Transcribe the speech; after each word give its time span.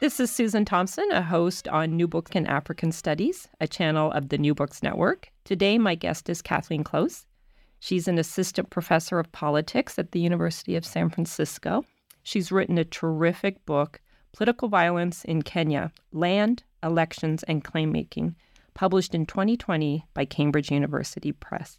This 0.00 0.18
is 0.18 0.30
Susan 0.30 0.64
Thomson, 0.64 1.06
a 1.12 1.20
host 1.20 1.68
on 1.68 1.94
New 1.94 2.08
Books 2.08 2.30
in 2.30 2.46
African 2.46 2.90
Studies, 2.90 3.48
a 3.60 3.68
channel 3.68 4.10
of 4.12 4.30
the 4.30 4.38
New 4.38 4.54
Books 4.54 4.82
Network. 4.82 5.30
Today, 5.44 5.76
my 5.76 5.94
guest 5.94 6.30
is 6.30 6.40
Kathleen 6.40 6.82
Klaus. 6.82 7.26
She's 7.80 8.08
an 8.08 8.16
assistant 8.16 8.70
professor 8.70 9.18
of 9.18 9.30
politics 9.32 9.98
at 9.98 10.12
the 10.12 10.20
University 10.20 10.74
of 10.74 10.86
San 10.86 11.10
Francisco. 11.10 11.84
She's 12.22 12.50
written 12.50 12.78
a 12.78 12.84
terrific 12.86 13.66
book, 13.66 14.00
Political 14.32 14.68
Violence 14.68 15.22
in 15.26 15.42
Kenya 15.42 15.92
Land, 16.12 16.62
Elections, 16.82 17.42
and 17.42 17.62
Claimmaking, 17.62 18.36
published 18.72 19.14
in 19.14 19.26
2020 19.26 20.06
by 20.14 20.24
Cambridge 20.24 20.70
University 20.70 21.32
Press. 21.32 21.78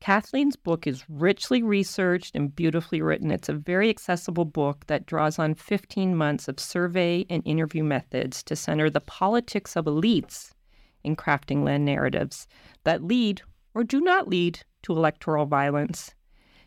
Kathleen's 0.00 0.56
book 0.56 0.86
is 0.86 1.04
richly 1.08 1.62
researched 1.62 2.36
and 2.36 2.54
beautifully 2.54 3.02
written. 3.02 3.30
It's 3.30 3.48
a 3.48 3.54
very 3.54 3.90
accessible 3.90 4.44
book 4.44 4.86
that 4.86 5.06
draws 5.06 5.38
on 5.38 5.54
15 5.54 6.14
months 6.14 6.46
of 6.46 6.60
survey 6.60 7.26
and 7.28 7.42
interview 7.44 7.82
methods 7.82 8.42
to 8.44 8.56
center 8.56 8.88
the 8.88 9.00
politics 9.00 9.76
of 9.76 9.86
elites 9.86 10.52
in 11.02 11.16
crafting 11.16 11.64
land 11.64 11.84
narratives 11.84 12.46
that 12.84 13.02
lead 13.02 13.42
or 13.74 13.82
do 13.82 14.00
not 14.00 14.28
lead 14.28 14.60
to 14.82 14.92
electoral 14.92 15.46
violence. 15.46 16.14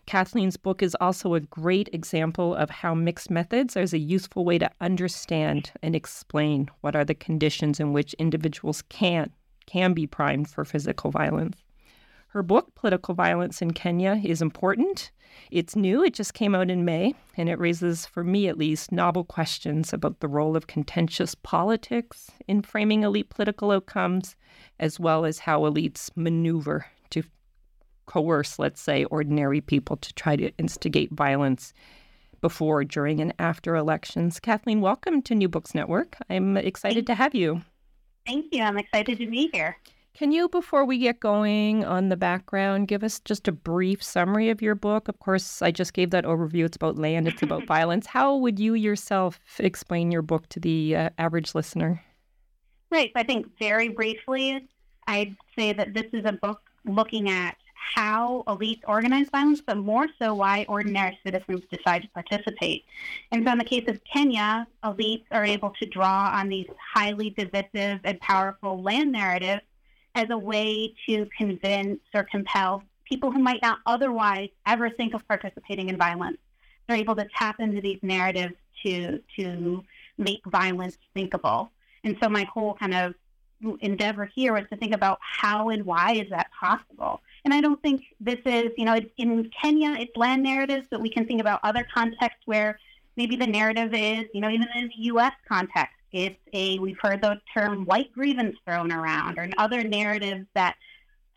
Kathleen's 0.06 0.58
book 0.58 0.84
is 0.84 0.96
also 1.00 1.34
a 1.34 1.40
great 1.40 1.90
example 1.94 2.54
of 2.54 2.70
how 2.70 2.94
mixed 2.94 3.32
methods 3.32 3.78
is 3.78 3.94
a 3.94 4.00
useful 4.00 4.44
way 4.44 4.58
to 4.58 4.70
understand 4.82 5.72
and 5.82 5.96
explain 5.96 6.70
what 6.82 6.96
are 6.96 7.06
the 7.06 7.16
conditions 7.16 7.80
in 7.80 7.94
which 7.94 8.14
individuals 8.16 8.82
can 8.84 9.32
can 9.68 9.94
be 9.94 10.06
primed 10.06 10.50
for 10.50 10.66
physical 10.66 11.12
violence. 11.12 11.64
Her 12.32 12.44
book, 12.44 12.74
Political 12.76 13.14
Violence 13.16 13.62
in 13.62 13.72
Kenya, 13.72 14.22
is 14.24 14.42
important. 14.42 15.12
It's 15.52 15.76
new, 15.76 16.02
it 16.02 16.14
just 16.14 16.34
came 16.34 16.56
out 16.56 16.70
in 16.70 16.86
May, 16.86 17.14
and 17.36 17.50
it 17.50 17.60
raises, 17.60 18.06
for 18.06 18.24
me 18.24 18.48
at 18.48 18.58
least, 18.58 18.90
novel 18.90 19.26
questions 19.26 19.92
about 19.92 20.22
the 20.22 20.30
role 20.30 20.56
of 20.56 20.68
contentious 20.68 21.36
politics 21.36 22.32
in 22.48 22.62
framing 22.62 23.04
elite 23.04 23.28
political 23.28 23.72
outcomes, 23.72 24.38
as 24.80 24.98
well 24.98 25.26
as 25.26 25.40
how 25.40 25.64
elites 25.64 26.10
maneuver 26.16 26.86
to 27.10 27.22
coerce, 28.06 28.58
let's 28.58 28.80
say, 28.80 29.04
ordinary 29.06 29.60
people 29.60 29.98
to 29.98 30.14
try 30.14 30.38
to 30.38 30.56
instigate 30.58 31.12
violence 31.12 31.74
before, 32.40 32.86
during, 32.86 33.20
and 33.20 33.34
after 33.40 33.76
elections. 33.76 34.40
Kathleen, 34.40 34.80
welcome 34.80 35.22
to 35.24 35.36
New 35.36 35.50
Books 35.50 35.76
Network. 35.76 36.16
I'm 36.30 36.56
excited 36.56 37.06
to 37.08 37.14
have 37.14 37.36
you. 37.36 37.62
Thank 38.26 38.54
you. 38.54 38.64
I'm 38.64 38.78
excited 38.78 39.18
to 39.18 39.28
be 39.28 39.50
here. 39.52 39.76
Can 40.14 40.34
you, 40.34 40.50
before 40.50 40.84
we 40.84 40.98
get 40.98 41.20
going 41.22 41.86
on 41.86 42.10
the 42.10 42.18
background, 42.18 42.90
give 42.90 43.04
us 43.04 43.20
just 43.22 43.48
a 43.48 43.52
brief 43.52 44.04
summary 44.04 44.50
of 44.50 44.62
your 44.62 44.76
book? 44.76 45.08
Of 45.08 45.20
course, 45.20 45.62
I 45.62 45.72
just 45.72 45.94
gave 45.94 46.10
that 46.10 46.26
overview. 46.26 46.66
It's 46.66 46.76
about 46.76 46.98
land, 46.98 47.28
it's 47.28 47.42
about 47.42 47.66
violence. 47.68 48.08
How 48.08 48.36
would 48.36 48.60
you 48.60 48.74
yourself 48.74 49.40
explain 49.58 50.12
your 50.12 50.22
book 50.22 50.50
to 50.50 50.60
the 50.60 50.96
uh, 50.96 51.10
average 51.18 51.56
listener? 51.56 52.04
Right. 52.92 53.12
I 53.16 53.24
think 53.24 53.48
very 53.58 53.88
briefly, 53.88 54.68
I'd 55.08 55.36
say 55.58 55.72
that 55.74 55.94
this 55.94 56.08
is 56.12 56.26
a 56.26 56.34
book 56.34 56.62
looking 56.86 57.30
at 57.30 57.56
how 57.74 58.44
elites 58.48 58.82
organize 58.88 59.30
violence, 59.30 59.62
but 59.66 59.78
more 59.78 60.08
so 60.20 60.36
why 60.36 60.66
ordinary 60.68 61.18
citizens 61.26 61.62
decide 61.72 62.04
to 62.04 62.10
participate. 62.10 62.84
And 63.32 63.46
so, 63.46 63.52
in 63.54 63.58
the 63.58 63.64
case 63.64 63.88
of 63.88 64.00
Kenya, 64.04 64.68
elites 64.84 65.24
are 65.32 65.46
able 65.46 65.72
to 65.80 65.86
draw 65.86 66.32
on 66.34 66.50
these 66.50 66.68
highly 66.94 67.32
divisive 67.32 68.02
and 68.04 68.20
powerful 68.20 68.82
land 68.82 69.12
narratives 69.14 69.62
as 70.16 70.30
a 70.30 70.38
way 70.38 70.94
to 71.08 71.28
convince 71.38 72.00
or 72.14 72.24
compel 72.24 72.84
people 73.06 73.32
who 73.32 73.40
might 73.40 73.62
not 73.62 73.80
otherwise 73.86 74.50
ever 74.66 74.90
think 74.90 75.14
of 75.14 75.28
participating 75.28 75.90
in 75.90 75.98
violence. 75.98 76.38
They're 76.88 76.98
able 76.98 77.16
to 77.16 77.28
tap 77.38 77.60
into 77.60 77.82
these 77.82 78.00
narratives 78.02 78.56
to 78.84 79.20
to 79.38 79.84
make 80.18 80.42
violence 80.46 80.98
thinkable. 81.14 81.72
And 82.04 82.18
so 82.22 82.30
my 82.30 82.44
whole 82.46 82.74
kind 82.76 82.94
of 82.94 83.14
endeavor 83.82 84.26
here 84.26 84.54
was 84.54 84.64
to 84.72 84.78
think 84.78 84.94
about 84.94 85.20
how 85.22 85.70
and 85.70 85.86
why 85.86 86.14
is 86.14 86.30
that 86.30 86.50
possible. 86.60 87.22
And 87.46 87.54
I 87.54 87.62
don't 87.62 87.82
think 87.82 88.04
this 88.20 88.40
is, 88.46 88.72
you 88.78 88.86
know, 88.86 89.00
in 89.18 89.50
Kenya, 89.62 89.94
it's 90.00 90.16
land 90.16 90.44
narratives, 90.44 90.88
but 90.90 91.02
we 91.02 91.10
can 91.10 91.26
think 91.26 91.42
about 91.42 91.60
other 91.64 91.86
contexts 91.94 92.42
where 92.46 92.80
maybe 93.18 93.36
the 93.36 93.48
narrative 93.48 93.94
is, 93.94 94.26
you 94.34 94.42
know, 94.42 94.50
even 94.50 94.68
in 94.76 94.88
the 94.88 95.04
U.S. 95.06 95.34
context, 95.48 95.96
it's 96.12 96.40
a, 96.54 96.80
we've 96.80 96.98
heard 97.02 97.22
the 97.22 97.40
term 97.54 97.86
white 97.86 98.12
grievance 98.14 98.56
thrown 98.66 98.92
around 98.92 99.38
or 99.38 99.50
other 99.58 99.84
narratives 99.84 100.46
that 100.56 100.76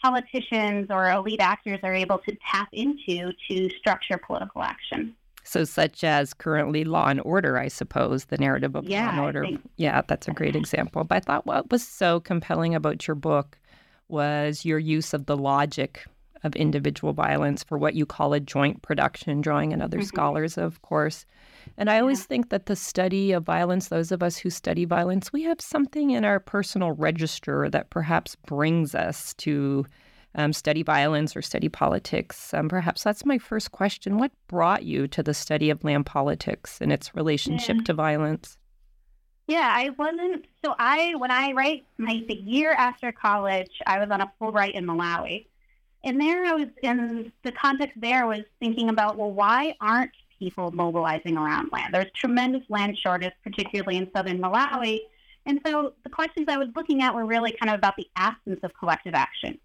politicians 0.03 0.89
or 0.91 1.11
elite 1.11 1.41
actors 1.41 1.79
are 1.83 1.95
able 1.95 2.19
to 2.19 2.37
tap 2.51 2.69
into 2.73 3.33
to 3.49 3.71
structure 3.79 4.19
political 4.19 4.62
action. 4.62 5.15
So, 5.47 5.65
such 5.65 6.05
as 6.05 6.33
currently 6.33 6.85
Law 6.85 7.09
and 7.09 7.21
Order, 7.23 7.59
I 7.59 7.69
suppose, 7.69 8.27
the 8.27 8.39
narrative 8.39 8.75
of 8.75 8.85
yeah, 8.85 9.07
Law 9.07 9.11
and 9.11 9.21
Order. 9.21 9.47
Yeah, 9.77 10.01
that's 10.09 10.27
a 10.27 10.33
great 10.33 10.57
example. 10.57 11.05
But 11.05 11.17
I 11.17 11.21
thought 11.21 11.47
what 11.47 11.71
was 11.71 11.87
so 11.87 12.19
compelling 12.21 12.75
about 12.75 13.06
your 13.06 13.15
book 13.15 13.59
was 14.09 14.65
your 14.65 14.79
use 14.79 15.12
of 15.12 15.27
the 15.27 15.37
logic 15.37 16.06
of 16.44 16.55
individual 16.55 17.12
violence 17.12 17.65
for 17.65 17.78
what 17.78 17.94
you 17.94 18.06
call 18.06 18.32
a 18.32 18.41
joint 18.41 18.82
production, 18.82 19.41
drawing 19.41 19.72
on 19.72 19.82
other 19.82 19.99
mm-hmm. 19.99 20.06
scholars, 20.06 20.56
of 20.56 20.82
course. 20.82 21.27
And 21.77 21.91
I 21.91 21.99
always 21.99 22.21
yeah. 22.21 22.27
think 22.27 22.50
that 22.50 22.66
the 22.66 22.77
study 22.77 23.32
of 23.32 23.44
violence, 23.44 23.88
those 23.88 24.12
of 24.12 24.22
us 24.22 24.37
who 24.37 24.50
study 24.50 24.84
violence, 24.84 25.32
we 25.32 25.43
have 25.44 25.60
something 25.60 26.10
in 26.10 26.25
our 26.25 26.38
personal 26.38 26.93
register 26.93 27.69
that 27.71 27.91
perhaps 27.91 28.37
brings 28.47 28.94
us 28.94 29.34
to 29.34 29.87
um, 30.34 30.53
study 30.53 30.82
violence 30.82 31.37
or 31.37 31.43
study 31.43 31.69
politics. 31.69 32.53
Um, 32.53 32.69
perhaps 32.69 33.03
that's 33.03 33.25
my 33.25 33.38
first 33.38 33.72
question. 33.72 34.19
What 34.19 34.32
brought 34.49 34.84
you 34.84 35.09
to 35.09 35.22
the 35.22 35.34
study 35.34 35.71
of 35.71 35.82
land 35.84 36.06
politics 36.06 36.81
and 36.81 36.93
its 36.93 37.15
relationship 37.15 37.76
yeah. 37.78 37.82
to 37.84 37.94
violence? 37.94 38.59
Yeah, 39.47 39.71
I 39.75 39.91
wasn't. 39.91 40.47
So 40.65 40.75
I, 40.78 41.15
when 41.16 41.31
I 41.31 41.53
write 41.53 41.84
my 41.99 42.22
the 42.26 42.34
year 42.34 42.72
after 42.72 43.12
college, 43.12 43.71
I 43.87 43.99
was 43.99 44.11
on 44.11 44.21
a 44.21 44.32
Fulbright 44.41 44.72
in 44.72 44.87
Malawi, 44.87 45.47
and 46.04 46.20
there 46.20 46.44
I 46.44 46.53
was 46.53 46.69
in 46.82 47.32
the 47.42 47.53
context. 47.53 48.00
There 48.00 48.26
was 48.26 48.42
thinking 48.60 48.88
about 48.88 49.16
well, 49.16 49.32
why 49.32 49.75
aren't 49.81 50.12
people 50.38 50.70
mobilizing 50.72 51.37
around 51.37 51.70
land. 51.72 51.94
There's 51.94 52.10
tremendous 52.15 52.62
land 52.69 52.98
shortage, 52.98 53.32
particularly 53.42 53.96
in 53.96 54.11
southern 54.14 54.38
Malawi. 54.38 55.00
And 55.46 55.61
so 55.67 55.94
the 56.02 56.11
questions 56.11 56.46
I 56.49 56.56
was 56.56 56.69
looking 56.75 57.02
at 57.02 57.14
were 57.14 57.26
really 57.26 57.52
kind 57.52 57.70
of 57.70 57.79
about 57.79 57.96
the 57.96 58.06
absence 58.17 58.61
of 58.62 58.73
collective 58.79 59.14
action. 59.14 59.58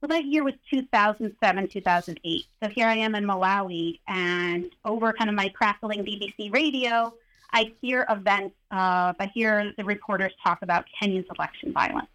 So 0.00 0.06
that 0.08 0.24
year 0.24 0.44
was 0.44 0.54
2007, 0.70 1.68
2008. 1.68 2.44
So 2.62 2.68
here 2.70 2.86
I 2.86 2.96
am 2.96 3.14
in 3.14 3.24
Malawi, 3.24 3.98
and 4.06 4.66
over 4.84 5.12
kind 5.12 5.30
of 5.30 5.36
my 5.36 5.48
crackling 5.48 6.04
BBC 6.04 6.52
radio, 6.52 7.14
I 7.52 7.72
hear 7.80 8.06
events, 8.10 8.54
uh, 8.70 9.14
I 9.18 9.30
hear 9.32 9.72
the 9.78 9.84
reporters 9.84 10.32
talk 10.44 10.60
about 10.62 10.84
Kenya's 10.98 11.24
election 11.36 11.72
violence. 11.72 12.08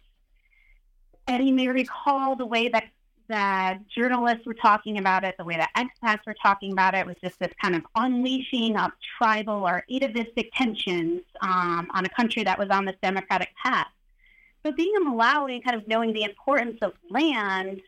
And 1.26 1.46
you 1.46 1.54
may 1.54 1.68
recall 1.68 2.36
the 2.36 2.46
way 2.46 2.68
that 2.68 2.84
that 3.28 3.78
journalists 3.88 4.46
were 4.46 4.54
talking 4.54 4.98
about 4.98 5.24
it, 5.24 5.36
the 5.38 5.44
way 5.44 5.56
that 5.56 5.70
expats 5.76 6.26
were 6.26 6.34
talking 6.42 6.72
about 6.72 6.94
it 6.94 7.06
was 7.06 7.16
just 7.22 7.38
this 7.38 7.52
kind 7.60 7.74
of 7.74 7.82
unleashing 7.96 8.76
of 8.76 8.92
tribal 9.18 9.66
or 9.66 9.84
atavistic 9.92 10.50
tensions 10.54 11.22
um, 11.40 11.88
on 11.94 12.04
a 12.04 12.08
country 12.08 12.44
that 12.44 12.58
was 12.58 12.68
on 12.70 12.84
this 12.84 12.96
democratic 13.02 13.50
path. 13.62 13.88
But 14.62 14.76
being 14.76 14.92
a 14.96 15.00
Malawi 15.00 15.54
and 15.54 15.64
kind 15.64 15.76
of 15.76 15.88
knowing 15.88 16.12
the 16.12 16.22
importance 16.22 16.78
of 16.82 16.92
land, 17.10 17.80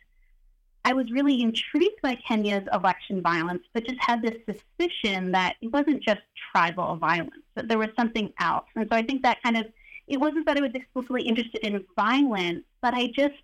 I 0.84 0.92
was 0.92 1.10
really 1.10 1.40
intrigued 1.40 2.02
by 2.02 2.16
Kenya's 2.16 2.68
election 2.72 3.22
violence, 3.22 3.62
but 3.72 3.86
just 3.86 4.00
had 4.00 4.20
this 4.22 4.36
suspicion 4.44 5.32
that 5.32 5.56
it 5.62 5.68
wasn't 5.72 6.02
just 6.02 6.20
tribal 6.52 6.96
violence. 6.96 7.44
that 7.54 7.68
there 7.68 7.78
was 7.78 7.88
something 7.96 8.32
else. 8.40 8.66
And 8.74 8.86
so 8.90 8.96
I 8.96 9.02
think 9.02 9.22
that 9.22 9.42
kind 9.42 9.56
of, 9.56 9.66
it 10.08 10.18
wasn't 10.18 10.46
that 10.46 10.58
I 10.58 10.60
was 10.60 10.72
explicitly 10.74 11.22
interested 11.22 11.64
in 11.64 11.84
violence, 11.96 12.64
but 12.82 12.92
I 12.94 13.06
just, 13.08 13.42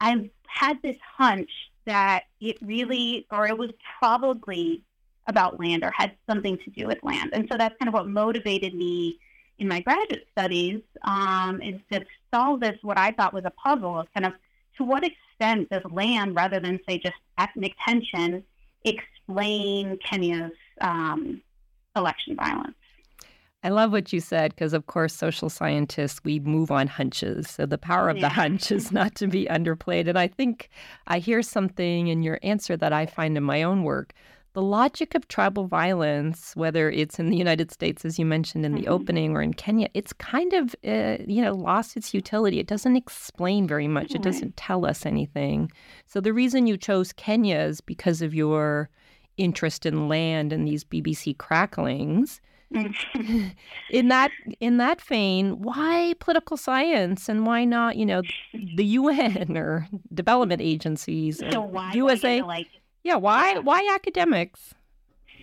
I 0.00 0.30
had 0.46 0.80
this 0.82 0.96
hunch 1.16 1.50
that 1.86 2.24
it 2.40 2.56
really, 2.62 3.26
or 3.30 3.46
it 3.46 3.56
was 3.56 3.70
probably 3.98 4.82
about 5.26 5.60
land 5.60 5.84
or 5.84 5.90
had 5.90 6.12
something 6.28 6.58
to 6.58 6.70
do 6.70 6.86
with 6.86 6.98
land. 7.02 7.30
And 7.32 7.46
so 7.50 7.56
that's 7.56 7.76
kind 7.78 7.88
of 7.88 7.94
what 7.94 8.08
motivated 8.08 8.74
me 8.74 9.18
in 9.58 9.68
my 9.68 9.80
graduate 9.80 10.26
studies 10.32 10.80
um, 11.02 11.60
is 11.62 11.80
to 11.92 12.04
solve 12.32 12.60
this, 12.60 12.78
what 12.82 12.98
I 12.98 13.12
thought 13.12 13.34
was 13.34 13.44
a 13.44 13.50
puzzle 13.50 14.00
of 14.00 14.06
kind 14.14 14.26
of 14.26 14.32
to 14.78 14.84
what 14.84 15.04
extent 15.04 15.68
does 15.70 15.82
land, 15.90 16.34
rather 16.34 16.58
than 16.60 16.80
say 16.88 16.98
just 16.98 17.16
ethnic 17.38 17.74
tension, 17.86 18.42
explain 18.84 19.98
Kenya's 19.98 20.52
um, 20.80 21.42
election 21.94 22.36
violence? 22.36 22.79
I 23.62 23.68
love 23.68 23.92
what 23.92 24.12
you 24.12 24.20
said 24.20 24.54
because, 24.54 24.72
of 24.72 24.86
course, 24.86 25.14
social 25.14 25.50
scientists, 25.50 26.22
we 26.24 26.40
move 26.40 26.70
on 26.70 26.86
hunches. 26.86 27.50
So 27.50 27.66
the 27.66 27.76
power 27.76 28.08
of 28.08 28.16
yeah. 28.16 28.22
the 28.22 28.28
hunch 28.30 28.72
is 28.72 28.90
not 29.00 29.14
to 29.16 29.26
be 29.26 29.46
underplayed. 29.46 30.08
And 30.08 30.18
I 30.18 30.28
think 30.28 30.70
I 31.06 31.18
hear 31.18 31.42
something 31.42 32.08
in 32.08 32.22
your 32.22 32.38
answer 32.42 32.76
that 32.78 32.92
I 32.92 33.04
find 33.04 33.36
in 33.36 33.42
my 33.42 33.62
own 33.62 33.82
work. 33.82 34.14
The 34.52 34.62
logic 34.62 35.14
of 35.14 35.28
tribal 35.28 35.66
violence, 35.66 36.56
whether 36.56 36.90
it's 36.90 37.20
in 37.20 37.30
the 37.30 37.36
United 37.36 37.70
States, 37.70 38.04
as 38.04 38.18
you 38.18 38.26
mentioned 38.26 38.66
in 38.66 38.74
the 38.74 38.82
mm-hmm. 38.82 38.92
opening, 38.92 39.36
or 39.36 39.42
in 39.42 39.54
Kenya, 39.54 39.88
it's 39.94 40.12
kind 40.14 40.52
of, 40.54 40.74
uh, 40.84 41.18
you 41.24 41.40
know, 41.40 41.52
lost 41.52 41.96
its 41.96 42.12
utility. 42.12 42.58
It 42.58 42.66
doesn't 42.66 42.96
explain 42.96 43.68
very 43.68 43.86
much. 43.86 44.10
Right. 44.10 44.16
It 44.16 44.22
doesn't 44.22 44.56
tell 44.56 44.86
us 44.86 45.06
anything. 45.06 45.70
So 46.06 46.20
the 46.20 46.32
reason 46.32 46.66
you 46.66 46.76
chose 46.76 47.12
Kenya 47.12 47.58
is 47.58 47.80
because 47.80 48.22
of 48.22 48.34
your 48.34 48.90
interest 49.36 49.86
in 49.86 50.08
land 50.08 50.52
and 50.52 50.66
these 50.66 50.82
BBC 50.82 51.36
cracklings. 51.38 52.40
in 53.90 54.08
that 54.08 54.30
in 54.60 54.76
that 54.76 55.00
vein, 55.00 55.60
why 55.60 56.14
political 56.20 56.56
science 56.56 57.28
and 57.28 57.44
why 57.44 57.64
not, 57.64 57.96
you 57.96 58.06
know, 58.06 58.22
the 58.52 58.84
UN 58.84 59.56
or 59.56 59.88
development 60.14 60.60
agencies? 60.62 61.42
So 61.50 61.62
why 61.62 61.92
USA? 61.94 62.42
Like, 62.42 62.68
yeah, 63.02 63.16
why 63.16 63.58
why 63.58 63.88
academics? 63.92 64.74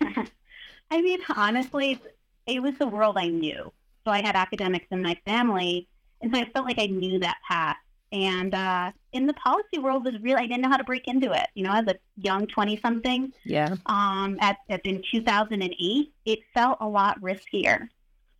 I 0.90 1.02
mean, 1.02 1.20
honestly, 1.36 2.00
it 2.46 2.62
was 2.62 2.78
the 2.78 2.86
world 2.86 3.16
I 3.18 3.28
knew. 3.28 3.72
So 4.06 4.12
I 4.12 4.22
had 4.22 4.34
academics 4.34 4.86
in 4.90 5.02
my 5.02 5.18
family, 5.26 5.86
and 6.22 6.34
so 6.34 6.40
I 6.40 6.48
felt 6.50 6.64
like 6.64 6.78
I 6.78 6.86
knew 6.86 7.18
that 7.18 7.36
path. 7.46 7.76
And 8.10 8.54
uh, 8.54 8.92
in 9.12 9.26
the 9.26 9.34
policy 9.34 9.78
world 9.78 10.04
was 10.04 10.14
really 10.22 10.40
I 10.40 10.46
didn't 10.46 10.62
know 10.62 10.70
how 10.70 10.76
to 10.76 10.84
break 10.84 11.06
into 11.08 11.32
it. 11.32 11.48
You 11.54 11.64
know, 11.64 11.72
as 11.72 11.86
a 11.86 11.96
young 12.16 12.46
twenty 12.46 12.78
something. 12.80 13.32
Yeah. 13.44 13.76
Um, 13.86 14.38
at, 14.40 14.58
at 14.70 14.84
in 14.86 15.02
two 15.12 15.22
thousand 15.22 15.62
and 15.62 15.74
eight, 15.78 16.12
it 16.24 16.40
felt 16.54 16.78
a 16.80 16.88
lot 16.88 17.20
riskier. 17.20 17.88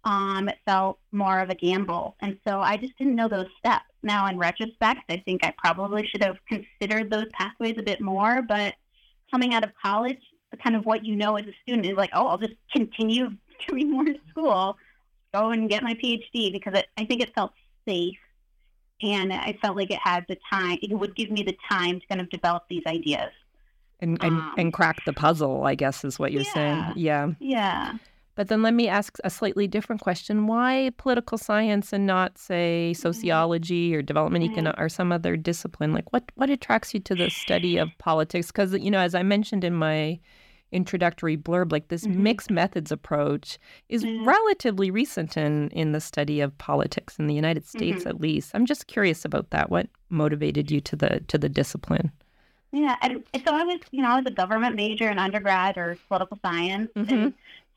Um, 0.05 0.49
it 0.49 0.59
felt 0.65 0.99
more 1.13 1.41
of 1.41 1.51
a 1.51 1.55
gamble, 1.55 2.17
and 2.21 2.39
so 2.47 2.61
I 2.61 2.77
just 2.77 2.97
didn't 2.97 3.17
know 3.17 3.29
those 3.29 3.49
steps. 3.59 3.85
Now, 4.03 4.27
in 4.29 4.39
retrospect, 4.39 5.03
I 5.11 5.23
think 5.25 5.45
I 5.45 5.53
probably 5.59 6.07
should 6.07 6.23
have 6.23 6.39
considered 6.47 7.11
those 7.11 7.27
pathways 7.33 7.77
a 7.79 7.83
bit 7.83 8.01
more. 8.01 8.41
But 8.41 8.75
coming 9.31 9.53
out 9.53 9.65
of 9.65 9.71
college, 9.83 10.21
kind 10.63 10.77
of 10.77 10.87
what 10.87 11.05
you 11.05 11.17
know 11.17 11.37
as 11.37 11.47
a 11.47 11.53
student 11.63 11.85
is 11.85 11.97
like, 11.97 12.11
oh, 12.15 12.29
I'll 12.29 12.39
just 12.39 12.55
continue 12.73 13.31
doing 13.69 13.91
more 13.91 14.07
school, 14.31 14.79
go 15.35 15.51
and 15.51 15.69
get 15.69 15.83
my 15.83 15.95
PhD 15.95 16.53
because 16.53 16.75
it, 16.75 16.87
I 16.97 17.05
think 17.05 17.21
it 17.21 17.35
felt 17.35 17.53
safe 17.87 18.17
and 19.03 19.33
I 19.33 19.57
felt 19.61 19.77
like 19.77 19.91
it 19.91 20.01
had 20.03 20.25
the 20.29 20.37
time. 20.51 20.79
It 20.83 20.95
would 20.95 21.15
give 21.15 21.31
me 21.31 21.43
the 21.43 21.57
time 21.69 22.01
to 22.01 22.07
kind 22.07 22.21
of 22.21 22.29
develop 22.31 22.65
these 22.69 22.83
ideas 22.87 23.31
and 24.01 24.19
and, 24.23 24.37
um, 24.37 24.55
and 24.57 24.73
crack 24.73 25.05
the 25.05 25.13
puzzle. 25.13 25.65
I 25.65 25.75
guess 25.75 26.05
is 26.05 26.19
what 26.19 26.33
you're 26.33 26.43
yeah, 26.43 26.55
saying. 26.55 26.93
Yeah. 26.97 27.29
Yeah. 27.39 27.95
But 28.35 28.47
then 28.47 28.63
let 28.63 28.73
me 28.73 28.87
ask 28.87 29.19
a 29.25 29.31
slightly 29.31 29.67
different 29.67 30.01
question: 30.01 30.47
Why 30.47 30.93
political 30.97 31.39
science 31.39 31.93
and 31.93 32.07
not, 32.07 32.39
say, 32.39 32.93
mm-hmm. 32.93 33.01
sociology 33.01 33.95
or 33.95 34.03
development 34.03 34.45
mm-hmm. 34.45 34.53
economics 34.53 34.81
or 34.81 34.89
some 34.89 35.11
other 35.11 35.37
discipline? 35.37 35.93
Like, 35.93 36.13
what 36.13 36.25
what 36.37 36.51
attracts 36.51 36.95
you 36.95 37.01
to 37.01 37.15
the 37.15 37.31
study 37.31 37.77
of 37.79 37.89
politics? 37.99 38.49
Because 38.49 38.75
you 38.75 38.91
know, 38.91 39.01
as 39.01 39.15
I 39.15 39.23
mentioned 39.23 39.65
in 39.65 39.75
my 39.75 40.21
introductory 40.73 41.37
blurb, 41.37 41.73
like 41.73 41.89
this 41.89 42.05
mm-hmm. 42.05 42.23
mixed 42.23 42.51
methods 42.51 42.93
approach 42.93 43.59
is 43.89 44.05
mm-hmm. 44.05 44.27
relatively 44.27 44.91
recent 44.91 45.37
in 45.37 45.69
in 45.71 45.93
the 45.93 46.01
study 46.01 46.41
of 46.41 46.57
politics 46.59 47.19
in 47.19 47.27
the 47.27 47.35
United 47.35 47.67
States, 47.67 48.01
mm-hmm. 48.01 48.09
at 48.09 48.21
least. 48.21 48.51
I'm 48.55 48.67
just 48.67 48.87
curious 48.87 49.25
about 49.25 49.51
that. 49.51 49.71
What 49.71 49.89
motivated 50.09 50.71
you 50.71 50.81
to 50.83 50.97
the 50.97 51.21
to 51.29 51.39
the 51.39 51.49
discipline? 51.49 52.13
Yeah, 52.71 52.97
and 53.01 53.25
so 53.47 53.55
I 53.55 53.65
was, 53.65 53.81
you 53.93 54.03
know, 54.03 54.11
I 54.11 54.17
was 54.17 54.27
a 54.27 54.35
government 54.35 54.77
major 54.77 55.11
in 55.11 55.19
undergrad 55.19 55.79
or 55.79 55.97
political 56.09 56.39
science, 56.43 56.91
and 56.97 57.09
mm-hmm. 57.09 57.29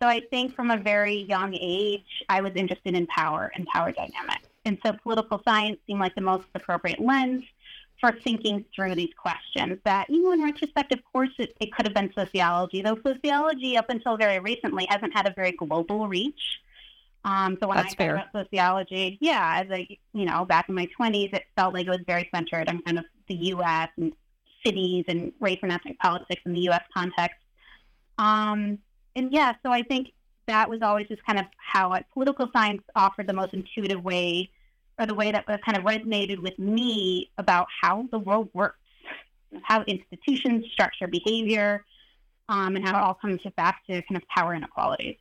so 0.01 0.07
I 0.07 0.21
think 0.29 0.53
from 0.53 0.69
a 0.69 0.77
very 0.77 1.21
young 1.23 1.55
age, 1.55 2.23
I 2.27 2.41
was 2.41 2.51
interested 2.55 2.93
in 2.93 3.07
power 3.07 3.51
and 3.55 3.65
power 3.67 3.93
dynamics, 3.93 4.49
and 4.65 4.77
so 4.85 4.91
political 5.01 5.41
science 5.45 5.79
seemed 5.87 6.01
like 6.01 6.15
the 6.15 6.21
most 6.21 6.45
appropriate 6.55 6.99
lens 6.99 7.43
for 8.01 8.11
thinking 8.23 8.65
through 8.75 8.95
these 8.95 9.13
questions 9.15 9.79
that, 9.85 10.09
you 10.09 10.23
know, 10.23 10.31
in 10.31 10.43
retrospect, 10.43 10.91
of 10.91 10.99
course, 11.13 11.29
it, 11.37 11.55
it 11.61 11.71
could 11.71 11.85
have 11.85 11.93
been 11.93 12.11
sociology, 12.13 12.81
though 12.81 12.97
sociology 13.05 13.77
up 13.77 13.89
until 13.89 14.17
very 14.17 14.39
recently 14.39 14.87
hasn't 14.89 15.13
had 15.13 15.27
a 15.27 15.33
very 15.35 15.51
global 15.51 16.07
reach. 16.07 16.59
Um, 17.23 17.57
so 17.61 17.67
when 17.67 17.77
That's 17.77 17.93
I 17.93 17.95
fair. 17.95 18.15
about 18.15 18.31
sociology, 18.33 19.19
yeah, 19.21 19.63
as 19.63 19.71
a, 19.71 19.99
you 20.13 20.25
know, 20.25 20.43
back 20.45 20.67
in 20.67 20.73
my 20.73 20.89
20s, 20.99 21.31
it 21.33 21.43
felt 21.55 21.75
like 21.75 21.85
it 21.85 21.91
was 21.91 21.99
very 22.07 22.27
centered 22.33 22.67
on 22.67 22.81
kind 22.81 22.97
of 22.97 23.05
the 23.27 23.35
U.S. 23.35 23.89
and 23.97 24.11
cities 24.65 25.05
and 25.07 25.31
race 25.39 25.59
and 25.61 25.71
ethnic 25.71 25.99
politics 25.99 26.41
in 26.45 26.53
the 26.53 26.61
U.S. 26.61 26.83
context. 26.91 27.37
Um, 28.17 28.79
and 29.15 29.31
yeah, 29.31 29.53
so 29.63 29.71
I 29.71 29.83
think 29.83 30.13
that 30.47 30.69
was 30.69 30.81
always 30.81 31.07
just 31.07 31.23
kind 31.23 31.37
of 31.37 31.45
how 31.57 31.91
I, 31.91 32.03
political 32.13 32.49
science 32.51 32.81
offered 32.95 33.27
the 33.27 33.33
most 33.33 33.53
intuitive 33.53 34.03
way 34.03 34.49
or 35.01 35.07
the 35.07 35.15
way 35.15 35.31
that 35.31 35.47
kind 35.47 35.75
of 35.75 35.83
resonated 35.83 36.39
with 36.39 36.57
me 36.59 37.31
about 37.39 37.65
how 37.81 38.07
the 38.11 38.19
world 38.19 38.49
works, 38.53 38.77
how 39.63 39.83
institutions 39.83 40.65
structure 40.71 41.07
behavior, 41.07 41.83
um, 42.49 42.75
and 42.75 42.87
how 42.87 42.97
it 42.97 43.01
all 43.01 43.15
comes 43.15 43.41
back 43.57 43.83
to 43.87 43.93
kind 44.03 44.15
of 44.15 44.21
power 44.27 44.53
inequalities. 44.53 45.17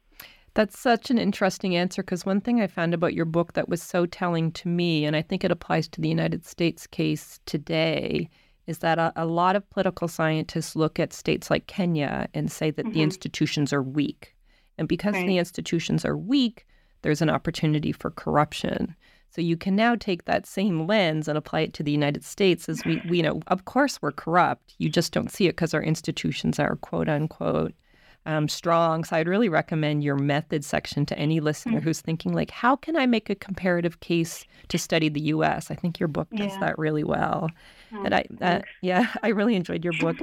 That's 0.52 0.78
such 0.78 1.10
an 1.10 1.18
interesting 1.18 1.76
answer 1.76 2.02
because 2.02 2.26
one 2.26 2.42
thing 2.42 2.60
I 2.60 2.66
found 2.66 2.92
about 2.92 3.14
your 3.14 3.24
book 3.24 3.54
that 3.54 3.70
was 3.70 3.82
so 3.82 4.04
telling 4.04 4.52
to 4.52 4.68
me, 4.68 5.06
and 5.06 5.16
I 5.16 5.22
think 5.22 5.44
it 5.44 5.50
applies 5.50 5.88
to 5.88 6.00
the 6.00 6.08
United 6.08 6.44
States 6.44 6.86
case 6.86 7.40
today, 7.46 8.28
is 8.66 8.78
that 8.78 8.98
a, 8.98 9.12
a 9.16 9.24
lot 9.24 9.56
of 9.56 9.68
political 9.70 10.08
scientists 10.08 10.76
look 10.76 11.00
at 11.00 11.14
states 11.14 11.50
like 11.50 11.68
Kenya 11.68 12.28
and 12.34 12.52
say 12.52 12.70
that 12.70 12.84
mm-hmm. 12.84 12.92
the 12.92 13.02
institutions 13.02 13.72
are 13.72 13.82
weak. 13.82 14.36
And 14.76 14.88
because 14.88 15.14
right. 15.14 15.26
the 15.26 15.38
institutions 15.38 16.04
are 16.04 16.16
weak, 16.16 16.66
there's 17.02 17.22
an 17.22 17.30
opportunity 17.30 17.92
for 17.92 18.10
corruption. 18.10 18.94
So 19.30 19.40
you 19.40 19.56
can 19.56 19.76
now 19.76 19.94
take 19.94 20.24
that 20.24 20.46
same 20.46 20.86
lens 20.86 21.28
and 21.28 21.38
apply 21.38 21.60
it 21.60 21.74
to 21.74 21.82
the 21.82 21.92
United 21.92 22.24
States 22.24 22.68
as 22.68 22.84
we, 22.84 23.00
we 23.08 23.18
you 23.18 23.22
know, 23.22 23.40
of 23.46 23.64
course 23.64 24.02
we're 24.02 24.12
corrupt. 24.12 24.74
You 24.78 24.88
just 24.88 25.12
don't 25.12 25.30
see 25.30 25.46
it 25.46 25.52
because 25.52 25.72
our 25.72 25.82
institutions 25.82 26.58
are 26.58 26.76
quote 26.76 27.08
unquote 27.08 27.72
um, 28.26 28.48
strong. 28.48 29.04
So 29.04 29.16
I'd 29.16 29.28
really 29.28 29.48
recommend 29.48 30.04
your 30.04 30.16
method 30.16 30.64
section 30.64 31.06
to 31.06 31.18
any 31.18 31.40
listener 31.40 31.74
mm-hmm. 31.74 31.84
who's 31.84 32.00
thinking 32.00 32.32
like, 32.32 32.50
how 32.50 32.76
can 32.76 32.96
I 32.96 33.06
make 33.06 33.30
a 33.30 33.34
comparative 33.34 34.00
case 34.00 34.44
to 34.68 34.78
study 34.78 35.08
the 35.08 35.20
U.S.? 35.20 35.70
I 35.70 35.74
think 35.74 35.98
your 35.98 36.08
book 36.08 36.28
does 36.30 36.52
yeah. 36.52 36.60
that 36.60 36.78
really 36.78 37.04
well. 37.04 37.50
Oh, 37.94 38.04
and 38.04 38.14
I, 38.14 38.24
uh, 38.40 38.60
yeah, 38.82 39.12
I 39.22 39.28
really 39.28 39.54
enjoyed 39.54 39.84
your 39.84 39.94
book. 39.94 40.16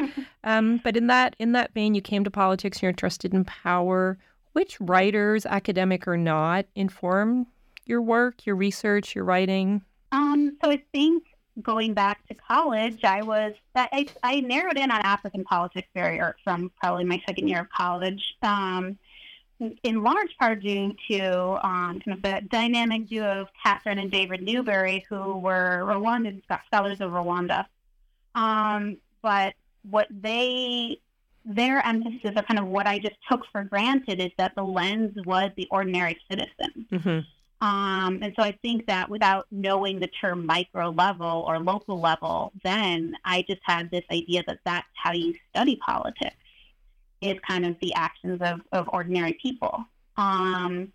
um, 0.44 0.80
but 0.84 0.96
in 0.96 1.08
that 1.08 1.36
in 1.40 1.54
that 1.54 1.74
vein, 1.74 1.96
you 1.96 2.02
came 2.02 2.24
to 2.24 2.32
politics. 2.32 2.82
You're 2.82 2.90
interested 2.90 3.34
in 3.34 3.46
power. 3.46 4.18
Which 4.54 4.80
writers, 4.82 5.46
academic 5.46 6.08
or 6.08 6.18
not, 6.18 6.66
inform 6.74 7.46
your 7.88 8.02
work, 8.02 8.46
your 8.46 8.56
research, 8.56 9.16
your 9.16 9.24
writing? 9.24 9.82
Um, 10.12 10.58
so 10.64 10.72
I 10.72 10.82
think 10.92 11.24
going 11.62 11.94
back 11.94 12.26
to 12.28 12.36
college, 12.36 13.04
I 13.04 13.22
was 13.22 13.54
I, 13.76 14.08
I 14.24 14.42
narrowed 14.42 14.78
in 14.78 14.92
on 14.92 15.02
African 15.02 15.44
politics 15.44 15.88
very 15.94 16.20
early, 16.20 16.34
from 16.44 16.72
probably 16.82 17.04
my 17.04 17.22
second 17.26 17.48
year 17.48 17.62
of 17.62 17.70
college. 17.70 18.36
Um, 18.42 18.98
in 19.84 20.04
large 20.04 20.38
part 20.38 20.62
due 20.62 20.94
to 21.10 21.66
um, 21.66 22.00
kind 22.06 22.14
of 22.14 22.22
the 22.22 22.48
dynamic 22.50 23.08
duo 23.08 23.42
of 23.42 23.48
Catherine 23.64 23.98
and 23.98 24.12
David 24.12 24.44
Newbury, 24.44 25.06
who 25.10 25.38
were 25.38 25.82
Rwandan 25.84 26.42
scholars 26.68 27.02
of 27.02 27.12
Rwanda. 27.12 27.66
Um, 28.36 28.98
but 29.24 29.56
what 29.90 30.08
they 30.12 31.00
their 31.44 31.84
emphasis, 31.86 32.34
or 32.36 32.44
kind 32.44 32.60
of 32.60 32.68
what 32.68 32.88
I 32.88 33.00
just 33.00 33.16
took 33.30 33.42
for 33.52 33.64
granted, 33.64 34.20
is 34.20 34.32
that 34.38 34.54
the 34.56 34.64
lens 34.64 35.16
was 35.26 35.50
the 35.56 35.68
ordinary 35.72 36.20
citizen. 36.30 36.86
Mm-hmm. 36.92 37.20
Um, 37.60 38.20
and 38.22 38.34
so 38.36 38.44
I 38.44 38.52
think 38.62 38.86
that 38.86 39.10
without 39.10 39.48
knowing 39.50 40.00
the 40.00 40.08
term 40.08 40.46
micro 40.46 40.90
level 40.90 41.44
or 41.48 41.60
local 41.60 42.00
level, 42.00 42.52
then 42.64 43.16
I 43.26 43.44
just 43.48 43.62
had 43.64 43.90
this 43.90 44.04
idea 44.12 44.44
that 44.48 44.60
that's 44.64 44.88
how 44.94 45.14
you 45.14 45.34
study 45.50 45.76
politics 45.78 46.36
is 47.22 47.38
kind 47.48 47.66
of 47.66 47.76
the 47.80 47.94
actions 47.96 48.42
of, 48.42 48.62
of 48.72 48.88
ordinary 48.94 49.34
people. 49.42 49.84
Um, 50.18 50.92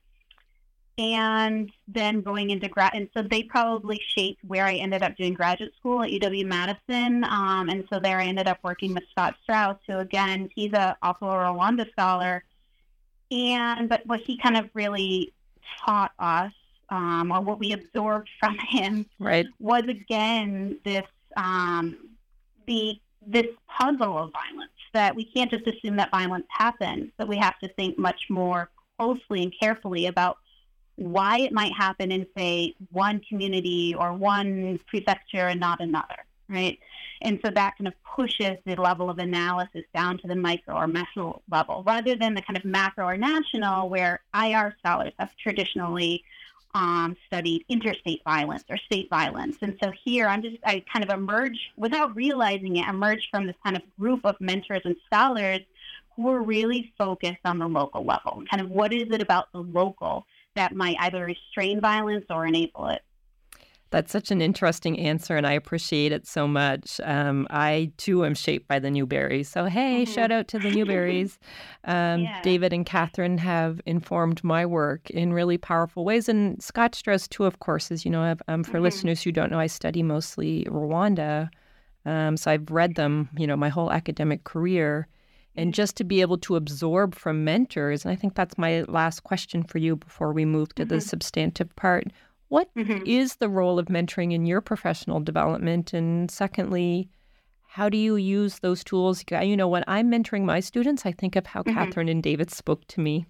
and 0.98 1.72
then 1.88 2.20
going 2.20 2.50
into 2.50 2.68
grad, 2.68 2.92
and 2.94 3.08
so 3.16 3.22
they 3.22 3.42
probably 3.42 4.00
shaped 4.14 4.44
where 4.44 4.66
I 4.66 4.74
ended 4.74 5.02
up 5.02 5.16
doing 5.16 5.32
graduate 5.34 5.72
school 5.78 6.02
at 6.02 6.10
UW 6.10 6.46
Madison. 6.46 7.24
Um, 7.24 7.70
and 7.70 7.84
so 7.90 7.98
there 7.98 8.20
I 8.20 8.26
ended 8.26 8.46
up 8.46 8.58
working 8.62 8.94
with 8.94 9.04
Scott 9.10 9.34
Straus, 9.42 9.78
who 9.86 9.98
again, 9.98 10.48
he's 10.54 10.72
a, 10.74 10.96
also 11.02 11.26
a 11.26 11.34
Rwanda 11.34 11.90
scholar 11.90 12.44
And 13.30 13.88
but 13.88 14.06
what 14.06 14.20
he 14.20 14.36
kind 14.36 14.56
of 14.56 14.68
really 14.74 15.32
taught 15.84 16.12
us, 16.18 16.52
um, 16.90 17.32
or 17.32 17.40
what 17.40 17.58
we 17.58 17.72
absorbed 17.72 18.28
from 18.40 18.58
him, 18.58 19.06
right, 19.18 19.46
was 19.58 19.84
again 19.84 20.78
this 20.84 21.06
um, 21.36 21.96
the 22.66 22.98
this 23.26 23.46
puzzle 23.68 24.18
of 24.18 24.32
violence 24.32 24.70
that 24.92 25.14
we 25.14 25.24
can't 25.24 25.50
just 25.50 25.66
assume 25.66 25.96
that 25.96 26.10
violence 26.10 26.46
happens, 26.50 27.10
but 27.16 27.28
we 27.28 27.36
have 27.36 27.58
to 27.60 27.68
think 27.68 27.98
much 27.98 28.26
more 28.28 28.68
closely 28.98 29.42
and 29.42 29.54
carefully 29.58 30.06
about 30.06 30.38
why 30.96 31.38
it 31.38 31.52
might 31.52 31.72
happen 31.72 32.12
in, 32.12 32.26
say, 32.36 32.74
one 32.90 33.20
community 33.28 33.94
or 33.98 34.12
one 34.12 34.78
prefecture 34.86 35.48
and 35.48 35.58
not 35.58 35.80
another, 35.80 36.16
right? 36.48 36.78
And 37.22 37.40
so 37.44 37.50
that 37.50 37.78
kind 37.78 37.88
of 37.88 37.94
pushes 38.02 38.58
the 38.64 38.76
level 38.76 39.08
of 39.08 39.18
analysis 39.18 39.84
down 39.94 40.18
to 40.18 40.26
the 40.26 40.36
micro 40.36 40.74
or 40.74 40.86
meso 40.86 41.40
level 41.50 41.82
rather 41.86 42.16
than 42.16 42.34
the 42.34 42.42
kind 42.42 42.56
of 42.56 42.64
macro 42.64 43.06
or 43.06 43.16
national 43.16 43.88
where 43.88 44.20
IR 44.34 44.74
scholars 44.78 45.12
have 45.18 45.34
traditionally 45.36 46.24
um, 46.74 47.16
studied 47.26 47.64
interstate 47.68 48.22
violence 48.24 48.64
or 48.70 48.76
state 48.76 49.08
violence. 49.10 49.58
And 49.60 49.76
so 49.82 49.92
here 50.04 50.26
I'm 50.26 50.42
just, 50.42 50.56
I 50.64 50.82
kind 50.92 51.04
of 51.04 51.10
emerge 51.10 51.72
without 51.76 52.16
realizing 52.16 52.76
it, 52.76 52.88
emerge 52.88 53.28
from 53.30 53.46
this 53.46 53.56
kind 53.62 53.76
of 53.76 53.82
group 53.98 54.20
of 54.24 54.40
mentors 54.40 54.82
and 54.84 54.96
scholars 55.06 55.60
who 56.16 56.28
are 56.28 56.42
really 56.42 56.92
focused 56.98 57.40
on 57.44 57.58
the 57.58 57.68
local 57.68 58.04
level. 58.04 58.42
Kind 58.50 58.62
of 58.62 58.70
what 58.70 58.92
is 58.92 59.10
it 59.10 59.22
about 59.22 59.52
the 59.52 59.62
local 59.62 60.26
that 60.54 60.74
might 60.74 60.96
either 61.00 61.24
restrain 61.24 61.80
violence 61.80 62.26
or 62.30 62.46
enable 62.46 62.88
it? 62.88 63.02
That's 63.92 64.10
such 64.10 64.30
an 64.30 64.40
interesting 64.40 64.98
answer, 64.98 65.36
and 65.36 65.46
I 65.46 65.52
appreciate 65.52 66.12
it 66.12 66.26
so 66.26 66.48
much. 66.48 66.98
Um, 67.04 67.46
I 67.50 67.92
too 67.98 68.24
am 68.24 68.34
shaped 68.34 68.66
by 68.66 68.78
the 68.78 68.88
Newburys. 68.88 69.46
So, 69.46 69.66
hey, 69.66 70.02
mm-hmm. 70.02 70.12
shout 70.12 70.32
out 70.32 70.48
to 70.48 70.58
the 70.58 70.70
Newburys. 70.70 71.38
Um, 71.84 72.20
yeah. 72.20 72.40
David 72.42 72.72
and 72.72 72.86
Catherine 72.86 73.38
have 73.38 73.80
informed 73.86 74.44
my 74.44 74.64
work 74.64 75.10
in 75.10 75.32
really 75.32 75.58
powerful 75.58 76.04
ways. 76.04 76.28
And 76.28 76.62
Scott 76.62 76.94
Straus, 76.94 77.26
too, 77.26 77.44
of 77.44 77.58
course, 77.58 77.90
as 77.90 78.04
you 78.04 78.10
know, 78.12 78.36
um, 78.46 78.62
for 78.62 78.74
mm-hmm. 78.74 78.82
listeners 78.84 79.20
who 79.20 79.32
don't 79.32 79.50
know, 79.50 79.58
I 79.58 79.66
study 79.66 80.00
mostly 80.00 80.64
Rwanda. 80.70 81.50
Um, 82.06 82.36
so 82.36 82.52
I've 82.52 82.70
read 82.70 82.94
them, 82.94 83.28
you 83.36 83.48
know, 83.48 83.56
my 83.56 83.68
whole 83.68 83.90
academic 83.90 84.44
career. 84.44 85.08
And 85.56 85.72
mm-hmm. 85.72 85.74
just 85.74 85.96
to 85.96 86.04
be 86.04 86.20
able 86.20 86.38
to 86.38 86.54
absorb 86.54 87.16
from 87.16 87.42
mentors, 87.42 88.04
and 88.04 88.12
I 88.12 88.14
think 88.14 88.36
that's 88.36 88.56
my 88.56 88.82
last 88.82 89.24
question 89.24 89.64
for 89.64 89.78
you 89.78 89.96
before 89.96 90.32
we 90.32 90.44
move 90.44 90.72
to 90.76 90.84
mm-hmm. 90.84 90.94
the 90.94 91.00
substantive 91.00 91.74
part 91.74 92.12
what 92.52 92.68
mm-hmm. 92.74 93.02
is 93.06 93.36
the 93.36 93.48
role 93.48 93.78
of 93.78 93.86
mentoring 93.86 94.34
in 94.34 94.44
your 94.44 94.60
professional 94.60 95.20
development? 95.20 95.94
And 95.94 96.30
secondly, 96.30 97.08
how 97.66 97.88
do 97.88 97.96
you 97.96 98.16
use 98.16 98.58
those 98.58 98.84
tools? 98.84 99.24
You 99.30 99.56
know, 99.56 99.68
when 99.68 99.84
I'm 99.86 100.10
mentoring 100.10 100.44
my 100.44 100.60
students, 100.60 101.06
I 101.06 101.12
think 101.12 101.34
of 101.34 101.46
how 101.46 101.62
mm-hmm. 101.62 101.72
Catherine 101.72 102.10
and 102.10 102.22
David 102.22 102.50
spoke 102.50 102.86
to 102.88 103.00
me. 103.00 103.24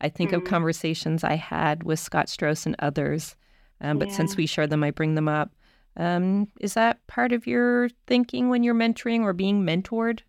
I 0.00 0.08
think 0.08 0.30
mm-hmm. 0.30 0.40
of 0.40 0.50
conversations 0.50 1.22
I 1.22 1.36
had 1.36 1.84
with 1.84 2.00
Scott 2.00 2.28
Straus 2.28 2.66
and 2.66 2.74
others. 2.80 3.36
Um, 3.80 4.00
but 4.00 4.08
yeah. 4.08 4.16
since 4.16 4.36
we 4.36 4.44
share 4.44 4.66
them, 4.66 4.82
I 4.82 4.90
bring 4.90 5.14
them 5.14 5.28
up. 5.28 5.52
Um, 5.96 6.48
is 6.58 6.74
that 6.74 7.06
part 7.06 7.30
of 7.30 7.46
your 7.46 7.90
thinking 8.08 8.48
when 8.48 8.64
you're 8.64 8.74
mentoring 8.74 9.20
or 9.20 9.34
being 9.34 9.62
mentored? 9.62 10.22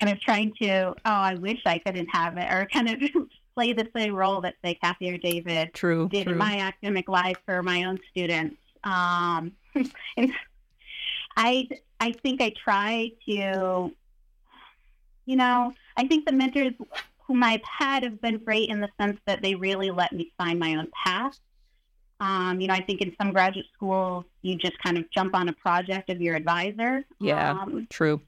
Kind 0.00 0.12
of 0.12 0.20
trying 0.20 0.52
to, 0.60 0.88
oh, 0.88 0.94
I 1.04 1.36
wish 1.36 1.60
I 1.64 1.78
couldn't 1.78 2.08
have 2.08 2.36
it, 2.38 2.50
or 2.52 2.66
kind 2.72 2.88
of 2.88 3.00
play 3.54 3.72
the 3.72 3.88
same 3.94 4.14
role 4.14 4.40
that 4.42 4.54
say 4.64 4.74
Kathy 4.74 5.12
or 5.12 5.18
David 5.18 5.72
true, 5.74 6.08
did 6.08 6.24
true. 6.24 6.32
in 6.32 6.38
my 6.38 6.58
academic 6.58 7.08
life 7.08 7.36
for 7.46 7.62
my 7.62 7.84
own 7.84 7.98
students. 8.10 8.56
Um, 8.84 9.52
and 10.16 10.32
I 11.36 11.68
I 12.00 12.12
think 12.12 12.40
I 12.40 12.52
try 12.62 13.12
to, 13.26 13.92
you 15.26 15.36
know, 15.36 15.72
I 15.96 16.06
think 16.06 16.26
the 16.26 16.32
mentors 16.32 16.72
whom 17.26 17.42
I've 17.42 17.62
had 17.62 18.02
have 18.02 18.20
been 18.20 18.38
great 18.38 18.70
in 18.70 18.80
the 18.80 18.88
sense 19.00 19.20
that 19.26 19.42
they 19.42 19.54
really 19.54 19.90
let 19.90 20.12
me 20.12 20.32
find 20.36 20.58
my 20.58 20.74
own 20.74 20.88
path. 21.04 21.38
Um, 22.18 22.60
you 22.60 22.66
know, 22.66 22.74
I 22.74 22.82
think 22.82 23.00
in 23.00 23.14
some 23.20 23.32
graduate 23.32 23.66
schools, 23.72 24.24
you 24.42 24.56
just 24.56 24.78
kind 24.80 24.98
of 24.98 25.10
jump 25.10 25.34
on 25.34 25.48
a 25.48 25.52
project 25.54 26.10
of 26.10 26.20
your 26.20 26.36
advisor. 26.36 27.04
Yeah, 27.18 27.52
um, 27.52 27.86
true. 27.88 28.20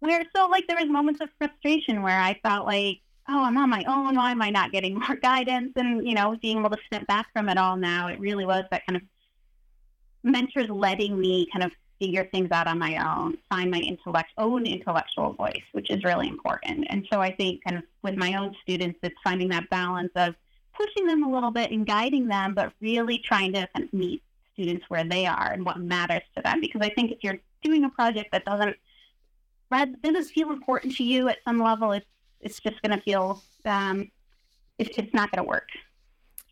Where 0.00 0.24
so 0.34 0.46
like 0.46 0.66
there 0.66 0.78
was 0.78 0.88
moments 0.88 1.20
of 1.20 1.28
frustration 1.38 2.02
where 2.02 2.18
I 2.18 2.40
felt 2.42 2.66
like 2.66 3.00
oh, 3.30 3.44
I'm 3.44 3.56
on 3.56 3.70
my 3.70 3.84
own. 3.84 4.16
Why 4.16 4.32
am 4.32 4.42
I 4.42 4.50
not 4.50 4.72
getting 4.72 4.94
more 4.98 5.16
guidance? 5.16 5.72
And, 5.76 6.06
you 6.06 6.14
know, 6.14 6.36
being 6.40 6.58
able 6.58 6.70
to 6.70 6.78
step 6.86 7.06
back 7.06 7.32
from 7.32 7.48
it 7.48 7.58
all 7.58 7.76
now, 7.76 8.08
it 8.08 8.20
really 8.20 8.44
was 8.44 8.64
that 8.70 8.84
kind 8.86 8.96
of 8.96 9.02
mentors 10.22 10.68
letting 10.68 11.18
me 11.18 11.46
kind 11.52 11.64
of 11.64 11.72
figure 11.98 12.28
things 12.32 12.50
out 12.50 12.66
on 12.66 12.78
my 12.78 12.96
own, 12.96 13.36
find 13.50 13.70
my 13.70 13.78
intellect, 13.78 14.30
own 14.38 14.66
intellectual 14.66 15.34
voice, 15.34 15.62
which 15.72 15.90
is 15.90 16.02
really 16.02 16.28
important. 16.28 16.86
And 16.88 17.06
so 17.12 17.20
I 17.20 17.32
think 17.34 17.62
kind 17.62 17.76
of 17.76 17.84
with 18.02 18.16
my 18.16 18.34
own 18.34 18.56
students, 18.62 18.98
it's 19.02 19.14
finding 19.22 19.48
that 19.50 19.68
balance 19.70 20.10
of 20.16 20.34
pushing 20.74 21.06
them 21.06 21.22
a 21.22 21.30
little 21.30 21.50
bit 21.50 21.70
and 21.70 21.86
guiding 21.86 22.26
them, 22.26 22.54
but 22.54 22.72
really 22.80 23.18
trying 23.18 23.52
to 23.52 23.68
kind 23.74 23.84
of 23.84 23.92
meet 23.92 24.22
students 24.54 24.84
where 24.88 25.04
they 25.04 25.26
are 25.26 25.52
and 25.52 25.64
what 25.64 25.78
matters 25.78 26.22
to 26.36 26.42
them. 26.42 26.60
Because 26.60 26.80
I 26.82 26.88
think 26.90 27.12
if 27.12 27.18
you're 27.22 27.38
doing 27.62 27.84
a 27.84 27.90
project 27.90 28.32
that 28.32 28.44
doesn't 28.44 28.76
doesn't 29.70 30.24
feel 30.24 30.50
important 30.50 30.96
to 30.96 31.04
you 31.04 31.28
at 31.28 31.38
some 31.44 31.62
level, 31.62 31.92
it's 31.92 32.06
it's 32.40 32.60
just 32.60 32.80
going 32.82 32.96
to 32.96 33.02
feel 33.02 33.42
um, 33.64 34.10
it, 34.78 34.88
it's 34.98 35.14
not 35.14 35.30
going 35.30 35.44
to 35.44 35.48
work. 35.48 35.68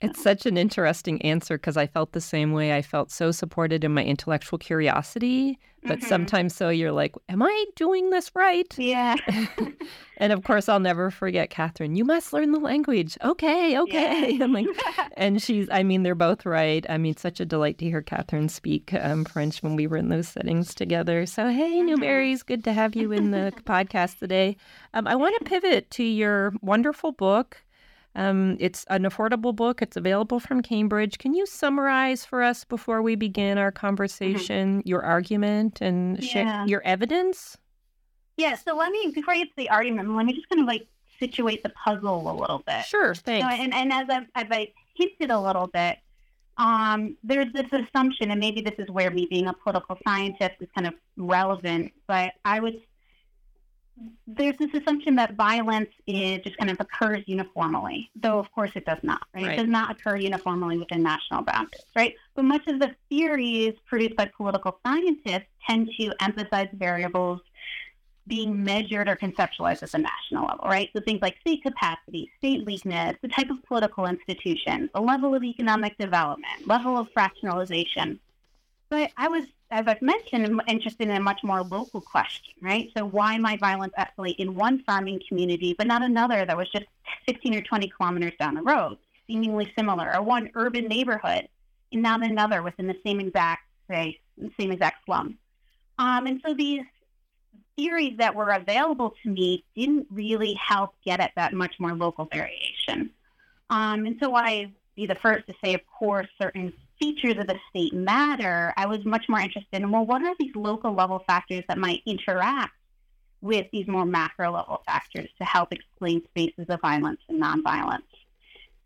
It's 0.01 0.23
such 0.23 0.47
an 0.47 0.57
interesting 0.57 1.21
answer 1.23 1.59
because 1.59 1.77
I 1.77 1.89
felt 1.89 2.13
the 2.13 2.21
same 2.21 2.53
way. 2.53 2.77
I 2.77 2.83
felt 2.83 3.11
so 3.11 3.33
supported 3.33 3.83
in 3.83 3.93
my 3.95 4.05
intellectual 4.05 4.59
curiosity, 4.59 5.59
but 5.83 5.99
mm-hmm. 5.99 6.07
sometimes 6.07 6.55
so 6.55 6.69
you're 6.69 6.93
like, 6.93 7.17
Am 7.29 7.43
I 7.43 7.65
doing 7.75 8.11
this 8.11 8.31
right? 8.35 8.73
Yeah. 8.79 9.17
and 10.19 10.33
of 10.33 10.45
course, 10.45 10.69
I'll 10.69 10.79
never 10.79 11.11
forget 11.11 11.51
Catherine. 11.51 11.97
You 11.97 12.05
must 12.05 12.33
learn 12.33 12.53
the 12.53 12.61
language. 12.61 13.19
Okay, 13.25 13.77
okay. 13.77 14.31
Yeah. 14.35 14.45
I'm 14.45 14.53
like, 14.53 14.69
and 15.17 15.43
she's, 15.43 15.69
I 15.71 15.83
mean, 15.83 16.05
they're 16.05 16.15
both 16.15 16.47
right. 16.47 16.87
I 16.89 16.97
mean, 16.97 17.17
such 17.17 17.41
a 17.41 17.45
delight 17.45 17.79
to 17.79 17.87
hear 17.87 18.03
Catherine 18.03 18.49
speak 18.49 18.95
um, 18.95 19.25
French 19.25 19.65
when 19.65 19.75
we 19.75 19.89
were 19.89 19.97
in 19.97 20.11
those 20.11 20.29
settings 20.29 20.75
together. 20.75 21.27
So, 21.27 21.49
hey, 21.49 21.81
mm-hmm. 21.81 22.03
Newburys, 22.03 22.47
good 22.47 22.63
to 22.65 22.73
have 22.73 22.95
you 22.95 23.11
in 23.11 23.33
the 23.33 23.53
podcast 23.65 24.21
today. 24.21 24.57
Um, 24.95 25.09
I 25.09 25.17
want 25.17 25.37
to 25.39 25.45
pivot 25.45 25.91
to 25.93 26.05
your 26.05 26.53
wonderful 26.63 27.11
book. 27.11 27.63
Um, 28.19 28.57
it's 28.59 28.85
an 28.91 29.05
affordable 29.05 29.55
book. 29.55 29.81
It's 29.81 29.97
available 29.97 30.41
from 30.41 30.61
Cambridge. 30.61 31.19
Can 31.19 31.35
you 31.35 31.47
summarize 31.47 32.25
for 32.25 32.43
us 32.43 32.65
before 32.65 33.01
we 33.01 33.15
begin 33.15 33.59
our 33.59 33.71
mm-hmm. 33.71 33.87
conversation 33.87 34.81
mm-hmm. 34.81 34.89
your 34.89 35.05
argument 35.05 35.81
and 35.81 36.21
yeah. 36.23 36.67
your 36.67 36.83
evidence? 36.85 37.57
Yeah. 38.37 38.57
So 38.57 38.77
let 38.77 38.91
me 38.91 39.13
before 39.15 39.35
I 39.35 39.39
get 39.39 39.49
to 39.51 39.57
the 39.57 39.71
argument, 39.71 40.15
let 40.17 40.27
me 40.27 40.33
just 40.33 40.49
kind 40.49 40.61
of 40.61 40.67
like 40.67 40.89
situate 41.21 41.63
the 41.63 41.69
puzzle 41.71 42.29
a 42.29 42.35
little 42.35 42.63
bit. 42.67 42.85
Sure. 42.85 43.15
Thanks. 43.15 43.47
So, 43.47 43.63
and, 43.63 43.73
and 43.73 43.93
as 43.93 44.09
I've, 44.11 44.27
as 44.35 44.47
I 44.51 44.73
hinted 44.95 45.31
a 45.31 45.41
little 45.41 45.69
bit, 45.69 45.99
um, 46.57 47.17
there's 47.23 47.53
this 47.53 47.67
assumption, 47.73 48.33
and 48.33 48.41
maybe 48.41 48.61
this 48.61 48.75
is 48.81 48.91
where 48.91 49.13
me 49.13 49.29
being 49.31 49.47
a 49.47 49.53
political 49.53 49.97
scientist 50.05 50.57
is 50.59 50.69
kind 50.75 50.89
of 50.89 50.95
relevant, 51.17 51.93
but 52.09 52.33
I 52.45 52.59
would 52.59 52.81
there's 54.27 54.57
this 54.59 54.73
assumption 54.75 55.17
that 55.17 55.35
violence 55.35 55.91
is 56.07 56.41
just 56.43 56.57
kind 56.59 56.71
of 56.71 56.79
occurs 56.81 57.25
uniformly, 57.27 58.11
though 58.15 58.39
of 58.39 58.51
course 58.53 58.71
it 58.75 58.85
does 58.85 58.99
not, 59.03 59.27
right? 59.35 59.47
right? 59.47 59.53
It 59.53 59.57
does 59.57 59.69
not 59.69 59.91
occur 59.91 60.17
uniformly 60.17 60.79
within 60.79 61.03
national 61.03 61.43
boundaries, 61.43 61.83
right? 61.97 62.15
But 62.35 62.45
much 62.45 62.67
of 62.69 62.79
the 62.79 62.95
theories 63.09 63.75
produced 63.87 64.17
by 64.17 64.31
political 64.37 64.79
scientists 64.87 65.47
tend 65.67 65.91
to 65.99 66.13
emphasize 66.21 66.69
variables 66.75 67.41
being 68.27 68.63
measured 68.63 69.09
or 69.09 69.17
conceptualized 69.17 69.83
at 69.83 69.91
the 69.91 69.99
national 69.99 70.47
level, 70.47 70.67
right? 70.69 70.91
So 70.95 71.01
things 71.01 71.23
like 71.23 71.37
state 71.41 71.63
capacity, 71.63 72.31
state 72.39 72.65
weakness, 72.67 73.17
the 73.23 73.29
type 73.29 73.51
of 73.51 73.63
political 73.65 74.07
institutions, 74.07 74.91
the 74.95 75.01
level 75.01 75.35
of 75.35 75.43
economic 75.43 75.97
development, 75.99 76.67
level 76.67 76.99
of 76.99 77.09
fractionalization. 77.17 78.19
But 78.91 79.11
I 79.17 79.29
was 79.29 79.45
as 79.71 79.87
I've 79.87 80.01
mentioned, 80.01 80.47
I'm 80.47 80.61
interested 80.67 81.09
in 81.09 81.17
a 81.17 81.21
much 81.21 81.41
more 81.43 81.63
local 81.63 82.01
question, 82.01 82.55
right? 82.63 82.91
So 82.97 83.05
why 83.05 83.37
might 83.37 83.61
violence 83.61 83.93
escalate 83.99 84.37
in 84.37 84.55
one 84.55 84.83
farming 84.85 85.21
community, 85.29 85.75
but 85.77 85.87
not 85.87 86.03
another 86.03 86.47
that 86.47 86.57
was 86.57 86.71
just 86.71 86.87
15 87.27 87.55
or 87.55 87.61
20 87.61 87.89
kilometers 87.89 88.33
down 88.39 88.55
the 88.55 88.63
road, 88.63 88.97
seemingly 89.27 89.71
similar, 89.77 90.15
or 90.15 90.23
one 90.23 90.51
urban 90.55 90.87
neighborhood 90.87 91.49
and 91.93 92.03
not 92.03 92.25
another 92.25 92.63
within 92.63 92.87
the 92.87 92.97
same 93.05 93.21
exact, 93.21 93.63
say, 93.91 94.19
same 94.59 94.73
exact 94.73 95.05
slum? 95.05 95.37
Um, 95.99 96.27
and 96.27 96.41
so 96.45 96.55
these 96.55 96.83
theories 97.77 98.17
that 98.19 98.35
were 98.35 98.51
available 98.51 99.15
to 99.23 99.29
me 99.29 99.65
didn't 99.77 100.07
really 100.11 100.55
help 100.55 100.95
get 101.05 101.21
at 101.21 101.33
that 101.37 101.53
much 101.53 101.75
more 101.79 101.95
local 101.95 102.25
variation. 102.25 103.11
Um, 103.71 104.07
and 104.07 104.17
so 104.21 104.35
I 104.35 104.73
be 104.97 105.07
the 105.07 105.15
first 105.15 105.47
to 105.47 105.55
say, 105.63 105.75
of 105.75 105.81
course, 105.87 106.27
certain 106.41 106.73
features 106.99 107.37
of 107.39 107.47
the 107.47 107.59
state 107.71 107.95
matter, 107.95 108.73
I 108.77 108.87
was 108.87 109.05
much 109.05 109.29
more 109.29 109.41
interested 109.41 109.83
in 109.83 109.91
well, 109.91 110.07
what 110.07 110.23
are 110.23 110.35
these 110.39 110.55
local 110.55 110.95
level 110.95 111.23
factors 111.27 111.65
that 111.69 111.79
might 111.79 112.03
interact 112.07 112.75
with 113.41 113.67
these 113.73 113.87
more 113.87 114.05
macro 114.05 114.53
level 114.53 114.83
factors 114.87 115.29
to 115.39 115.45
help 115.45 115.73
explain 115.73 116.25
spaces 116.27 116.67
of 116.69 116.81
violence 116.81 117.21
and 117.29 117.41
nonviolence? 117.41 118.03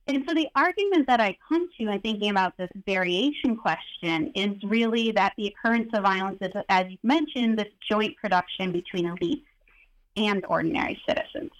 And 0.06 0.24
so 0.26 0.34
the 0.34 0.48
argument 0.56 1.06
that 1.06 1.20
I 1.20 1.36
come 1.48 1.68
to 1.78 1.88
in 1.88 2.00
thinking 2.00 2.30
about 2.30 2.56
this 2.56 2.70
variation 2.86 3.56
question 3.56 4.32
is 4.34 4.62
really 4.64 5.12
that 5.12 5.32
the 5.36 5.46
occurrence 5.46 5.90
of 5.94 6.02
violence 6.02 6.38
is, 6.40 6.50
as 6.68 6.90
you 6.90 6.98
mentioned, 7.02 7.58
this 7.58 7.68
joint 7.88 8.16
production 8.16 8.72
between 8.72 9.06
elites 9.06 9.44
and 10.16 10.44
ordinary 10.48 11.00
citizens. 11.08 11.52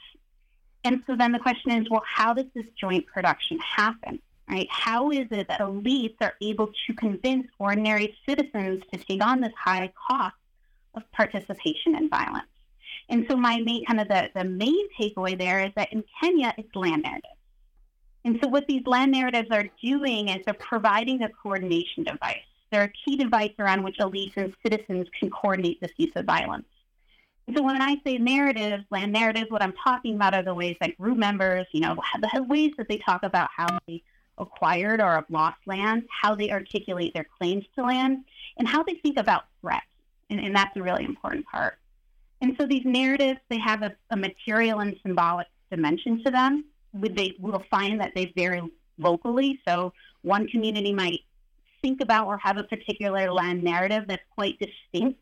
And 0.85 1.03
so 1.07 1.15
then 1.15 1.31
the 1.31 1.39
question 1.39 1.71
is, 1.71 1.89
well, 1.89 2.03
how 2.05 2.35
does 2.35 2.47
this 2.55 2.67
joint 2.79 3.07
production 3.07 3.59
happen? 3.61 4.21
Right? 4.49 4.69
How 4.71 5.11
is 5.11 5.27
it 5.31 5.49
that 5.49 5.61
elites 5.61 6.17
are 6.21 6.35
able 6.43 6.69
to 6.87 6.95
convince 6.95 7.47
ordinary 7.59 8.17
citizens 8.29 8.83
to 8.93 8.99
take 8.99 9.25
on 9.25 9.41
this 9.41 9.53
high 9.57 9.93
cost 10.09 10.35
of 10.95 11.03
participation 11.13 11.97
in 11.97 12.11
violence? 12.11 12.47
And 13.09 13.27
so 13.31 13.37
my 13.37 13.61
main 13.61 13.85
kind 13.85 14.01
of 14.01 14.09
the, 14.09 14.31
the 14.35 14.45
main 14.45 14.89
takeaway 14.99 15.39
there 15.39 15.61
is 15.65 15.73
that 15.77 15.93
in 15.93 16.05
Kenya, 16.21 16.55
it's 16.59 16.75
land 16.75 17.03
narratives. 17.03 17.35
And 18.25 18.39
so 18.43 18.49
what 18.49 18.67
these 18.67 18.87
land 18.87 19.13
narratives 19.13 19.49
are 19.51 19.69
doing 19.83 20.29
is 20.29 20.45
they're 20.45 20.55
providing 20.55 21.23
a 21.23 21.29
coordination 21.29 22.05
device. 22.05 22.39
They're 22.71 22.85
a 22.85 22.93
key 23.05 23.17
device 23.17 23.53
around 23.59 23.83
which 23.83 23.99
elites 23.99 24.37
and 24.37 24.55
citizens 24.63 25.09
can 25.19 25.31
coordinate 25.31 25.81
this 25.81 25.93
use 25.97 26.13
of 26.15 26.25
violence. 26.25 26.67
So 27.55 27.63
when 27.63 27.83
I 27.83 27.97
say 28.05 28.19
narratives, 28.19 28.85
land 28.91 29.13
narratives, 29.13 29.51
what 29.51 29.63
I'm 29.63 29.75
talking 29.85 30.15
about 30.15 30.35
are 30.35 30.45
the 30.45 30.55
ways 30.55 30.77
that 30.81 30.97
group 30.97 31.19
members, 31.19 31.67
you 31.73 31.81
know, 31.81 31.97
the 32.21 32.43
ways 32.45 32.73
that 32.79 32.89
they 32.89 32.99
talk 32.99 33.25
about 33.25 33.51
how 33.55 33.67
they 33.87 34.03
acquired 34.39 35.01
or 35.01 35.15
have 35.15 35.27
lost 35.29 35.59
land, 35.67 36.05
how 36.09 36.35
they 36.35 36.51
articulate 36.51 37.15
their 37.15 37.27
claims 37.39 37.65
to 37.77 37.83
land, 37.83 38.25
and 38.59 38.67
how 38.67 38.83
they 38.83 38.95
think 38.95 39.19
about 39.19 39.45
threats. 39.61 39.87
And, 40.31 40.41
and 40.41 40.55
that's 40.55 40.77
a 40.77 40.83
really 40.83 41.05
important 41.05 41.47
part. 41.47 41.79
And 42.41 42.57
so 42.59 42.67
these 42.67 42.85
narratives, 42.85 43.39
they 43.49 43.59
have 43.59 43.83
a, 43.83 43.95
a 44.11 44.17
material 44.17 44.81
and 44.81 44.97
symbolic 45.03 45.47
dimension 45.71 46.23
to 46.25 46.31
them. 46.31 46.65
They 46.93 47.35
will 47.39 47.63
find 47.71 48.01
that 48.01 48.13
they 48.15 48.33
vary 48.37 48.63
locally. 48.99 49.61
So 49.67 49.93
one 50.23 50.49
community 50.49 50.93
might 50.93 51.21
think 51.83 52.01
about 52.01 52.27
or 52.27 52.39
have 52.39 52.57
a 52.57 52.65
particular 52.65 53.33
land 53.33 53.63
narrative 53.63 54.05
that's 54.09 54.23
quite 54.35 54.59
distinct 54.59 55.21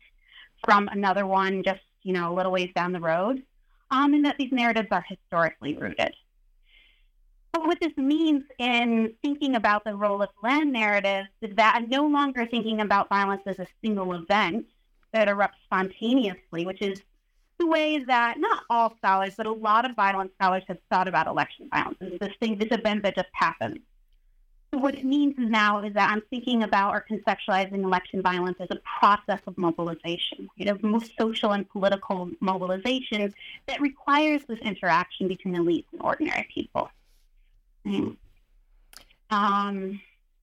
from 0.65 0.87
another 0.87 1.25
one 1.25 1.63
just, 1.63 1.81
you 2.03 2.13
know, 2.13 2.31
a 2.31 2.35
little 2.35 2.51
ways 2.51 2.71
down 2.75 2.91
the 2.91 2.99
road. 2.99 3.43
Um, 3.89 4.13
and 4.13 4.25
that 4.25 4.37
these 4.37 4.51
narratives 4.51 4.87
are 4.91 5.03
historically 5.07 5.75
rooted. 5.75 6.13
But 7.51 7.65
what 7.65 7.79
this 7.81 7.95
means 7.97 8.43
in 8.59 9.13
thinking 9.21 9.55
about 9.55 9.83
the 9.83 9.95
role 9.95 10.21
of 10.21 10.29
land 10.41 10.71
narratives 10.71 11.29
is 11.41 11.55
that 11.57 11.75
I'm 11.75 11.89
no 11.89 12.07
longer 12.07 12.45
thinking 12.45 12.79
about 12.79 13.09
violence 13.09 13.41
as 13.45 13.59
a 13.59 13.67
single 13.83 14.13
event 14.13 14.65
that 15.11 15.27
erupts 15.27 15.61
spontaneously, 15.65 16.65
which 16.65 16.81
is 16.81 17.01
the 17.59 17.67
way 17.67 18.03
that 18.05 18.39
not 18.39 18.63
all 18.69 18.95
scholars, 18.97 19.35
but 19.35 19.45
a 19.45 19.51
lot 19.51 19.89
of 19.89 19.95
violence 19.95 20.31
scholars 20.39 20.63
have 20.67 20.77
thought 20.89 21.07
about 21.07 21.27
election 21.27 21.67
violence. 21.69 21.97
This 21.99 22.33
thing, 22.39 22.57
this 22.57 22.71
event 22.71 23.03
that 23.03 23.15
just 23.15 23.29
happened. 23.33 23.79
So 24.73 24.79
what 24.79 24.95
it 24.95 25.03
means 25.03 25.35
now 25.37 25.83
is 25.83 25.93
that 25.95 26.09
I'm 26.09 26.21
thinking 26.29 26.63
about 26.63 26.93
or 26.93 27.05
conceptualizing 27.09 27.83
election 27.83 28.21
violence 28.21 28.55
as 28.61 28.69
a 28.71 28.79
process 28.99 29.41
of 29.45 29.57
mobilization, 29.57 30.49
you 30.55 30.63
know, 30.65 30.77
most 30.81 31.11
social 31.19 31.51
and 31.51 31.69
political 31.69 32.31
mobilization 32.39 33.33
that 33.67 33.81
requires 33.81 34.43
this 34.45 34.59
interaction 34.59 35.27
between 35.27 35.55
elites 35.55 35.87
and 35.91 36.01
ordinary 36.01 36.47
people. 36.53 36.89
Um, 37.85 38.17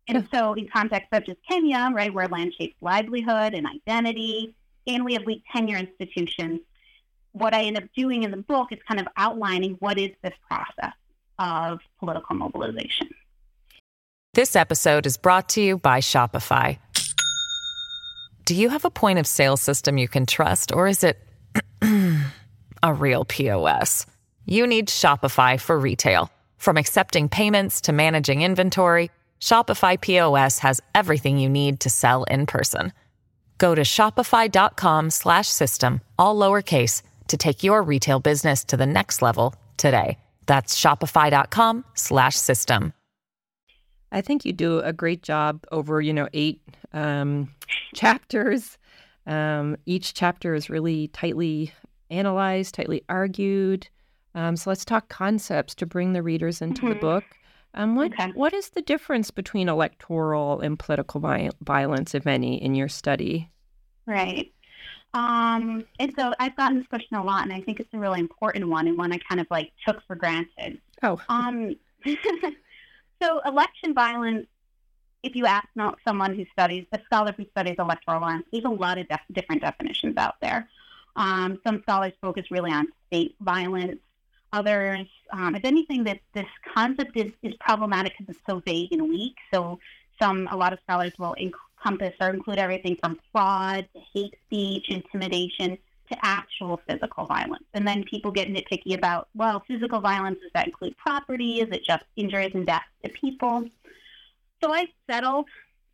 and 0.08 0.26
so 0.32 0.54
in 0.54 0.68
contexts 0.68 1.08
such 1.12 1.28
as 1.28 1.36
Kenya, 1.48 1.90
right, 1.92 2.12
where 2.12 2.28
land 2.28 2.54
shapes 2.58 2.76
livelihood 2.80 3.54
and 3.54 3.66
identity, 3.66 4.54
and 4.86 5.04
we 5.04 5.14
have 5.14 5.26
weak 5.26 5.42
tenure 5.52 5.76
institutions, 5.76 6.60
what 7.32 7.54
I 7.54 7.64
end 7.64 7.76
up 7.76 7.84
doing 7.96 8.22
in 8.22 8.30
the 8.30 8.38
book 8.38 8.68
is 8.72 8.78
kind 8.88 9.00
of 9.00 9.06
outlining 9.16 9.76
what 9.80 9.98
is 9.98 10.10
this 10.22 10.32
process 10.48 10.94
of 11.38 11.80
political 12.00 12.36
mobilization. 12.36 13.08
This 14.34 14.56
episode 14.56 15.06
is 15.06 15.16
brought 15.16 15.48
to 15.50 15.60
you 15.60 15.78
by 15.78 16.00
Shopify. 16.00 16.78
Do 18.44 18.54
you 18.54 18.70
have 18.70 18.84
a 18.84 18.90
point 18.90 19.18
of 19.18 19.26
sale 19.26 19.56
system 19.56 19.98
you 19.98 20.08
can 20.08 20.26
trust, 20.26 20.72
or 20.72 20.88
is 20.88 21.04
it 21.04 21.18
a 22.82 22.94
real 22.94 23.24
POS? 23.24 24.06
You 24.46 24.66
need 24.66 24.88
Shopify 24.88 25.60
for 25.60 25.78
retail. 25.78 26.30
From 26.58 26.76
accepting 26.76 27.28
payments 27.28 27.80
to 27.82 27.92
managing 27.92 28.42
inventory, 28.42 29.10
Shopify 29.40 30.00
POS 30.00 30.60
has 30.60 30.80
everything 30.94 31.38
you 31.38 31.48
need 31.48 31.80
to 31.80 31.90
sell 31.90 32.22
in 32.24 32.46
person. 32.46 32.92
Go 33.56 33.74
to 33.74 33.82
shopify.com/system 33.82 36.00
all 36.18 36.36
lowercase 36.36 37.02
to 37.28 37.36
take 37.36 37.64
your 37.64 37.82
retail 37.82 38.20
business 38.20 38.64
to 38.64 38.76
the 38.76 38.86
next 38.86 39.22
level 39.22 39.54
today. 39.76 40.18
That's 40.46 40.78
shopify.com 40.78 41.84
slash 41.94 42.36
system. 42.36 42.92
I 44.10 44.22
think 44.22 44.44
you 44.44 44.52
do 44.52 44.80
a 44.80 44.92
great 44.92 45.22
job 45.22 45.64
over, 45.70 46.00
you 46.00 46.14
know, 46.14 46.28
eight 46.32 46.60
um, 46.92 47.54
chapters. 47.94 48.78
Um, 49.26 49.76
each 49.84 50.14
chapter 50.14 50.54
is 50.54 50.70
really 50.70 51.08
tightly 51.08 51.72
analyzed, 52.10 52.74
tightly 52.74 53.04
argued. 53.08 53.88
Um, 54.34 54.56
so 54.56 54.70
let's 54.70 54.84
talk 54.84 55.08
concepts 55.08 55.74
to 55.76 55.86
bring 55.86 56.12
the 56.12 56.22
readers 56.22 56.62
into 56.62 56.82
mm-hmm. 56.82 56.90
the 56.90 57.00
book. 57.00 57.24
Um, 57.74 57.96
what 57.96 58.12
okay. 58.12 58.32
what 58.34 58.52
is 58.54 58.70
the 58.70 58.82
difference 58.82 59.30
between 59.30 59.68
electoral 59.68 60.60
and 60.60 60.78
political 60.78 61.20
violence, 61.60 62.14
if 62.14 62.26
any, 62.26 62.62
in 62.62 62.74
your 62.74 62.88
study? 62.88 63.50
Right. 64.06 64.52
Um, 65.14 65.84
and 65.98 66.12
so 66.18 66.34
I've 66.38 66.56
gotten 66.56 66.78
this 66.78 66.86
question 66.86 67.16
a 67.16 67.24
lot, 67.24 67.44
and 67.44 67.52
I 67.52 67.60
think 67.60 67.80
it's 67.80 67.92
a 67.92 67.98
really 67.98 68.20
important 68.20 68.68
one, 68.68 68.88
and 68.88 68.96
one 68.96 69.12
I 69.12 69.18
kind 69.18 69.40
of 69.40 69.46
like 69.50 69.72
took 69.86 70.02
for 70.06 70.16
granted. 70.16 70.80
Oh. 71.02 71.20
Um, 71.28 71.76
so 73.22 73.40
election 73.44 73.94
violence, 73.94 74.46
if 75.22 75.34
you 75.34 75.46
ask 75.46 75.66
not 75.74 75.98
someone 76.06 76.34
who 76.34 76.44
studies, 76.52 76.86
a 76.92 77.00
scholar 77.06 77.32
who 77.32 77.46
studies 77.50 77.76
electoral 77.78 78.20
violence, 78.20 78.46
there's 78.52 78.64
a 78.64 78.70
lot 78.70 78.98
of 78.98 79.08
def- 79.08 79.20
different 79.32 79.62
definitions 79.62 80.16
out 80.16 80.36
there. 80.40 80.68
Um, 81.16 81.58
some 81.66 81.82
scholars 81.82 82.12
focus 82.20 82.50
really 82.50 82.70
on 82.70 82.88
state 83.08 83.34
violence. 83.40 83.98
Others, 84.52 85.06
um, 85.32 85.54
if 85.54 85.64
anything, 85.64 86.04
that 86.04 86.20
this 86.32 86.46
concept 86.74 87.16
is, 87.16 87.32
is 87.42 87.54
problematic 87.60 88.14
because 88.16 88.34
it's 88.34 88.44
so 88.48 88.60
vague 88.60 88.92
and 88.92 89.02
weak. 89.02 89.36
So 89.52 89.78
some, 90.20 90.48
a 90.50 90.56
lot 90.56 90.72
of 90.72 90.78
scholars 90.84 91.12
will 91.18 91.34
encompass 91.38 92.14
or 92.20 92.30
include 92.30 92.58
everything 92.58 92.96
from 92.96 93.18
fraud 93.30 93.86
to 93.94 94.00
hate 94.14 94.34
speech, 94.46 94.86
intimidation 94.88 95.78
to 96.10 96.16
actual 96.22 96.80
physical 96.88 97.26
violence. 97.26 97.64
And 97.74 97.86
then 97.86 98.04
people 98.04 98.30
get 98.30 98.48
nitpicky 98.48 98.94
about, 98.94 99.28
well, 99.34 99.62
physical 99.68 100.00
violence, 100.00 100.38
does 100.40 100.50
that 100.54 100.66
include 100.66 100.96
property? 100.96 101.60
Is 101.60 101.68
it 101.70 101.84
just 101.84 102.04
injuries 102.16 102.52
and 102.54 102.64
deaths 102.66 102.86
to 103.04 103.10
people? 103.10 103.68
So 104.62 104.72
I 104.72 104.86
settled 105.08 105.46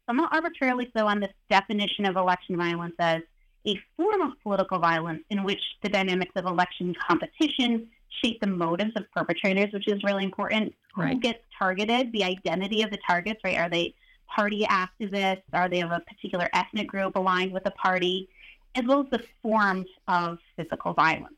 somewhat 0.07 0.33
arbitrarily 0.33 0.91
so 0.97 1.07
on 1.07 1.21
this 1.21 1.33
definition 1.51 2.07
of 2.07 2.17
election 2.17 2.57
violence 2.57 2.95
as 2.99 3.23
a 3.67 3.79
form 3.97 4.21
of 4.21 4.33
political 4.43 4.79
violence 4.79 5.25
in 5.31 5.43
which 5.43 5.61
the 5.83 5.89
dynamics 5.89 6.33
of 6.37 6.45
election 6.45 6.95
competition 6.95 7.89
shape 8.23 8.41
the 8.41 8.47
motives 8.47 8.93
of 8.97 9.11
perpetrators, 9.13 9.73
which 9.73 9.89
is 9.89 10.03
really 10.03 10.25
important. 10.25 10.75
Right. 10.97 11.15
Who 11.15 11.21
gets 11.21 11.41
targeted, 11.59 12.13
the 12.13 12.25
identity 12.25 12.83
of 12.83 12.91
the 12.91 12.99
targets, 13.07 13.41
right? 13.45 13.59
Are 13.59 13.71
they 13.71 13.95
party 14.35 14.65
activists? 14.65 15.43
Are 15.53 15.69
they 15.69 15.83
of 15.83 15.91
a 15.91 16.01
particular 16.01 16.49
ethnic 16.53 16.89
group 16.89 17.17
aligned 17.17 17.53
with 17.53 17.65
the 17.65 17.73
party? 17.73 18.29
As 18.75 18.85
well 18.87 19.01
as 19.01 19.11
the 19.11 19.25
forms 19.43 19.87
of 20.09 20.39
physical 20.57 20.95
violence. 20.95 21.35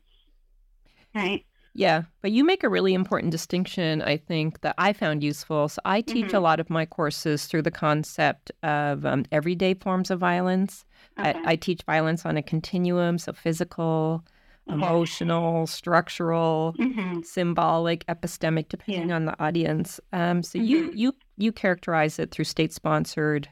Right? 1.13 1.45
Yeah, 1.77 2.03
but 2.23 2.31
you 2.31 2.43
make 2.43 2.63
a 2.63 2.69
really 2.69 2.95
important 2.95 3.31
distinction, 3.31 4.01
I 4.01 4.17
think, 4.17 4.61
that 4.61 4.73
I 4.79 4.93
found 4.93 5.23
useful. 5.23 5.69
So 5.69 5.79
I 5.85 6.01
teach 6.01 6.27
mm-hmm. 6.27 6.35
a 6.35 6.39
lot 6.39 6.59
of 6.59 6.71
my 6.71 6.87
courses 6.87 7.45
through 7.45 7.61
the 7.61 7.71
concept 7.71 8.51
of 8.63 9.05
um, 9.05 9.25
everyday 9.31 9.75
forms 9.75 10.09
of 10.09 10.19
violence. 10.19 10.85
Okay. 11.19 11.37
I, 11.37 11.51
I, 11.51 11.55
teach 11.55 11.83
violence 11.83 12.25
on 12.25 12.35
a 12.35 12.41
continuum, 12.41 13.19
so 13.19 13.31
physical. 13.31 14.23
Emotional, 14.69 15.67
structural, 15.67 16.75
mm-hmm. 16.79 17.21
symbolic, 17.21 18.05
epistemic, 18.07 18.69
depending 18.69 19.09
yeah. 19.09 19.15
on 19.15 19.25
the 19.25 19.43
audience. 19.43 19.99
Um, 20.13 20.43
so 20.43 20.59
mm-hmm. 20.59 20.67
you 20.67 20.91
you 20.93 21.15
you 21.37 21.51
characterize 21.51 22.19
it 22.19 22.31
through 22.31 22.45
state-sponsored 22.45 23.49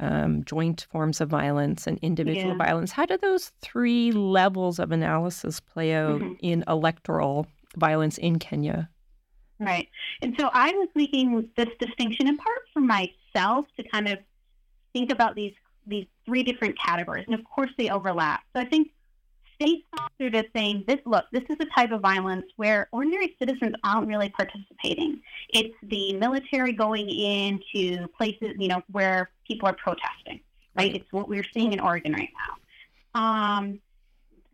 um, 0.00 0.44
joint 0.44 0.86
forms 0.90 1.20
of 1.20 1.28
violence 1.28 1.86
and 1.86 1.98
individual 2.02 2.52
yeah. 2.52 2.56
violence. 2.58 2.92
How 2.92 3.06
do 3.06 3.16
those 3.16 3.52
three 3.62 4.12
levels 4.12 4.78
of 4.78 4.92
analysis 4.92 5.60
play 5.60 5.94
out 5.94 6.20
mm-hmm. 6.20 6.34
in 6.40 6.64
electoral 6.68 7.46
violence 7.76 8.18
in 8.18 8.38
Kenya? 8.38 8.88
Right. 9.58 9.88
And 10.20 10.34
so 10.38 10.50
I 10.52 10.72
was 10.72 10.88
making 10.94 11.48
this 11.56 11.68
distinction 11.80 12.28
in 12.28 12.36
part 12.36 12.58
for 12.74 12.80
myself 12.80 13.66
to 13.76 13.82
kind 13.90 14.08
of 14.08 14.18
think 14.92 15.10
about 15.10 15.34
these 15.34 15.54
these 15.86 16.06
three 16.24 16.42
different 16.42 16.76
categories. 16.78 17.24
And 17.26 17.34
of 17.34 17.44
course 17.44 17.70
they 17.78 17.88
overlap. 17.90 18.42
So 18.54 18.60
I 18.60 18.64
think 18.64 18.90
state 19.56 19.84
sponsored 19.94 20.34
is 20.34 20.44
saying 20.54 20.84
this 20.86 21.00
look, 21.04 21.24
this 21.32 21.42
is 21.50 21.56
a 21.60 21.66
type 21.66 21.90
of 21.90 22.00
violence 22.00 22.46
where 22.56 22.88
ordinary 22.92 23.34
citizens 23.38 23.74
aren't 23.82 24.06
really 24.06 24.28
participating. 24.30 25.20
It's 25.50 25.74
the 25.82 26.14
military 26.14 26.72
going 26.72 27.08
into 27.08 28.06
places, 28.16 28.54
you 28.58 28.68
know, 28.68 28.82
where 28.92 29.30
people 29.46 29.68
are 29.68 29.74
protesting. 29.74 30.40
Right? 30.76 30.94
It's 30.94 31.10
what 31.10 31.28
we're 31.28 31.46
seeing 31.54 31.72
in 31.72 31.80
Oregon 31.80 32.12
right 32.12 32.28
now. 33.14 33.20
Um, 33.20 33.80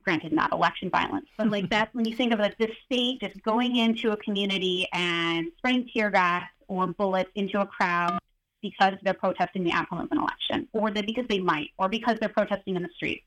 granted, 0.04 0.32
not 0.32 0.52
election 0.52 0.88
violence, 0.88 1.26
but 1.36 1.50
like 1.50 1.68
that 1.70 1.90
when 1.94 2.04
you 2.04 2.16
think 2.16 2.32
of 2.32 2.40
it, 2.40 2.54
this 2.58 2.70
state 2.86 3.20
just 3.20 3.42
going 3.42 3.76
into 3.76 4.12
a 4.12 4.16
community 4.16 4.86
and 4.92 5.48
spraying 5.58 5.88
tear 5.92 6.10
gas 6.10 6.44
or 6.68 6.86
bullets 6.86 7.30
into 7.34 7.60
a 7.60 7.66
crowd 7.66 8.18
because 8.62 8.94
they're 9.02 9.14
protesting 9.14 9.64
the 9.64 9.72
outcome 9.72 9.98
of 9.98 10.08
an 10.12 10.18
election, 10.18 10.68
or 10.72 10.90
that 10.92 11.04
because 11.04 11.26
they 11.28 11.40
might, 11.40 11.70
or 11.78 11.88
because 11.88 12.16
they're 12.20 12.28
protesting 12.28 12.76
in 12.76 12.82
the 12.82 12.88
streets. 12.94 13.24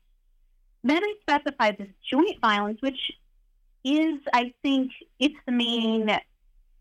Then 0.86 1.02
I 1.02 1.14
specified 1.20 1.78
this 1.78 1.88
joint 2.08 2.40
violence, 2.40 2.80
which 2.80 3.12
is, 3.84 4.20
I 4.32 4.52
think, 4.62 4.92
it's 5.18 5.34
the 5.46 5.52
main 5.52 6.10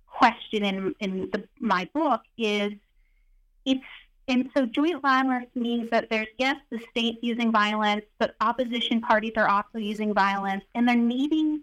question 0.07 0.63
in 0.63 0.95
in 0.99 1.29
the, 1.31 1.43
my 1.59 1.89
book 1.93 2.21
is 2.37 2.71
it's 3.65 3.83
and 4.27 4.49
so 4.55 4.65
joint 4.65 5.01
violence 5.01 5.49
means 5.55 5.89
that 5.89 6.09
there's 6.09 6.27
yes 6.37 6.55
the 6.69 6.79
state's 6.91 7.17
using 7.21 7.51
violence, 7.51 8.05
but 8.19 8.35
opposition 8.41 9.01
parties 9.01 9.33
are 9.35 9.47
also 9.47 9.77
using 9.77 10.13
violence, 10.13 10.63
and 10.73 10.87
they're 10.87 10.95
needing 10.95 11.61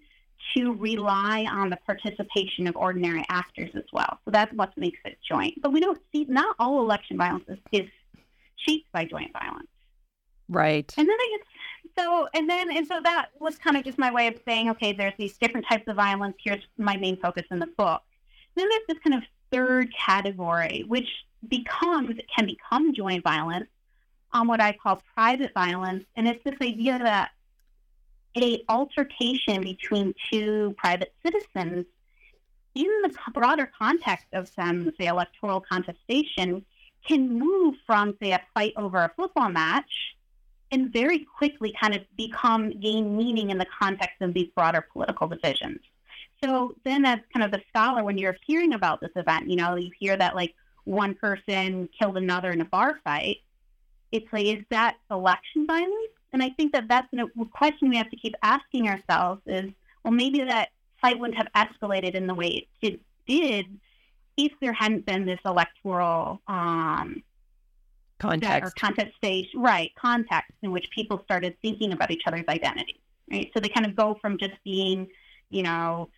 to 0.56 0.74
rely 0.74 1.46
on 1.50 1.70
the 1.70 1.78
participation 1.86 2.66
of 2.66 2.76
ordinary 2.76 3.24
actors 3.28 3.70
as 3.74 3.84
well. 3.92 4.18
So 4.24 4.32
that's 4.32 4.52
what 4.54 4.76
makes 4.76 4.98
it 5.04 5.16
joint. 5.26 5.54
But 5.62 5.72
we 5.72 5.80
don't 5.80 6.00
see 6.10 6.24
not 6.28 6.56
all 6.58 6.80
election 6.80 7.16
violence 7.16 7.44
is, 7.48 7.58
is 7.70 7.88
shaped 8.56 8.90
by 8.92 9.04
joint 9.04 9.32
violence. 9.32 9.68
Right. 10.52 10.92
And 10.96 11.08
then 11.08 11.16
I 11.18 11.38
so 11.98 12.28
and 12.34 12.48
then 12.48 12.70
and 12.70 12.86
so 12.86 13.00
that 13.02 13.28
was 13.40 13.58
kind 13.58 13.76
of 13.76 13.84
just 13.84 13.98
my 13.98 14.12
way 14.12 14.26
of 14.26 14.38
saying, 14.46 14.70
okay, 14.70 14.92
there's 14.92 15.14
these 15.18 15.36
different 15.38 15.66
types 15.66 15.84
of 15.88 15.96
violence. 15.96 16.36
Here's 16.42 16.62
my 16.78 16.96
main 16.96 17.16
focus 17.16 17.44
in 17.50 17.58
the 17.58 17.66
book. 17.66 18.02
Then 18.54 18.68
there's 18.68 18.82
this 18.88 18.98
kind 18.98 19.14
of 19.14 19.22
third 19.50 19.92
category, 19.94 20.84
which 20.86 21.08
becomes 21.48 22.18
can 22.34 22.46
become 22.46 22.94
joint 22.94 23.24
violence 23.24 23.68
on 24.32 24.46
what 24.46 24.60
I 24.60 24.72
call 24.72 25.02
private 25.14 25.52
violence, 25.54 26.04
and 26.16 26.26
it's 26.26 26.42
this 26.44 26.56
idea 26.62 26.98
that 26.98 27.30
a 28.36 28.62
altercation 28.68 29.60
between 29.60 30.14
two 30.32 30.74
private 30.78 31.12
citizens 31.22 31.84
in 32.74 33.02
the 33.02 33.14
broader 33.34 33.70
context 33.78 34.26
of 34.32 34.48
some 34.48 34.90
say 34.98 35.06
electoral 35.06 35.60
contestation 35.60 36.64
can 37.06 37.38
move 37.38 37.74
from 37.86 38.16
say 38.22 38.30
a 38.30 38.40
fight 38.54 38.72
over 38.76 38.98
a 38.98 39.10
football 39.14 39.50
match 39.50 40.14
and 40.72 40.92
very 40.92 41.20
quickly 41.20 41.74
kind 41.78 41.94
of 41.94 42.02
become 42.16 42.70
gain 42.80 43.16
meaning 43.16 43.50
in 43.50 43.58
the 43.58 43.66
context 43.78 44.20
of 44.22 44.32
these 44.32 44.48
broader 44.56 44.84
political 44.92 45.28
divisions. 45.28 45.78
So 46.42 46.74
then 46.84 47.04
as 47.04 47.20
kind 47.32 47.44
of 47.44 47.52
the 47.52 47.62
scholar, 47.68 48.02
when 48.02 48.18
you're 48.18 48.36
hearing 48.44 48.72
about 48.72 49.00
this 49.00 49.12
event, 49.14 49.48
you 49.48 49.56
know, 49.56 49.76
you 49.76 49.90
hear 50.00 50.16
that 50.16 50.34
like 50.34 50.54
one 50.84 51.14
person 51.14 51.88
killed 51.96 52.16
another 52.16 52.50
in 52.50 52.60
a 52.60 52.64
bar 52.64 52.98
fight. 53.04 53.38
It's 54.10 54.26
like, 54.32 54.46
is 54.46 54.64
that 54.70 54.96
election 55.10 55.66
violence? 55.66 56.10
And 56.32 56.42
I 56.42 56.50
think 56.50 56.72
that 56.72 56.88
that's 56.88 57.06
a 57.12 57.44
question 57.44 57.90
we 57.90 57.96
have 57.96 58.10
to 58.10 58.16
keep 58.16 58.34
asking 58.42 58.88
ourselves 58.88 59.42
is, 59.46 59.70
well, 60.02 60.12
maybe 60.12 60.42
that 60.42 60.70
fight 61.00 61.18
wouldn't 61.18 61.36
have 61.36 61.48
escalated 61.54 62.14
in 62.14 62.26
the 62.26 62.34
way 62.34 62.66
it 62.80 63.00
did 63.26 63.78
if 64.36 64.52
there 64.60 64.72
hadn't 64.72 65.04
been 65.04 65.26
this 65.26 65.40
electoral 65.44 66.40
um, 66.48 67.22
context 68.22 68.68
or 68.68 68.80
context 68.80 69.16
stage, 69.16 69.48
right? 69.54 69.90
Context 69.96 70.52
in 70.62 70.70
which 70.70 70.88
people 70.90 71.20
started 71.24 71.56
thinking 71.60 71.92
about 71.92 72.10
each 72.10 72.22
other's 72.26 72.44
identity, 72.48 73.00
right? 73.30 73.50
So 73.52 73.60
they 73.60 73.68
kind 73.68 73.86
of 73.86 73.96
go 73.96 74.16
from 74.20 74.38
just 74.38 74.54
being, 74.64 75.08
you 75.50 75.62
know, 75.62 76.08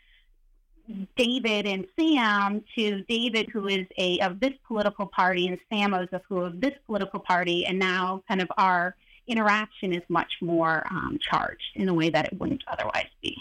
David 1.16 1.66
and 1.66 1.86
Sam 1.98 2.62
to 2.74 3.02
David, 3.08 3.48
who 3.50 3.68
is 3.68 3.86
a 3.96 4.20
of 4.20 4.38
this 4.38 4.52
political 4.66 5.06
party, 5.06 5.48
and 5.48 5.58
Sam 5.72 5.94
is 5.94 6.08
of 6.12 6.20
who 6.28 6.40
of 6.40 6.60
this 6.60 6.74
political 6.86 7.20
party, 7.20 7.64
and 7.64 7.78
now 7.78 8.22
kind 8.28 8.42
of 8.42 8.52
our 8.58 8.94
interaction 9.26 9.94
is 9.94 10.02
much 10.08 10.30
more 10.42 10.86
um, 10.90 11.18
charged 11.22 11.62
in 11.74 11.88
a 11.88 11.94
way 11.94 12.10
that 12.10 12.26
it 12.26 12.38
wouldn't 12.38 12.62
otherwise 12.68 13.08
be. 13.22 13.34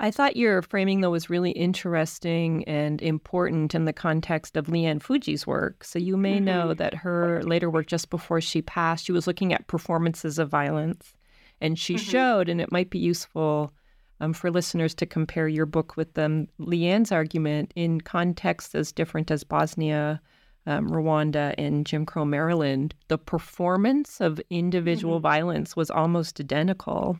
I 0.00 0.10
thought 0.12 0.36
your 0.36 0.62
framing, 0.62 1.00
though, 1.00 1.10
was 1.10 1.28
really 1.28 1.50
interesting 1.50 2.62
and 2.68 3.02
important 3.02 3.74
in 3.74 3.84
the 3.84 3.92
context 3.92 4.56
of 4.56 4.68
Lee 4.68 4.84
Ann 4.84 5.00
Fujii's 5.00 5.46
work. 5.46 5.82
So 5.82 5.98
you 5.98 6.16
may 6.16 6.36
mm-hmm. 6.36 6.44
know 6.44 6.74
that 6.74 6.94
her 6.94 7.42
later 7.42 7.68
work, 7.68 7.86
just 7.86 8.08
before 8.08 8.40
she 8.40 8.62
passed, 8.62 9.06
she 9.06 9.12
was 9.12 9.26
looking 9.26 9.52
at 9.52 9.66
performances 9.66 10.38
of 10.38 10.48
violence. 10.48 11.14
And 11.60 11.76
she 11.76 11.94
mm-hmm. 11.94 12.10
showed, 12.10 12.48
and 12.48 12.60
it 12.60 12.70
might 12.70 12.90
be 12.90 13.00
useful 13.00 13.72
um, 14.20 14.32
for 14.32 14.50
listeners 14.50 14.94
to 14.94 15.06
compare 15.06 15.48
your 15.48 15.66
book 15.66 15.96
with 15.96 16.14
them, 16.14 16.48
Lee 16.58 16.86
Ann's 16.86 17.10
argument 17.10 17.72
in 17.74 18.00
contexts 18.00 18.74
as 18.74 18.92
different 18.92 19.30
as 19.30 19.42
Bosnia, 19.42 20.20
um, 20.66 20.90
Rwanda, 20.90 21.54
and 21.58 21.86
Jim 21.86 22.04
Crow 22.06 22.24
Maryland, 22.24 22.94
the 23.08 23.18
performance 23.18 24.20
of 24.20 24.40
individual 24.50 25.16
mm-hmm. 25.16 25.22
violence 25.22 25.74
was 25.74 25.90
almost 25.90 26.40
identical. 26.40 27.18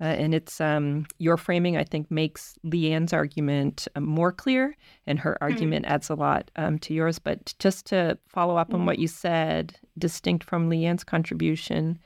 Uh, 0.00 0.04
and 0.04 0.34
it's 0.34 0.60
um, 0.60 1.06
your 1.18 1.36
framing, 1.36 1.76
I 1.76 1.84
think, 1.84 2.10
makes 2.10 2.54
Lee 2.64 2.90
Ann's 2.90 3.12
argument 3.12 3.86
uh, 3.94 4.00
more 4.00 4.32
clear, 4.32 4.74
and 5.06 5.18
her 5.18 5.36
hmm. 5.38 5.44
argument 5.44 5.84
mm-hmm. 5.84 5.94
adds 5.94 6.08
a 6.08 6.14
lot 6.14 6.50
um, 6.56 6.78
to 6.80 6.94
yours. 6.94 7.18
But 7.18 7.54
just 7.58 7.86
to 7.86 8.18
follow 8.28 8.56
up 8.56 8.72
on 8.72 8.86
what 8.86 8.98
you 8.98 9.08
said, 9.08 9.76
distinct 9.98 10.44
from 10.44 10.68
Lee 10.68 10.86
Ann's 10.86 11.04
contribution, 11.04 11.98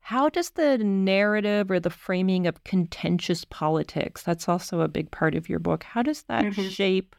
how 0.00 0.28
does 0.28 0.50
the 0.50 0.78
narrative 0.78 1.70
or 1.70 1.80
the 1.80 1.90
framing 1.90 2.46
of 2.46 2.64
contentious 2.64 3.44
politics, 3.44 4.22
that's 4.22 4.48
also 4.48 4.80
a 4.80 4.88
big 4.88 5.10
part 5.10 5.34
of 5.34 5.48
your 5.48 5.58
book, 5.58 5.82
how 5.82 6.02
does 6.02 6.22
that 6.24 6.44
mm-hmm. 6.44 6.68
shape 6.68 7.16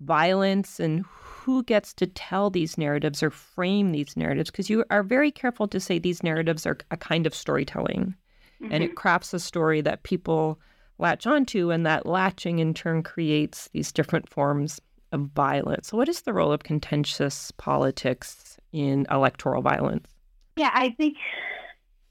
violence 0.00 0.78
and 0.78 1.04
who 1.08 1.62
gets 1.64 1.92
to 1.94 2.06
tell 2.06 2.50
these 2.50 2.78
narratives 2.78 3.22
or 3.22 3.30
frame 3.30 3.92
these 3.92 4.16
narratives? 4.16 4.50
Because 4.50 4.70
you 4.70 4.84
are 4.90 5.02
very 5.02 5.30
careful 5.30 5.66
to 5.68 5.80
say 5.80 5.98
these 5.98 6.22
narratives 6.22 6.66
are 6.66 6.78
a 6.90 6.96
kind 6.96 7.26
of 7.26 7.34
storytelling 7.34 8.14
mm-hmm. 8.62 8.72
and 8.72 8.82
it 8.82 8.88
mm-hmm. 8.88 8.96
crafts 8.96 9.34
a 9.34 9.40
story 9.40 9.80
that 9.82 10.02
people 10.02 10.58
latch 10.98 11.26
onto, 11.26 11.70
and 11.70 11.86
that 11.86 12.06
latching 12.06 12.58
in 12.58 12.74
turn 12.74 13.02
creates 13.02 13.68
these 13.72 13.92
different 13.92 14.28
forms 14.28 14.80
of 15.12 15.20
violence. 15.34 15.88
So, 15.88 15.96
what 15.96 16.08
is 16.08 16.22
the 16.22 16.32
role 16.32 16.52
of 16.52 16.64
contentious 16.64 17.50
politics 17.52 18.58
in 18.72 19.06
electoral 19.10 19.62
violence? 19.62 20.08
Yeah, 20.56 20.70
I 20.74 20.90
think 20.90 21.16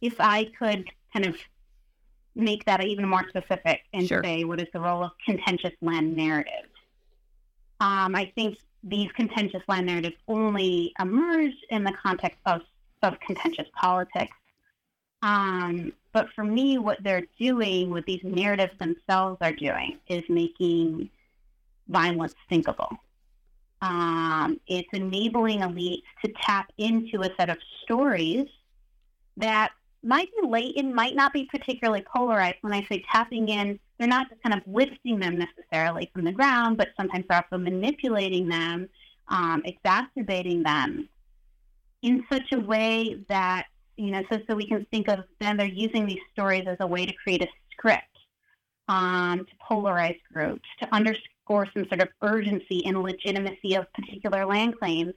if 0.01 0.15
I 0.19 0.45
could 0.57 0.86
kind 1.13 1.25
of 1.25 1.36
make 2.38 2.63
that 2.65 2.83
even 2.83 3.07
more 3.07 3.25
specific 3.29 3.81
and 3.93 4.07
sure. 4.07 4.23
say 4.23 4.43
what 4.43 4.62
is 4.62 4.67
the 4.71 4.79
role 4.79 5.03
of 5.03 5.12
contentious 5.25 5.73
land 5.81 6.15
narratives. 6.15 6.69
Um, 7.79 8.15
I 8.15 8.31
think 8.36 8.57
these 8.83 9.12
contentious 9.13 9.62
land 9.67 9.88
narratives 9.88 10.15
only 10.27 10.93
emerge 10.99 11.55
in 11.69 11.83
the 11.83 11.93
context 12.01 12.38
of, 12.45 12.62
of 13.01 13.19
contentious 13.25 13.67
politics. 13.75 14.36
Um, 15.23 15.91
but 16.17 16.34
for 16.34 16.43
me, 16.43 16.80
what 16.80 16.97
they're 17.03 17.27
doing, 17.39 17.91
what 17.91 18.03
these 18.08 18.23
narratives 18.23 18.73
themselves 18.80 19.38
are 19.39 19.51
doing, 19.51 19.99
is 20.08 20.23
making 20.30 21.12
violence 21.89 22.34
thinkable. 22.49 22.89
Um, 23.84 24.60
it's 24.65 24.89
enabling 24.93 25.60
elites 25.60 26.01
to 26.25 26.34
tap 26.41 26.71
into 26.80 27.21
a 27.21 27.30
set 27.38 27.51
of 27.51 27.58
stories 27.84 28.47
that 29.45 29.73
might 30.01 30.27
be 30.41 30.47
latent, 30.47 30.95
might 30.95 31.15
not 31.15 31.34
be 31.34 31.47
particularly 31.51 32.03
polarized. 32.12 32.58
When 32.62 32.73
I 32.73 32.84
say 32.89 33.06
tapping 33.12 33.49
in, 33.49 33.80
they're 33.99 34.08
not 34.08 34.27
just 34.27 34.41
kind 34.41 34.60
of 34.60 34.62
lifting 34.65 35.19
them 35.19 35.38
necessarily 35.38 36.10
from 36.15 36.25
the 36.25 36.32
ground, 36.32 36.77
but 36.77 36.88
sometimes 36.97 37.25
they're 37.30 37.45
also 37.45 37.63
manipulating 37.63 38.47
them, 38.47 38.89
um, 39.27 39.62
exacerbating 39.65 40.63
them 40.63 41.10
in 42.01 42.25
such 42.27 42.51
a 42.53 42.60
way 42.60 43.23
that 43.30 43.67
you 43.97 44.12
know, 44.12 44.23
so 44.31 44.39
so 44.47 44.55
we 44.55 44.67
can 44.67 44.86
think 44.91 45.07
of 45.10 45.23
then 45.39 45.57
they're 45.57 45.67
using 45.67 46.05
these 46.05 46.21
stories 46.31 46.65
as 46.67 46.77
a 46.79 46.88
way 46.88 47.05
to 47.05 47.13
create 47.13 47.41
a 47.41 47.47
script 47.71 48.03
um, 48.88 49.39
to 49.39 49.51
polarize 49.69 50.19
groups, 50.31 50.67
to 50.79 50.95
underscore 50.95 51.67
some 51.73 51.88
sort 51.88 52.01
of 52.01 52.10
urgency 52.21 52.86
and 52.86 53.01
legitimacy 53.01 53.75
of 53.75 53.91
particular 53.93 54.45
land 54.45 54.77
claims, 54.79 55.13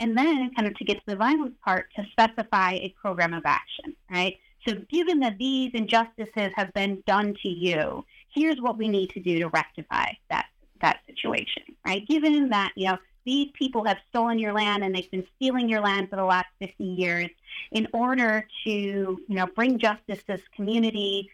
and 0.00 0.16
then 0.16 0.50
kind 0.54 0.68
of 0.68 0.74
to 0.76 0.84
get 0.84 0.94
to 0.94 1.02
the 1.06 1.16
violence 1.16 1.54
part 1.64 1.88
to 1.96 2.04
specify 2.12 2.72
a 2.74 2.94
program 3.00 3.34
of 3.34 3.42
action, 3.44 3.94
right? 4.10 4.36
So 4.66 4.74
given 4.90 5.20
that 5.20 5.38
these 5.38 5.70
injustices 5.74 6.52
have 6.54 6.72
been 6.74 7.02
done 7.06 7.34
to 7.42 7.48
you, 7.48 8.04
here's 8.34 8.60
what 8.60 8.76
we 8.76 8.88
need 8.88 9.10
to 9.10 9.20
do 9.20 9.38
to 9.38 9.48
rectify 9.48 10.12
that 10.30 10.46
that 10.80 11.00
situation, 11.06 11.64
right? 11.84 12.06
Given 12.06 12.50
that, 12.50 12.70
you 12.76 12.86
know, 12.86 12.98
these 13.28 13.50
people 13.52 13.84
have 13.84 13.98
stolen 14.08 14.38
your 14.38 14.54
land 14.54 14.82
and 14.82 14.94
they've 14.94 15.10
been 15.10 15.26
stealing 15.36 15.68
your 15.68 15.82
land 15.82 16.08
for 16.08 16.16
the 16.16 16.24
last 16.24 16.46
50 16.60 16.82
years. 16.82 17.28
In 17.72 17.86
order 17.92 18.48
to 18.64 18.70
you 18.70 19.24
know 19.28 19.46
bring 19.54 19.78
justice 19.78 20.20
to 20.20 20.26
this 20.28 20.40
community 20.56 21.28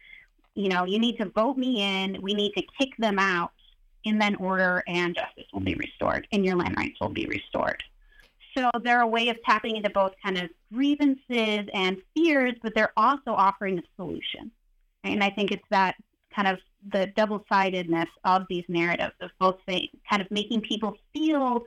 you 0.57 0.69
know 0.69 0.85
you 0.85 0.99
need 0.99 1.17
to 1.19 1.27
vote 1.27 1.57
me 1.57 1.83
in. 1.83 2.21
We 2.21 2.35
need 2.35 2.53
to 2.55 2.63
kick 2.81 2.97
them 2.99 3.21
out 3.21 3.53
and 4.05 4.21
then 4.21 4.35
order 4.37 4.83
and 4.89 5.15
justice 5.15 5.45
will 5.53 5.61
be 5.61 5.77
restored 5.77 6.27
and 6.33 6.45
your 6.45 6.57
land 6.57 6.75
rights 6.77 6.99
will 7.01 7.11
be 7.11 7.27
restored. 7.27 7.81
So 8.59 8.71
they're 8.83 9.03
a 9.03 9.07
way 9.07 9.29
of 9.29 9.37
tapping 9.45 9.77
into 9.77 9.91
both 9.91 10.15
kind 10.21 10.39
of 10.39 10.51
grievances 10.73 11.69
and 11.73 11.99
fears 12.13 12.55
but 12.61 12.75
they're 12.75 12.93
also 12.97 13.31
offering 13.31 13.79
a 13.79 13.83
solution. 13.95 14.51
And 15.05 15.23
i 15.23 15.31
think 15.31 15.53
it's 15.53 15.69
that 15.71 15.95
kind 16.35 16.49
of 16.49 16.59
the 16.93 17.07
double-sidedness 17.17 18.09
of 18.25 18.43
these 18.49 18.65
narratives 18.69 19.15
of 19.21 19.31
both 19.39 19.57
saying, 19.69 19.89
kind 20.11 20.21
of 20.21 20.31
making 20.31 20.61
people 20.61 20.97
feel 21.13 21.63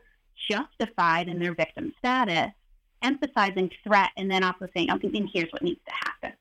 justified 0.49 1.27
in 1.27 1.39
their 1.39 1.53
victim 1.53 1.93
status, 1.99 2.51
emphasizing 3.01 3.71
threat, 3.83 4.09
and 4.17 4.29
then 4.29 4.43
also 4.43 4.67
saying, 4.73 4.91
okay, 4.91 5.09
then 5.09 5.29
here's 5.31 5.51
what 5.51 5.61
needs 5.61 5.81
to 5.85 5.93
happen. 5.93 6.33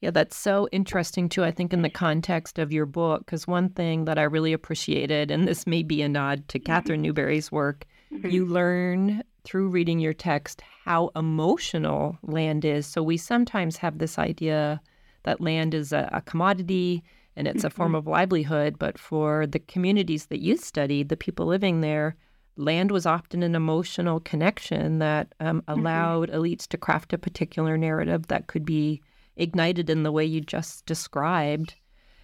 Yeah, 0.00 0.10
that's 0.10 0.36
so 0.36 0.68
interesting 0.70 1.30
too, 1.30 1.44
I 1.44 1.50
think, 1.50 1.72
in 1.72 1.80
the 1.80 1.88
context 1.88 2.58
of 2.58 2.72
your 2.72 2.84
book, 2.84 3.24
because 3.24 3.46
one 3.46 3.70
thing 3.70 4.04
that 4.04 4.18
I 4.18 4.24
really 4.24 4.52
appreciated, 4.52 5.30
and 5.30 5.48
this 5.48 5.66
may 5.66 5.82
be 5.82 6.02
a 6.02 6.08
nod 6.08 6.46
to 6.48 6.58
mm-hmm. 6.58 6.66
Catherine 6.66 7.00
Newbury's 7.00 7.50
work, 7.50 7.86
mm-hmm. 8.12 8.28
you 8.28 8.44
learn 8.44 9.22
through 9.44 9.68
reading 9.68 10.00
your 10.00 10.12
text 10.12 10.62
how 10.84 11.10
emotional 11.16 12.18
land 12.22 12.64
is. 12.64 12.86
So 12.86 13.02
we 13.02 13.16
sometimes 13.16 13.78
have 13.78 13.98
this 13.98 14.18
idea 14.18 14.80
that 15.22 15.40
land 15.40 15.72
is 15.72 15.92
a, 15.92 16.10
a 16.12 16.20
commodity 16.20 17.02
and 17.36 17.48
it's 17.48 17.58
mm-hmm. 17.58 17.66
a 17.66 17.70
form 17.70 17.88
mm-hmm. 17.90 17.96
of 17.96 18.06
livelihood. 18.06 18.78
But 18.78 18.98
for 18.98 19.46
the 19.46 19.58
communities 19.58 20.26
that 20.26 20.40
you 20.40 20.56
studied, 20.56 21.08
the 21.08 21.16
people 21.16 21.46
living 21.46 21.80
there, 21.80 22.16
land 22.56 22.90
was 22.90 23.06
often 23.06 23.42
an 23.42 23.54
emotional 23.54 24.20
connection 24.20 24.98
that 24.98 25.34
um, 25.40 25.60
mm-hmm. 25.62 25.80
allowed 25.80 26.30
mm-hmm. 26.30 26.40
elites 26.40 26.66
to 26.68 26.78
craft 26.78 27.12
a 27.12 27.18
particular 27.18 27.76
narrative 27.76 28.28
that 28.28 28.46
could 28.46 28.64
be 28.64 29.02
ignited 29.36 29.90
in 29.90 30.02
the 30.02 30.12
way 30.12 30.24
you 30.24 30.40
just 30.40 30.86
described. 30.86 31.74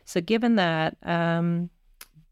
So, 0.05 0.21
given 0.21 0.57
that, 0.57 0.97
um, 1.03 1.71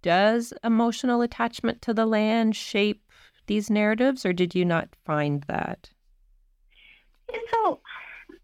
does 0.02 0.52
emotional 0.62 1.22
attachment 1.22 1.82
to 1.82 1.94
the 1.94 2.06
land 2.06 2.54
shape 2.56 3.02
these 3.46 3.70
narratives, 3.70 4.24
or 4.24 4.32
did 4.32 4.54
you 4.54 4.64
not 4.64 4.88
find 5.04 5.44
that? 5.48 5.90
So, 7.50 7.80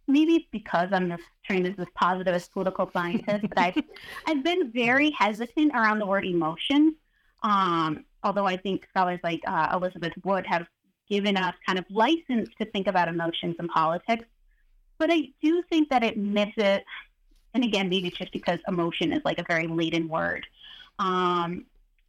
maybe 0.06 0.48
because 0.50 0.90
I'm 0.92 1.08
this 1.08 1.20
trained 1.44 1.66
as 1.66 1.78
a 1.78 1.86
positivist 1.94 2.52
political 2.52 2.90
scientist, 2.92 3.46
but 3.48 3.58
I've 3.58 3.82
I've 4.26 4.44
been 4.44 4.70
very 4.72 5.10
hesitant 5.10 5.72
around 5.74 5.98
the 5.98 6.06
word 6.06 6.24
emotion. 6.24 6.96
Um, 7.42 8.04
although 8.24 8.46
I 8.46 8.56
think 8.56 8.86
scholars 8.90 9.20
like 9.22 9.40
uh, 9.46 9.68
Elizabeth 9.74 10.14
Wood 10.24 10.46
have 10.46 10.66
given 11.08 11.36
us 11.36 11.54
kind 11.66 11.78
of 11.78 11.84
license 11.90 12.48
to 12.58 12.64
think 12.64 12.86
about 12.86 13.08
emotions 13.08 13.56
in 13.60 13.68
politics. 13.68 14.24
But 14.98 15.10
I 15.12 15.28
do 15.42 15.62
think 15.68 15.90
that 15.90 16.02
it 16.02 16.16
misses, 16.16 16.80
and 17.52 17.62
again, 17.62 17.88
maybe 17.88 18.08
it's 18.08 18.16
just 18.16 18.32
because 18.32 18.58
emotion 18.66 19.12
is 19.12 19.20
like 19.24 19.38
a 19.38 19.44
very 19.46 19.66
laden 19.66 20.08
word. 20.08 20.46
Um, 20.98 21.66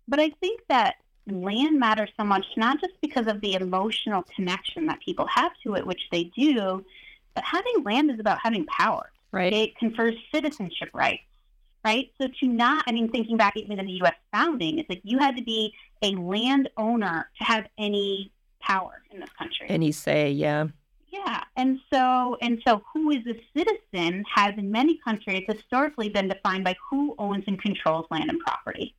but 0.08 0.19
I 0.19 0.30
think 0.39 0.62
that 0.69 0.95
land 1.28 1.80
matters 1.80 2.10
so 2.17 2.23
much, 2.23 2.45
not 2.56 2.80
just 2.80 2.93
because 3.01 3.28
of 3.28 3.41
the 3.41 3.56
emotional 3.56 4.23
connection 4.36 4.86
that 4.86 4.99
people 5.01 5.28
have 5.28 5.51
to 5.63 5.75
it, 5.75 5.86
which 5.86 6.08
they 6.12 6.25
do, 6.36 6.86
but 7.34 7.43
having 7.43 7.84
land 7.84 8.12
is 8.12 8.19
about 8.19 8.39
having 8.41 8.65
power. 8.67 9.12
Right. 9.32 9.51
It 9.51 9.78
confers 9.78 10.15
citizenship 10.34 10.89
rights 10.93 11.23
right? 11.86 12.12
So 12.19 12.28
to 12.28 12.48
not, 12.48 12.84
I 12.88 12.91
mean, 12.91 13.10
thinking 13.10 13.38
back 13.38 13.56
even 13.56 13.78
to 13.78 13.84
the 13.84 13.91
U.S. 13.91 14.15
founding, 14.34 14.80
it's 14.80 14.89
like 14.89 15.02
you 15.04 15.19
had 15.19 15.38
to 15.38 15.43
be 15.43 15.74
a 16.02 16.12
landowner 16.15 17.30
to 17.38 17.43
have 17.43 17.67
any 17.78 18.32
power 18.60 19.04
in 19.12 19.19
this 19.19 19.30
country. 19.38 19.67
Any 19.69 19.91
say, 19.91 20.32
yeah. 20.32 20.67
Yeah, 21.10 21.43
and 21.56 21.80
so 21.93 22.36
and 22.41 22.62
so, 22.67 22.84
who 22.91 23.12
is 23.12 23.26
a 23.26 23.39
citizen 23.56 24.26
has 24.34 24.54
in 24.58 24.69
many 24.69 25.00
countries 25.02 25.45
historically 25.48 26.10
been 26.10 26.28
defined 26.28 26.65
by 26.65 26.76
who 26.89 27.15
owns 27.17 27.45
and 27.48 27.62
controls 27.62 28.06
land 28.12 28.30
and 28.30 28.39
property. 28.39 28.95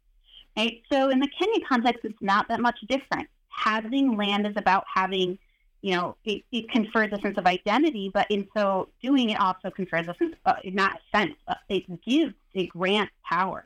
Right. 0.57 0.81
So 0.91 1.11
in 1.11 1.21
the 1.21 1.29
Kenya 1.39 1.61
context, 1.69 2.05
it's 2.05 2.23
not 2.23 2.49
that 2.49 2.61
much 2.61 2.79
different. 2.89 3.29
Having 3.51 4.17
land 4.17 4.47
is 4.47 4.55
about 4.57 4.85
having 4.95 5.39
you 5.87 5.95
know, 5.95 6.17
it, 6.25 6.43
it, 6.51 6.69
confers 6.69 7.13
a 7.13 7.21
sense 7.21 7.39
of 7.39 7.47
identity, 7.47 8.11
but 8.13 8.29
in 8.29 8.49
so 8.57 8.89
doing, 9.01 9.31
it 9.31 9.39
also 9.39 9.71
confers 9.71 10.09
a 10.09 10.17
sense, 10.17 10.35
uh, 10.45 10.55
not 10.65 10.97
a 10.97 11.17
sense, 11.17 11.37
uh, 11.47 11.55
it 11.69 11.85
gives, 12.03 12.35
it 12.55 12.71
grants 12.71 13.13
power. 13.25 13.65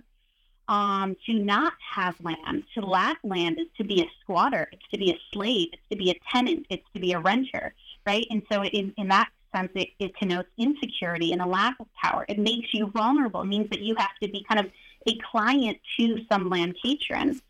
Um, 0.68 1.16
to 1.24 1.32
not 1.32 1.72
have 1.94 2.14
land, 2.22 2.64
to 2.74 2.82
lack 2.82 3.16
land 3.24 3.58
is 3.58 3.68
to 3.78 3.84
be 3.84 4.02
a 4.02 4.10
squatter, 4.20 4.68
it's 4.70 4.86
to 4.92 4.98
be 4.98 5.12
a 5.12 5.18
slave, 5.32 5.70
it's 5.72 5.82
to 5.90 5.96
be 5.96 6.10
a 6.10 6.20
tenant, 6.30 6.66
it's 6.68 6.84
to 6.92 7.00
be 7.00 7.12
a 7.14 7.18
renter, 7.18 7.72
right? 8.06 8.26
And 8.28 8.42
so 8.52 8.64
in, 8.64 8.92
in 8.98 9.08
that 9.08 9.30
sense, 9.56 9.70
it, 9.74 9.88
it 9.98 10.14
connotes 10.14 10.50
insecurity 10.58 11.32
and 11.32 11.40
a 11.40 11.46
lack 11.46 11.76
of 11.80 11.86
power. 11.94 12.26
It 12.28 12.38
makes 12.38 12.74
you 12.74 12.88
vulnerable. 12.88 13.40
It 13.40 13.46
means 13.46 13.70
that 13.70 13.80
you 13.80 13.94
have 13.96 14.14
to 14.22 14.28
be 14.28 14.44
kind 14.46 14.60
of 14.60 14.70
a 15.08 15.18
client 15.32 15.78
to 15.98 16.22
some 16.30 16.50
land 16.50 16.76
patrons. 16.82 17.40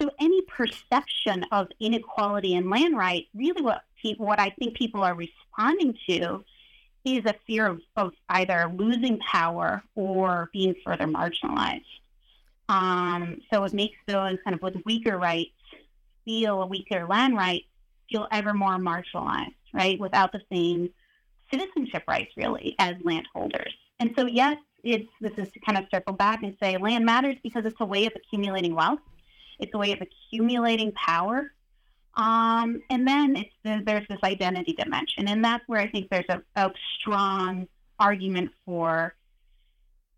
So 0.00 0.10
any 0.20 0.42
perception 0.42 1.44
of 1.52 1.68
inequality 1.78 2.54
in 2.54 2.68
land 2.68 2.96
rights, 2.96 3.28
really 3.34 3.62
what 3.62 3.82
people, 4.00 4.26
what 4.26 4.40
I 4.40 4.50
think 4.50 4.76
people 4.76 5.02
are 5.02 5.14
responding 5.14 5.96
to 6.08 6.44
is 7.04 7.24
a 7.26 7.34
fear 7.46 7.66
of, 7.66 7.80
of 7.96 8.12
either 8.28 8.72
losing 8.74 9.18
power 9.18 9.82
or 9.94 10.48
being 10.52 10.74
further 10.84 11.06
marginalized. 11.06 11.84
Um, 12.68 13.40
so 13.52 13.62
it 13.64 13.74
makes 13.74 13.96
those 14.06 14.38
kind 14.42 14.54
of 14.54 14.62
with 14.62 14.76
weaker 14.84 15.18
rights 15.18 15.50
feel 16.24 16.62
a 16.62 16.66
weaker 16.66 17.06
land 17.06 17.36
rights 17.36 17.66
feel 18.10 18.26
ever 18.32 18.54
more 18.54 18.76
marginalized, 18.78 19.54
right? 19.72 20.00
Without 20.00 20.32
the 20.32 20.40
same 20.50 20.90
citizenship 21.50 22.04
rights 22.08 22.32
really 22.36 22.74
as 22.78 22.96
landholders. 23.04 23.74
And 24.00 24.12
so 24.16 24.26
yes, 24.26 24.56
it's 24.82 25.08
this 25.20 25.32
is 25.36 25.52
to 25.52 25.60
kind 25.60 25.78
of 25.78 25.84
circle 25.90 26.14
back 26.14 26.42
and 26.42 26.56
say 26.60 26.76
land 26.78 27.04
matters 27.04 27.36
because 27.42 27.64
it's 27.64 27.80
a 27.80 27.84
way 27.84 28.06
of 28.06 28.12
accumulating 28.16 28.74
wealth. 28.74 29.00
It's 29.58 29.72
a 29.74 29.78
way 29.78 29.92
of 29.92 30.00
accumulating 30.00 30.92
power 30.92 31.52
um, 32.16 32.80
and 32.90 33.06
then 33.06 33.36
it's 33.36 33.50
the, 33.64 33.82
there's 33.84 34.06
this 34.08 34.20
identity 34.22 34.72
dimension, 34.72 35.26
and 35.28 35.44
that's 35.44 35.64
where 35.66 35.80
I 35.80 35.88
think 35.88 36.10
there's 36.10 36.28
a, 36.28 36.42
a 36.54 36.70
strong 36.98 37.66
argument 37.98 38.50
for 38.64 39.14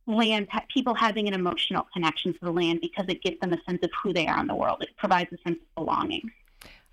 land 0.06 0.48
people 0.72 0.94
having 0.94 1.26
an 1.26 1.34
emotional 1.34 1.86
connection 1.92 2.32
to 2.32 2.38
the 2.40 2.52
land 2.52 2.80
because 2.80 3.06
it 3.08 3.22
gives 3.22 3.40
them 3.40 3.52
a 3.52 3.58
sense 3.68 3.80
of 3.82 3.90
who 4.02 4.12
they 4.12 4.26
are 4.26 4.38
in 4.38 4.46
the 4.46 4.54
world. 4.54 4.82
It 4.82 4.90
provides 4.96 5.32
a 5.32 5.38
sense 5.38 5.58
of 5.60 5.74
belonging. 5.74 6.30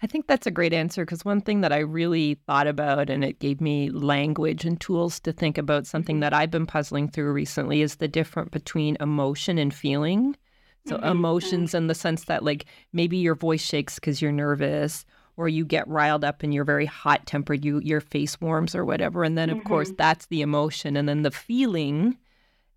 I 0.01 0.07
think 0.07 0.27
that's 0.27 0.47
a 0.47 0.51
great 0.51 0.73
answer 0.73 1.05
because 1.05 1.23
one 1.23 1.41
thing 1.41 1.61
that 1.61 1.71
I 1.71 1.79
really 1.79 2.39
thought 2.47 2.67
about 2.67 3.09
and 3.09 3.23
it 3.23 3.39
gave 3.39 3.61
me 3.61 3.89
language 3.89 4.65
and 4.65 4.79
tools 4.79 5.19
to 5.21 5.31
think 5.31 5.57
about 5.57 5.85
something 5.85 6.21
that 6.21 6.33
I've 6.33 6.51
been 6.51 6.65
puzzling 6.65 7.09
through 7.09 7.31
recently 7.31 7.81
is 7.81 7.97
the 7.97 8.07
difference 8.07 8.49
between 8.49 8.97
emotion 8.99 9.57
and 9.57 9.73
feeling. 9.73 10.35
So 10.85 10.97
mm-hmm. 10.97 11.05
emotions 11.05 11.73
in 11.73 11.87
the 11.87 11.95
sense 11.95 12.25
that 12.25 12.43
like 12.43 12.65
maybe 12.91 13.17
your 13.17 13.35
voice 13.35 13.61
shakes 13.63 13.95
because 13.95 14.21
you're 14.21 14.31
nervous 14.31 15.05
or 15.37 15.47
you 15.47 15.65
get 15.65 15.87
riled 15.87 16.23
up 16.23 16.43
and 16.43 16.53
you're 16.53 16.63
very 16.63 16.85
hot 16.85 17.25
tempered, 17.25 17.63
you 17.63 17.79
your 17.79 18.01
face 18.01 18.39
warms 18.41 18.75
or 18.75 18.85
whatever. 18.85 19.23
And 19.23 19.37
then 19.37 19.49
of 19.49 19.59
mm-hmm. 19.59 19.67
course 19.67 19.91
that's 19.97 20.25
the 20.27 20.41
emotion. 20.41 20.97
And 20.97 21.07
then 21.07 21.23
the 21.23 21.31
feeling 21.31 22.17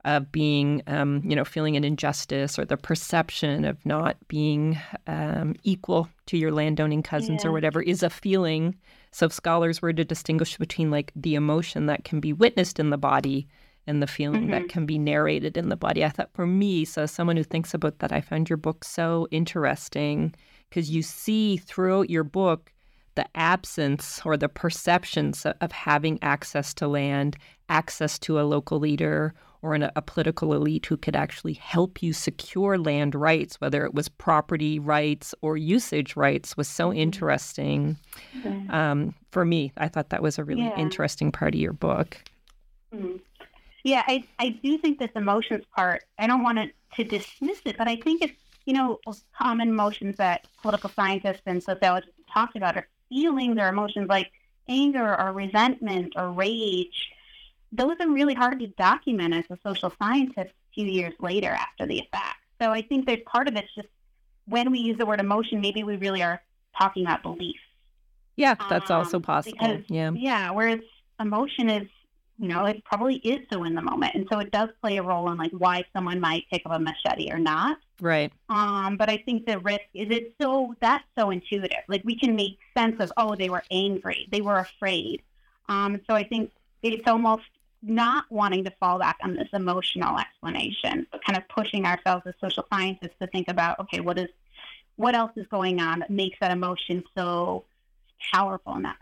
of 0.05 0.31
being, 0.31 0.83
um, 0.87 1.21
you 1.25 1.35
know, 1.35 1.45
feeling 1.45 1.77
an 1.77 1.83
injustice 1.83 2.61
or 2.61 2.64
the 2.64 2.77
perception 2.77 3.64
of 3.64 3.85
not 3.85 4.16
being 4.29 4.79
um, 5.09 5.57
equal 5.64 6.09
to 6.27 6.38
your 6.38 6.53
landowning 6.53 7.03
cousins 7.03 7.42
yeah. 7.42 7.51
or 7.51 7.53
whatever 7.53 7.83
is 7.83 8.05
a 8.05 8.09
feeling. 8.09 8.77
So 9.11 9.27
if 9.27 9.33
scholars 9.33 9.83
were 9.83 9.92
to 9.92 10.05
distinguish 10.05 10.57
between 10.59 10.92
like 10.92 11.11
the 11.16 11.35
emotion 11.35 11.87
that 11.87 12.05
can 12.05 12.21
be 12.21 12.33
witnessed 12.33 12.79
in 12.79 12.90
the 12.90 12.97
body 12.97 13.49
and 13.87 14.03
the 14.03 14.07
feeling 14.07 14.42
mm-hmm. 14.42 14.51
that 14.53 14.68
can 14.68 14.87
be 14.87 14.99
narrated 14.99 15.57
in 15.57 15.68
the 15.68 15.77
body. 15.77 16.05
I 16.05 16.09
thought 16.09 16.33
for 16.35 16.46
me, 16.46 16.85
so 16.85 17.03
as 17.03 17.11
someone 17.11 17.37
who 17.37 17.44
thinks 17.44 17.75
about 17.75 17.99
that, 18.01 18.12
I 18.12 18.20
found 18.20 18.49
your 18.49 18.57
book 18.57 18.85
so 18.85 19.29
interesting 19.31 20.35
because 20.68 20.90
you 20.90 21.03
see 21.03 21.57
throughout 21.57 22.11
your 22.11 22.25
book 22.25 22.72
the 23.14 23.27
absence 23.35 24.20
or 24.25 24.37
the 24.37 24.49
perceptions 24.49 25.46
of 25.46 25.72
having 25.72 26.18
access 26.22 26.75
to 26.75 26.87
land, 26.87 27.37
access 27.68 28.18
to 28.20 28.38
a 28.38 28.42
local 28.42 28.79
leader 28.79 29.35
or 29.62 29.75
an, 29.75 29.90
a 29.96 30.03
political 30.03 30.53
elite 30.53 30.87
who 30.87 30.96
could 30.96 31.16
actually 31.16 31.55
help 31.55 32.03
you 32.03 32.12
secure 32.12 32.79
land 32.79 33.14
rights, 33.14 33.61
whether 33.61 33.85
it 33.85 33.94
was 33.94 34.09
property 34.09 34.79
rights 34.79 35.35
or 35.40 35.57
usage 35.57 36.14
rights, 36.14 36.57
was 36.57 36.68
so 36.68 36.90
mm-hmm. 36.90 36.99
interesting. 36.99 37.96
Mm-hmm. 38.42 38.70
Um, 38.70 39.14
for 39.31 39.44
me, 39.44 39.72
I 39.79 39.88
thought 39.88 40.11
that 40.11 40.22
was 40.22 40.38
a 40.38 40.44
really 40.44 40.62
yeah. 40.64 40.77
interesting 40.77 41.33
part 41.33 41.55
of 41.55 41.61
your 41.61 41.72
book. 41.72 42.22
Mm-hmm. 42.94 43.16
Yeah, 43.87 44.03
I, 44.09 44.25
I 44.40 44.49
do 44.49 44.79
think 44.79 44.99
this 44.99 45.12
emotions 45.14 45.64
part, 45.77 46.03
I 46.18 46.27
don't 46.27 46.42
want 46.42 46.59
to, 46.59 47.05
dismiss 47.05 47.61
it, 47.66 47.77
but 47.79 47.87
I 47.87 47.96
think 47.96 48.22
it's, 48.22 48.33
you 48.64 48.72
know, 48.72 48.99
common 49.38 49.68
emotions 49.68 50.16
that 50.16 50.49
political 50.61 50.90
scientists 50.90 51.42
and 51.44 51.62
sociologists 51.62 52.18
talked 52.33 52.57
about 52.57 52.77
are 52.77 52.88
feelings 53.11 53.59
or 53.61 53.68
emotions 53.68 54.09
like 54.09 54.33
anger 54.66 55.14
or 55.20 55.33
resentment 55.33 56.14
or 56.16 56.33
rage. 56.33 57.11
Those 57.70 57.96
are 58.01 58.09
really 58.09 58.35
hard 58.35 58.59
to 58.61 58.66
document 58.66 59.35
as 59.35 59.44
a 59.51 59.59
social 59.62 59.92
scientist 60.03 60.51
a 60.51 60.75
few 60.75 60.87
years 60.87 61.12
later 61.20 61.51
after 61.51 61.87
the 61.87 61.99
effect. 61.99 62.38
So 62.61 62.70
I 62.70 62.83
think 62.83 63.07
there's 63.07 63.22
part 63.27 63.46
of 63.46 63.55
it's 63.55 63.72
just 63.75 63.88
when 64.49 64.72
we 64.72 64.81
use 64.81 64.99
the 64.99 65.07
word 65.07 65.20
emotion, 65.20 65.61
maybe 65.61 65.85
we 65.85 65.96
really 65.96 66.22
are 66.22 66.42
talking 66.77 67.05
about 67.05 67.22
belief. 67.22 67.61
Yeah, 68.35 68.55
that's 68.68 68.90
um, 68.90 68.99
also 68.99 69.20
possible. 69.20 69.59
Because, 69.61 69.85
yeah. 69.88 70.11
Yeah, 70.12 70.51
whereas 70.51 70.81
emotion 71.20 71.68
is 71.68 71.88
you 72.38 72.49
know, 72.49 72.64
it 72.66 72.85
probably 72.85 73.16
is 73.16 73.46
so 73.51 73.64
in 73.64 73.75
the 73.75 73.83
moment. 73.83 74.14
And 74.14 74.27
so 74.31 74.38
it 74.40 74.51
does 74.51 74.68
play 74.83 74.99
a 74.99 75.03
role 75.03 75.31
in 75.31 75.38
like 75.38 75.53
why 75.53 75.85
someone 75.94 76.20
might 76.20 76.44
pick 76.51 76.62
up 76.66 76.72
a 76.72 76.79
machete 76.79 77.31
or 77.31 77.38
not. 77.38 77.79
Right. 78.01 78.31
Um, 78.49 78.96
but 78.96 79.09
I 79.09 79.16
think 79.16 79.46
the 79.46 79.59
risk 79.61 79.83
is 79.94 80.09
it's 80.11 80.35
so 80.40 80.75
that's 80.81 81.05
so 81.18 81.31
intuitive. 81.31 81.79
Like 81.88 82.03
we 82.05 82.18
can 82.18 82.37
make 82.37 82.59
sense 82.77 83.01
of, 83.01 83.11
oh, 83.16 83.35
they 83.35 83.49
were 83.49 83.62
angry, 83.70 84.29
they 84.31 84.42
were 84.42 84.59
afraid. 84.59 85.22
Um, 85.68 86.01
so 86.09 86.14
I 86.14 86.25
think 86.25 86.51
it's 86.83 87.09
almost 87.09 87.44
not 87.83 88.25
wanting 88.31 88.64
to 88.64 88.70
fall 88.79 88.99
back 88.99 89.16
on 89.22 89.35
this 89.35 89.49
emotional 89.53 90.18
explanation, 90.18 91.07
but 91.11 91.25
kind 91.25 91.38
of 91.38 91.49
pushing 91.49 91.87
ourselves 91.87 92.25
as 92.27 92.35
social 92.40 92.66
scientists 92.72 93.14
to 93.20 93.27
think 93.29 93.49
about, 93.49 93.81
okay, 93.81 94.01
what 94.01 94.18
is 94.18 94.29
what 94.96 95.14
else 95.14 95.33
is 95.37 95.46
going 95.49 95.81
on 95.81 96.01
that 96.01 96.11
makes 96.11 96.38
that 96.40 96.51
emotion 96.51 97.03
so 97.16 97.64
powerful 98.33 98.75
in 98.77 98.83
that 98.83 98.96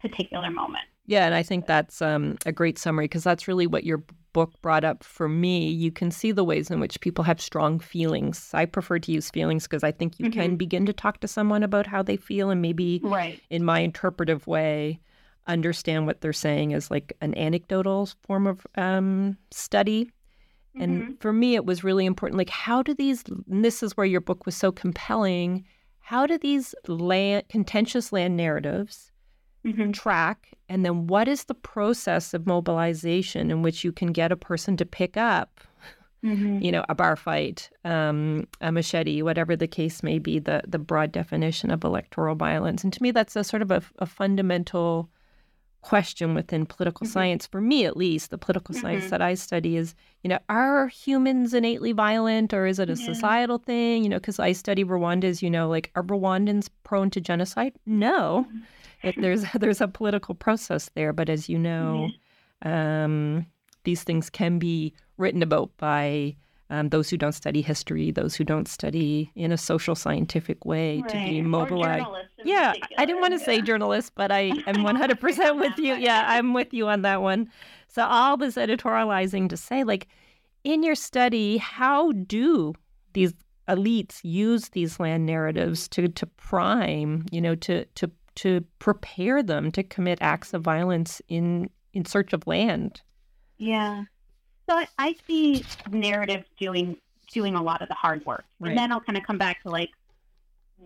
particular 0.00 0.50
moment. 0.50 0.84
Yeah, 1.06 1.24
and 1.24 1.34
I 1.34 1.42
think 1.42 1.66
that's 1.66 2.02
um, 2.02 2.36
a 2.44 2.52
great 2.52 2.78
summary 2.78 3.04
because 3.04 3.24
that's 3.24 3.46
really 3.46 3.66
what 3.66 3.84
your 3.84 4.02
book 4.32 4.52
brought 4.60 4.84
up 4.84 5.02
for 5.02 5.28
me. 5.28 5.70
You 5.70 5.90
can 5.90 6.10
see 6.10 6.32
the 6.32 6.44
ways 6.44 6.70
in 6.70 6.80
which 6.80 7.00
people 7.00 7.24
have 7.24 7.40
strong 7.40 7.78
feelings. 7.78 8.50
I 8.52 8.66
prefer 8.66 8.98
to 8.98 9.12
use 9.12 9.30
feelings 9.30 9.64
because 9.64 9.82
I 9.82 9.92
think 9.92 10.18
you 10.18 10.26
mm-hmm. 10.26 10.40
can 10.40 10.56
begin 10.56 10.84
to 10.86 10.92
talk 10.92 11.20
to 11.20 11.28
someone 11.28 11.62
about 11.62 11.86
how 11.86 12.02
they 12.02 12.16
feel 12.16 12.50
and 12.50 12.60
maybe, 12.60 13.00
right. 13.02 13.40
in 13.48 13.64
my 13.64 13.80
interpretive 13.80 14.46
way, 14.46 15.00
understand 15.46 16.06
what 16.06 16.20
they're 16.20 16.32
saying 16.32 16.74
as 16.74 16.90
like 16.90 17.16
an 17.20 17.36
anecdotal 17.38 18.10
form 18.26 18.46
of 18.46 18.66
um, 18.76 19.38
study. 19.50 20.10
And 20.78 21.02
mm-hmm. 21.02 21.12
for 21.20 21.32
me, 21.32 21.54
it 21.54 21.64
was 21.64 21.82
really 21.82 22.04
important. 22.04 22.36
Like, 22.36 22.50
how 22.50 22.82
do 22.82 22.92
these, 22.92 23.24
and 23.50 23.64
this 23.64 23.82
is 23.82 23.96
where 23.96 24.04
your 24.04 24.20
book 24.20 24.44
was 24.44 24.54
so 24.54 24.70
compelling, 24.70 25.64
how 26.00 26.26
do 26.26 26.36
these 26.36 26.74
land, 26.86 27.44
contentious 27.48 28.12
land 28.12 28.36
narratives 28.36 29.12
mm-hmm. 29.64 29.92
track? 29.92 30.50
And 30.68 30.84
then 30.84 31.06
what 31.06 31.28
is 31.28 31.44
the 31.44 31.54
process 31.54 32.34
of 32.34 32.46
mobilization 32.46 33.50
in 33.50 33.62
which 33.62 33.84
you 33.84 33.92
can 33.92 34.12
get 34.12 34.32
a 34.32 34.36
person 34.36 34.76
to 34.78 34.84
pick 34.84 35.16
up, 35.16 35.60
mm-hmm. 36.24 36.60
you 36.60 36.72
know, 36.72 36.84
a 36.88 36.94
bar 36.94 37.16
fight, 37.16 37.70
um, 37.84 38.48
a 38.60 38.72
machete, 38.72 39.22
whatever 39.22 39.56
the 39.56 39.68
case 39.68 40.02
may 40.02 40.18
be, 40.18 40.38
the, 40.38 40.62
the 40.66 40.78
broad 40.78 41.12
definition 41.12 41.70
of 41.70 41.84
electoral 41.84 42.34
violence? 42.34 42.82
And 42.82 42.92
to 42.92 43.02
me, 43.02 43.10
that's 43.10 43.36
a 43.36 43.44
sort 43.44 43.62
of 43.62 43.70
a, 43.70 43.82
a 43.98 44.06
fundamental 44.06 45.08
question 45.86 46.34
within 46.34 46.66
political 46.66 47.04
mm-hmm. 47.04 47.12
science, 47.12 47.46
for 47.46 47.60
me 47.60 47.84
at 47.84 47.96
least, 47.96 48.30
the 48.30 48.38
political 48.38 48.74
mm-hmm. 48.74 48.82
science 48.82 49.10
that 49.10 49.22
I 49.22 49.34
study 49.34 49.76
is, 49.76 49.94
you 50.24 50.28
know, 50.28 50.40
are 50.48 50.88
humans 50.88 51.54
innately 51.54 51.92
violent 51.92 52.52
or 52.52 52.66
is 52.66 52.80
it 52.80 52.90
a 52.90 52.94
yeah. 52.94 53.06
societal 53.06 53.58
thing? 53.58 54.02
You 54.02 54.08
know, 54.08 54.16
because 54.16 54.40
I 54.40 54.50
study 54.50 54.84
Rwanda, 54.84 55.24
as 55.24 55.42
you 55.42 55.50
know, 55.50 55.68
like 55.68 55.92
are 55.94 56.02
Rwandans 56.02 56.68
prone 56.82 57.10
to 57.10 57.20
genocide? 57.20 57.74
No. 57.86 58.48
Mm-hmm. 59.06 59.20
It, 59.20 59.22
there's 59.22 59.44
there's 59.60 59.80
a 59.80 59.88
political 59.88 60.34
process 60.34 60.90
there, 60.94 61.12
but 61.12 61.28
as 61.28 61.48
you 61.48 61.58
know, 61.58 62.10
um, 62.62 63.46
these 63.84 64.02
things 64.02 64.30
can 64.30 64.58
be 64.58 64.92
written 65.16 65.42
about 65.42 65.70
by 65.78 66.36
um, 66.68 66.88
those 66.88 67.08
who 67.08 67.16
don't 67.16 67.32
study 67.32 67.62
history, 67.62 68.10
those 68.10 68.34
who 68.34 68.44
don't 68.44 68.66
study 68.66 69.30
in 69.36 69.52
a 69.52 69.56
social 69.56 69.94
scientific 69.94 70.64
way 70.64 71.00
right. 71.00 71.08
to 71.10 71.16
be 71.16 71.42
mobilized. 71.42 72.06
Yeah, 72.44 72.74
I 72.98 73.04
didn't 73.04 73.20
want 73.20 73.34
to 73.34 73.38
yeah. 73.38 73.46
say 73.46 73.60
journalists, 73.60 74.10
but 74.14 74.32
I 74.32 74.40
am 74.66 74.76
100% 74.76 75.60
with 75.60 75.78
you. 75.78 75.94
Yeah, 75.94 76.24
I'm 76.26 76.54
with 76.54 76.74
you 76.74 76.88
on 76.88 77.02
that 77.02 77.22
one. 77.22 77.48
So, 77.88 78.04
all 78.04 78.36
this 78.36 78.56
editorializing 78.56 79.48
to 79.50 79.56
say, 79.56 79.84
like, 79.84 80.08
in 80.64 80.82
your 80.82 80.96
study, 80.96 81.58
how 81.58 82.12
do 82.12 82.74
these 83.12 83.32
elites 83.68 84.20
use 84.22 84.70
these 84.70 84.98
land 84.98 85.26
narratives 85.26 85.88
to, 85.88 86.08
to 86.08 86.26
prime, 86.26 87.24
you 87.30 87.40
know, 87.40 87.54
to, 87.54 87.84
to, 87.84 88.10
to 88.36 88.64
prepare 88.78 89.42
them 89.42 89.70
to 89.72 89.82
commit 89.82 90.18
acts 90.20 90.54
of 90.54 90.62
violence 90.62 91.20
in, 91.28 91.70
in 91.92 92.04
search 92.04 92.32
of 92.32 92.46
land? 92.46 93.02
Yeah. 93.58 94.04
So 94.68 94.76
I, 94.76 94.88
I 94.98 95.16
see 95.26 95.64
narrative 95.90 96.44
doing 96.58 96.96
doing 97.32 97.56
a 97.56 97.62
lot 97.62 97.82
of 97.82 97.88
the 97.88 97.94
hard 97.94 98.24
work, 98.24 98.44
right. 98.60 98.70
and 98.70 98.78
then 98.78 98.92
I'll 98.92 99.00
kind 99.00 99.18
of 99.18 99.24
come 99.24 99.38
back 99.38 99.62
to 99.62 99.68
like 99.68 99.90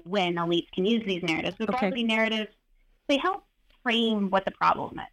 when 0.05 0.37
elites 0.37 0.71
can 0.73 0.87
use 0.87 1.05
these 1.07 1.23
narratives. 1.23 1.57
So 1.59 1.65
okay. 1.65 1.79
broadly, 1.79 2.05
narratives 2.05 2.49
they 3.09 3.19
help 3.19 3.45
frame 3.83 4.31
what 4.31 4.45
the 4.45 4.53
problem 4.53 4.99
is. 4.99 5.07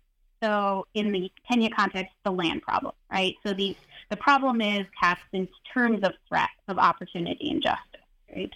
So 0.43 0.85
in 0.93 1.11
the 1.11 1.31
Kenya 1.47 1.69
context, 1.71 2.13
the 2.23 2.31
land 2.31 2.61
problem, 2.61 2.93
right? 3.11 3.35
So 3.45 3.53
the 3.53 3.75
the 4.09 4.17
problem 4.17 4.61
is 4.61 4.85
cast 4.99 5.21
in 5.33 5.47
terms 5.73 6.03
of 6.03 6.13
threat, 6.29 6.49
of 6.67 6.77
opportunity, 6.77 7.49
and 7.49 7.61
justice, 7.61 8.01
right? 8.33 8.51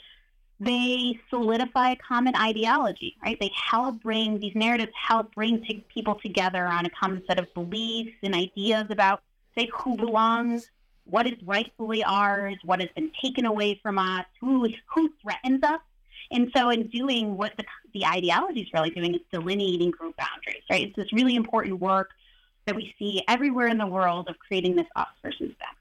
They 0.61 1.19
solidify 1.31 1.93
a 1.93 1.95
common 1.95 2.35
ideology, 2.35 3.15
right? 3.23 3.35
They 3.39 3.49
help 3.55 3.99
bring 4.03 4.39
these 4.39 4.53
narratives 4.53 4.91
help 4.95 5.33
bring 5.33 5.63
t- 5.63 5.83
people 5.91 6.19
together 6.21 6.67
on 6.67 6.85
a 6.85 6.89
common 6.91 7.23
set 7.25 7.39
of 7.39 7.51
beliefs 7.55 8.15
and 8.21 8.35
ideas 8.35 8.85
about 8.91 9.23
say 9.57 9.69
who 9.73 9.97
belongs, 9.97 10.69
what 11.05 11.25
is 11.25 11.33
rightfully 11.43 12.03
ours, 12.03 12.57
what 12.63 12.79
has 12.79 12.89
been 12.95 13.11
taken 13.19 13.47
away 13.47 13.79
from 13.81 13.97
us, 13.97 14.25
who 14.39 14.69
who 14.85 15.09
threatens 15.23 15.63
us. 15.63 15.81
And 16.29 16.51
so, 16.55 16.69
in 16.69 16.89
doing 16.89 17.35
what 17.35 17.53
the, 17.57 17.63
the 17.95 18.05
ideology 18.05 18.61
is 18.61 18.67
really 18.71 18.91
doing 18.91 19.15
is 19.15 19.21
delineating 19.31 19.89
group 19.89 20.15
boundaries, 20.15 20.61
right? 20.69 20.89
It's 20.89 20.95
this 20.95 21.11
really 21.11 21.35
important 21.35 21.79
work 21.79 22.11
that 22.67 22.75
we 22.75 22.93
see 22.99 23.23
everywhere 23.27 23.67
in 23.67 23.79
the 23.79 23.87
world 23.87 24.29
of 24.29 24.37
creating 24.37 24.75
this 24.75 24.85
us 24.95 25.07
versus 25.23 25.39
them. 25.59 25.75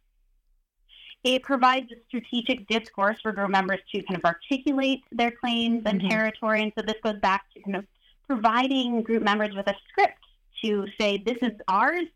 It 1.23 1.43
provides 1.43 1.91
a 1.93 1.97
strategic 2.09 2.67
discourse 2.67 3.19
for 3.23 3.33
group 3.33 3.51
members 3.51 3.81
to 3.93 4.03
kind 4.03 4.17
of 4.17 4.25
articulate 4.25 5.03
their 5.13 5.31
claims 5.31 5.83
and 5.85 6.01
mm-hmm. 6.01 6.09
territory. 6.09 6.63
And 6.63 6.73
so 6.79 6.83
this 6.83 6.97
goes 7.03 7.21
back 7.21 7.45
to 7.55 7.63
kind 7.63 7.77
of 7.77 7.87
providing 8.27 9.03
group 9.03 9.23
members 9.23 9.55
with 9.55 9.67
a 9.67 9.75
script 9.89 10.19
to 10.63 10.87
say, 10.99 11.19
this 11.19 11.39
is 11.43 11.53
ours, 11.69 12.07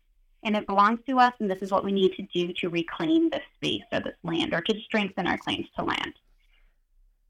and 0.43 0.55
it 0.55 0.67
belongs 0.67 0.99
to 1.07 1.19
us, 1.19 1.33
and 1.39 1.49
this 1.49 1.61
is 1.61 1.71
what 1.71 1.83
we 1.83 1.91
need 1.91 2.13
to 2.13 2.23
do 2.33 2.53
to 2.53 2.69
reclaim 2.69 3.29
this 3.29 3.41
space 3.55 3.83
or 3.91 3.99
this 3.99 4.15
land 4.23 4.53
or 4.53 4.61
to 4.61 4.79
strengthen 4.81 5.27
our 5.27 5.37
claims 5.37 5.67
to 5.77 5.83
land. 5.83 6.13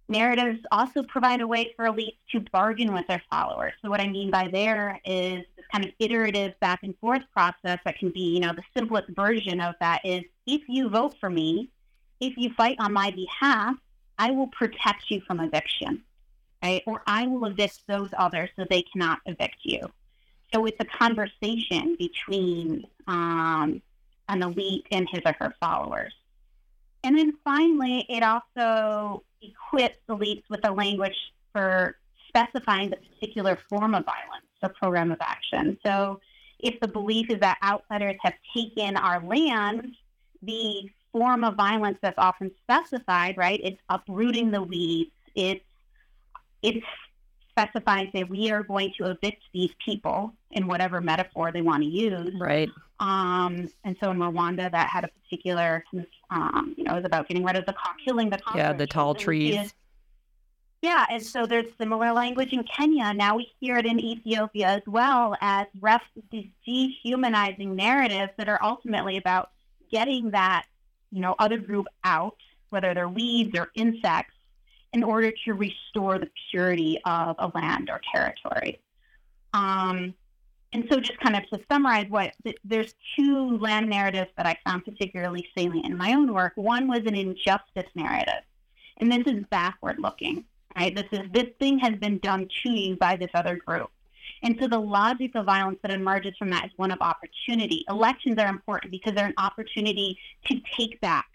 Narratives 0.07 0.59
also 0.71 1.01
provide 1.01 1.41
a 1.41 1.47
way 1.47 1.73
for 1.75 1.85
elites 1.85 2.17
to 2.31 2.39
bargain 2.51 2.93
with 2.93 3.07
their 3.07 3.23
followers. 3.31 3.73
So, 3.81 3.89
what 3.89 3.99
I 3.99 4.07
mean 4.07 4.29
by 4.29 4.47
there 4.49 4.99
is 5.03 5.43
this 5.55 5.65
kind 5.71 5.83
of 5.83 5.91
iterative 5.97 6.59
back 6.59 6.83
and 6.83 6.95
forth 6.99 7.23
process 7.33 7.79
that 7.85 7.97
can 7.97 8.11
be, 8.11 8.35
you 8.35 8.39
know, 8.39 8.53
the 8.53 8.63
simplest 8.77 9.09
version 9.09 9.59
of 9.59 9.73
that 9.79 10.01
is 10.05 10.23
if 10.45 10.61
you 10.67 10.89
vote 10.89 11.15
for 11.19 11.29
me, 11.29 11.69
if 12.19 12.37
you 12.37 12.53
fight 12.53 12.77
on 12.79 12.93
my 12.93 13.09
behalf, 13.11 13.75
I 14.19 14.29
will 14.31 14.47
protect 14.47 15.09
you 15.09 15.21
from 15.21 15.39
eviction, 15.39 16.03
right? 16.63 16.83
Or 16.85 17.01
I 17.07 17.25
will 17.25 17.45
evict 17.45 17.87
those 17.87 18.09
others 18.15 18.51
so 18.55 18.65
they 18.69 18.83
cannot 18.83 19.19
evict 19.25 19.57
you. 19.63 19.89
So 20.53 20.65
it's 20.65 20.79
a 20.79 20.85
conversation 20.85 21.95
between 21.97 22.85
um, 23.07 23.81
an 24.29 24.43
elite 24.43 24.85
and 24.91 25.09
his 25.09 25.21
or 25.25 25.35
her 25.39 25.55
followers. 25.59 26.13
And 27.05 27.15
then 27.15 27.33
finally, 27.43 28.03
it 28.09 28.23
also 28.23 29.23
equips 29.41 29.99
elites 30.09 30.43
with 30.49 30.67
a 30.67 30.71
language 30.71 31.15
for 31.53 31.97
specifying 32.27 32.89
the 32.89 32.97
particular 32.97 33.59
form 33.69 33.93
of 33.93 34.03
violence, 34.05 34.45
the 34.61 34.69
program 34.69 35.11
of 35.11 35.19
action. 35.21 35.77
So 35.85 36.19
if 36.59 36.79
the 36.79 36.87
belief 36.87 37.29
is 37.29 37.39
that 37.41 37.59
outsiders 37.63 38.15
have 38.23 38.33
taken 38.55 38.97
our 38.97 39.23
land, 39.23 39.95
the 40.41 40.89
form 41.11 41.43
of 41.43 41.55
violence 41.55 41.99
that's 42.01 42.17
often 42.17 42.49
specified, 42.63 43.37
right, 43.37 43.61
it's 43.63 43.79
uprooting 43.89 44.49
the 44.49 44.63
weeds, 44.63 45.11
it's 45.35 45.63
it's 46.63 46.85
specifying 47.57 48.09
say 48.13 48.23
we 48.23 48.51
are 48.51 48.63
going 48.63 48.91
to 48.97 49.09
evict 49.09 49.41
these 49.53 49.71
people 49.83 50.33
in 50.51 50.67
whatever 50.67 50.99
metaphor 50.99 51.51
they 51.51 51.61
want 51.61 51.83
to 51.83 51.89
use. 51.89 52.33
Right. 52.37 52.69
Um, 52.99 53.69
and 53.83 53.95
so 54.01 54.11
in 54.11 54.17
Rwanda, 54.17 54.71
that 54.71 54.89
had 54.89 55.05
a 55.05 55.07
particular, 55.07 55.83
um, 56.29 56.75
you 56.77 56.83
know, 56.83 56.93
it 56.93 56.95
was 56.95 57.05
about 57.05 57.27
getting 57.27 57.43
rid 57.43 57.55
of 57.55 57.65
the 57.65 57.73
cock, 57.73 57.95
killing 58.03 58.29
the 58.29 58.39
yeah 58.55 58.73
the 58.73 58.87
tall 58.87 59.15
trees. 59.15 59.73
Yeah, 60.81 61.05
and 61.09 61.23
so 61.23 61.45
there's 61.45 61.65
similar 61.79 62.11
language 62.11 62.53
in 62.53 62.63
Kenya. 62.63 63.13
Now 63.13 63.37
we 63.37 63.51
hear 63.59 63.77
it 63.77 63.85
in 63.85 63.99
Ethiopia 63.99 64.67
as 64.67 64.81
well 64.85 65.35
as 65.41 65.65
ref 65.81 66.03
these 66.31 66.49
dehumanizing 66.65 67.75
narratives 67.75 68.31
that 68.37 68.47
are 68.47 68.61
ultimately 68.61 69.17
about 69.17 69.49
getting 69.91 70.31
that, 70.31 70.65
you 71.11 71.21
know, 71.21 71.35
other 71.39 71.57
group 71.57 71.87
out, 72.03 72.37
whether 72.69 72.93
they're 72.93 73.09
weeds 73.09 73.57
or 73.57 73.71
insects, 73.73 74.34
in 74.95 75.03
order 75.03 75.29
to 75.43 75.53
restore 75.53 76.17
the 76.17 76.29
purity 76.49 76.97
of 77.03 77.35
a 77.37 77.51
land 77.53 77.89
or 77.89 77.99
territory. 78.13 78.79
Um, 79.53 80.13
and 80.71 80.87
so, 80.89 80.99
just 81.01 81.19
kind 81.19 81.35
of 81.35 81.47
to 81.49 81.59
summarize, 81.69 82.07
what 82.09 82.33
there's 82.63 82.95
two 83.15 83.57
land 83.57 83.89
narratives 83.89 84.31
that 84.37 84.45
I 84.45 84.57
found 84.65 84.85
particularly 84.85 85.47
salient 85.55 85.85
in 85.85 85.97
my 85.97 86.13
own 86.13 86.33
work. 86.33 86.53
One 86.55 86.87
was 86.87 87.01
an 87.05 87.15
injustice 87.15 87.89
narrative, 87.93 88.43
and 88.97 89.11
this 89.11 89.23
is 89.27 89.43
backward 89.51 89.99
looking. 89.99 90.45
Right, 90.77 90.95
this 90.95 91.07
is 91.11 91.29
this 91.31 91.47
thing 91.59 91.77
has 91.79 91.95
been 91.95 92.17
done 92.19 92.47
to 92.63 92.71
you 92.71 92.95
by 92.95 93.17
this 93.17 93.31
other 93.33 93.57
group. 93.57 93.91
And 94.43 94.57
so 94.59 94.67
the 94.67 94.79
logic 94.79 95.31
of 95.35 95.45
violence 95.45 95.79
that 95.81 95.91
emerges 95.91 96.33
from 96.37 96.49
that 96.51 96.65
is 96.65 96.71
one 96.77 96.91
of 96.91 96.99
opportunity. 97.01 97.85
Elections 97.89 98.37
are 98.37 98.47
important 98.47 98.91
because 98.91 99.13
they're 99.13 99.27
an 99.27 99.33
opportunity 99.37 100.17
to 100.45 100.59
take 100.77 100.99
back 101.01 101.25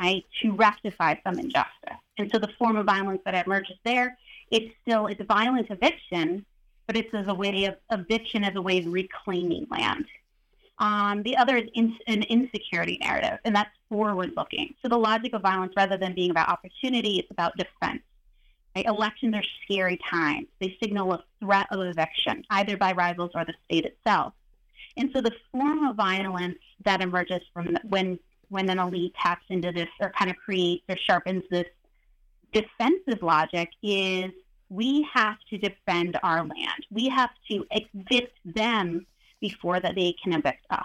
right, 0.00 0.24
to 0.42 0.52
rectify 0.52 1.16
some 1.24 1.38
injustice. 1.38 1.98
And 2.18 2.30
so 2.30 2.38
the 2.38 2.48
form 2.58 2.76
of 2.76 2.86
violence 2.86 3.20
that 3.24 3.46
emerges 3.46 3.76
there, 3.84 4.16
it's 4.50 4.74
still 4.82 5.06
it's 5.06 5.22
violent 5.24 5.70
eviction, 5.70 6.44
but 6.86 6.96
it's 6.96 7.12
as 7.14 7.26
a 7.28 7.34
way 7.34 7.64
of 7.64 7.76
eviction 7.90 8.44
as 8.44 8.56
a 8.56 8.62
way 8.62 8.78
of 8.78 8.86
reclaiming 8.86 9.66
land. 9.70 10.06
Um, 10.78 11.22
the 11.24 11.36
other 11.36 11.56
is 11.56 11.68
in, 11.74 11.96
an 12.06 12.22
insecurity 12.24 12.98
narrative, 13.00 13.38
and 13.44 13.54
that's 13.54 13.70
forward 13.88 14.32
looking. 14.36 14.74
So 14.80 14.88
the 14.88 14.96
logic 14.96 15.32
of 15.34 15.42
violence, 15.42 15.72
rather 15.76 15.96
than 15.96 16.14
being 16.14 16.30
about 16.30 16.48
opportunity, 16.48 17.18
it's 17.18 17.30
about 17.30 17.56
defense. 17.56 18.02
Right? 18.76 18.86
Elections 18.86 19.34
are 19.34 19.42
scary 19.64 19.98
times. 20.08 20.46
They 20.60 20.76
signal 20.80 21.12
a 21.14 21.24
threat 21.40 21.66
of 21.72 21.80
eviction, 21.80 22.44
either 22.50 22.76
by 22.76 22.92
rivals 22.92 23.32
or 23.34 23.44
the 23.44 23.54
state 23.64 23.86
itself. 23.86 24.34
And 24.96 25.10
so 25.12 25.20
the 25.20 25.32
form 25.52 25.84
of 25.84 25.96
violence 25.96 26.58
that 26.84 27.00
emerges 27.00 27.40
from 27.52 27.76
when 27.84 28.18
when 28.48 28.68
an 28.70 28.78
elite 28.78 29.14
taps 29.20 29.44
into 29.48 29.72
this 29.72 29.88
or 30.00 30.10
kind 30.18 30.30
of 30.30 30.36
creates 30.36 30.84
or 30.88 30.96
sharpens 30.96 31.42
this 31.50 31.66
defensive 32.52 33.22
logic 33.22 33.70
is 33.82 34.30
we 34.70 35.06
have 35.12 35.36
to 35.50 35.58
defend 35.58 36.18
our 36.22 36.40
land. 36.40 36.86
We 36.90 37.08
have 37.08 37.30
to 37.50 37.64
evict 37.70 38.38
them 38.44 39.06
before 39.40 39.80
that 39.80 39.94
they 39.94 40.14
can 40.22 40.32
evict 40.32 40.66
us. 40.70 40.84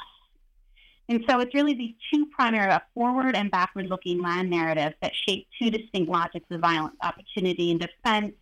And 1.09 1.23
so 1.27 1.41
it's 1.41 1.53
really 1.53 1.73
these 1.73 1.95
two 2.13 2.27
primary 2.27 2.71
uh, 2.71 2.79
forward 2.93 3.35
and 3.35 3.51
backward 3.51 3.87
looking 3.87 4.21
land 4.21 4.49
narratives 4.49 4.95
that 5.01 5.11
shape 5.27 5.47
two 5.59 5.69
distinct 5.69 6.09
logics 6.09 6.45
of 6.49 6.61
violence, 6.61 6.95
opportunity, 7.01 7.71
and 7.71 7.79
defense. 7.79 8.33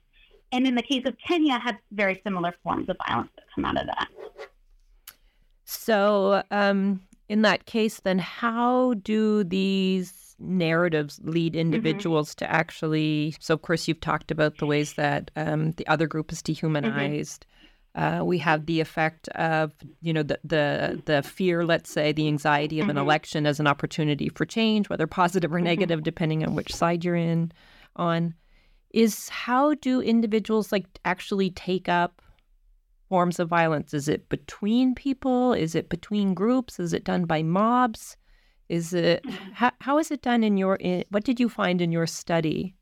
And 0.51 0.67
in 0.67 0.75
the 0.75 0.83
case 0.83 1.03
of 1.05 1.15
Kenya, 1.27 1.57
have 1.59 1.77
very 1.91 2.21
similar 2.23 2.53
forms 2.63 2.87
of 2.89 2.97
violence 3.07 3.31
that 3.35 3.45
come 3.55 3.65
out 3.65 3.79
of 3.79 3.87
that. 3.87 4.09
So, 5.63 6.43
um, 6.51 7.01
in 7.31 7.43
that 7.43 7.65
case, 7.65 8.01
then 8.01 8.19
how 8.19 8.93
do 8.95 9.45
these 9.45 10.35
narratives 10.37 11.21
lead 11.23 11.53
Mm-hmm. 11.53 11.61
individuals 11.61 12.35
to 12.35 12.51
actually? 12.51 13.35
So, 13.39 13.53
of 13.53 13.61
course, 13.61 13.87
you've 13.87 14.01
talked 14.01 14.31
about 14.31 14.57
the 14.57 14.65
ways 14.65 14.93
that 14.95 15.31
um, 15.37 15.71
the 15.79 15.87
other 15.87 16.07
group 16.07 16.33
is 16.33 16.41
dehumanized. 16.41 17.45
Uh, 17.95 18.21
we 18.23 18.37
have 18.39 18.65
the 18.65 18.81
effect 18.81 19.29
of, 19.29 19.71
you 20.01 20.13
know, 20.13 20.23
the 20.23 20.39
the 20.43 21.01
the 21.05 21.23
fear, 21.23 21.63
let's 21.63 21.91
say, 21.91 22.11
the 22.11 22.27
anxiety 22.27 22.81
of 22.81 22.89
an 22.89 22.97
election 22.97 23.45
as 23.45 23.59
an 23.61 23.67
opportunity 23.67 24.27
for 24.27 24.45
change, 24.45 24.89
whether 24.89 25.07
positive 25.07 25.53
or 25.53 25.61
negative, 25.61 26.03
depending 26.03 26.45
on 26.45 26.53
which 26.55 26.75
side 26.75 27.05
you're 27.05 27.15
in. 27.15 27.51
On 27.95 28.33
is 28.93 29.29
how 29.29 29.73
do 29.75 30.01
individuals 30.01 30.71
like 30.71 30.85
actually 31.05 31.49
take 31.49 31.87
up 31.87 32.21
forms 33.11 33.39
of 33.39 33.49
violence? 33.49 33.93
Is 33.93 34.07
it 34.07 34.29
between 34.29 34.95
people? 34.95 35.51
Is 35.53 35.75
it 35.75 35.89
between 35.89 36.33
groups? 36.33 36.79
Is 36.79 36.93
it 36.93 37.03
done 37.03 37.25
by 37.25 37.43
mobs? 37.43 38.15
Is 38.69 38.93
it 38.93 39.25
how, 39.53 39.71
how 39.81 39.99
is 39.99 40.11
it 40.11 40.21
done 40.21 40.45
in 40.45 40.55
your? 40.55 40.75
In, 40.77 41.03
what 41.09 41.25
did 41.25 41.37
you 41.37 41.49
find 41.49 41.81
in 41.81 41.91
your 41.91 42.07
study? 42.07 42.73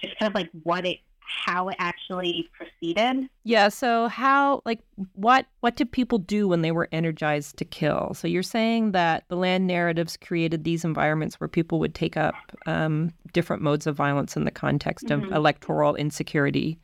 Just 0.00 0.18
kind 0.18 0.30
of 0.30 0.34
like 0.34 0.50
what 0.64 0.84
it, 0.84 0.98
how 1.20 1.68
it 1.68 1.76
actually 1.78 2.48
proceeded. 2.56 3.28
Yeah. 3.44 3.68
So 3.68 4.08
how 4.08 4.62
like 4.64 4.80
what 5.12 5.46
what 5.60 5.76
did 5.76 5.92
people 5.92 6.18
do 6.18 6.48
when 6.48 6.62
they 6.62 6.72
were 6.72 6.88
energized 6.90 7.56
to 7.58 7.64
kill? 7.64 8.14
So 8.14 8.26
you're 8.26 8.42
saying 8.42 8.90
that 8.92 9.26
the 9.28 9.36
land 9.36 9.68
narratives 9.68 10.16
created 10.16 10.64
these 10.64 10.84
environments 10.84 11.38
where 11.38 11.46
people 11.46 11.78
would 11.78 11.94
take 11.94 12.16
up 12.16 12.34
um, 12.66 13.12
different 13.32 13.62
modes 13.62 13.86
of 13.86 13.94
violence 13.94 14.36
in 14.36 14.44
the 14.44 14.50
context 14.50 15.12
of 15.12 15.20
Mhm. 15.20 15.32
electoral 15.32 15.94
insecurity. 15.94 16.80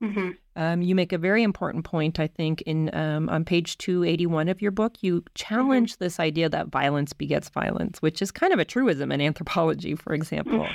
Hmm 0.00 0.30
Um, 0.56 0.82
you 0.82 0.94
make 0.94 1.12
a 1.12 1.18
very 1.18 1.42
important 1.42 1.84
point, 1.84 2.18
I 2.18 2.26
think, 2.26 2.62
in 2.62 2.94
um, 2.94 3.28
on 3.28 3.44
page 3.44 3.78
two 3.78 4.02
eighty 4.04 4.26
one 4.26 4.48
of 4.48 4.60
your 4.60 4.72
book. 4.72 4.96
You 5.00 5.22
challenge 5.34 5.98
this 5.98 6.18
idea 6.18 6.48
that 6.48 6.68
violence 6.68 7.12
begets 7.12 7.48
violence, 7.48 8.02
which 8.02 8.20
is 8.20 8.30
kind 8.30 8.52
of 8.52 8.58
a 8.58 8.64
truism 8.64 9.12
in 9.12 9.20
anthropology, 9.20 9.94
for 9.94 10.12
example. 10.12 10.66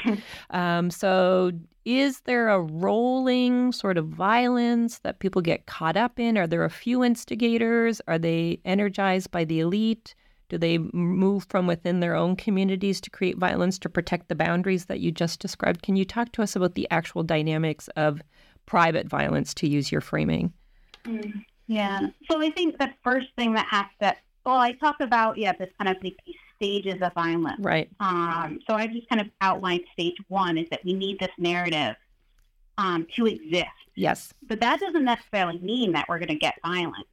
um, 0.51 0.89
so, 0.89 1.51
is 1.83 2.21
there 2.21 2.49
a 2.49 2.61
rolling 2.61 3.71
sort 3.71 3.97
of 3.97 4.07
violence 4.07 4.99
that 4.99 5.19
people 5.19 5.41
get 5.41 5.65
caught 5.65 5.97
up 5.97 6.19
in? 6.19 6.37
Are 6.37 6.47
there 6.47 6.63
a 6.63 6.69
few 6.69 7.03
instigators? 7.03 8.01
Are 8.07 8.17
they 8.17 8.59
energized 8.65 9.29
by 9.31 9.43
the 9.43 9.59
elite? 9.59 10.15
Do 10.49 10.57
they 10.59 10.77
move 10.93 11.45
from 11.49 11.67
within 11.67 11.99
their 11.99 12.15
own 12.15 12.35
communities 12.35 13.01
to 13.01 13.09
create 13.09 13.37
violence 13.37 13.79
to 13.79 13.89
protect 13.89 14.29
the 14.29 14.35
boundaries 14.35 14.85
that 14.85 14.99
you 14.99 15.11
just 15.11 15.39
described? 15.39 15.81
Can 15.81 15.95
you 15.95 16.05
talk 16.05 16.31
to 16.33 16.43
us 16.43 16.55
about 16.55 16.75
the 16.75 16.87
actual 16.91 17.23
dynamics 17.23 17.87
of 17.95 18.21
private 18.65 19.07
violence, 19.07 19.53
to 19.55 19.67
use 19.67 19.91
your 19.91 20.01
framing? 20.01 20.53
Yeah. 21.67 22.07
So 22.29 22.41
I 22.41 22.51
think 22.51 22.77
the 22.77 22.91
first 23.03 23.27
thing 23.37 23.53
that 23.53 23.67
has 23.69 23.85
to, 24.01 24.15
well, 24.45 24.57
I 24.57 24.73
talk 24.73 24.97
about, 24.99 25.37
yeah, 25.37 25.53
this 25.53 25.69
kind 25.79 25.95
of 25.95 26.01
these 26.01 26.15
stages 26.55 27.01
of 27.01 27.13
violence. 27.13 27.59
Right. 27.59 27.89
Um, 27.99 28.59
so 28.67 28.75
I 28.75 28.87
just 28.87 29.09
kind 29.09 29.21
of 29.21 29.27
outlined 29.41 29.83
stage 29.93 30.15
one 30.27 30.57
is 30.57 30.67
that 30.69 30.83
we 30.85 30.93
need 30.93 31.19
this 31.19 31.31
narrative 31.37 31.95
um, 32.77 33.07
to 33.15 33.25
exist. 33.27 33.67
Yes. 33.95 34.33
But 34.47 34.59
that 34.61 34.79
doesn't 34.79 35.03
necessarily 35.03 35.59
mean 35.59 35.93
that 35.93 36.07
we're 36.07 36.19
going 36.19 36.29
to 36.29 36.35
get 36.35 36.55
violence, 36.63 37.07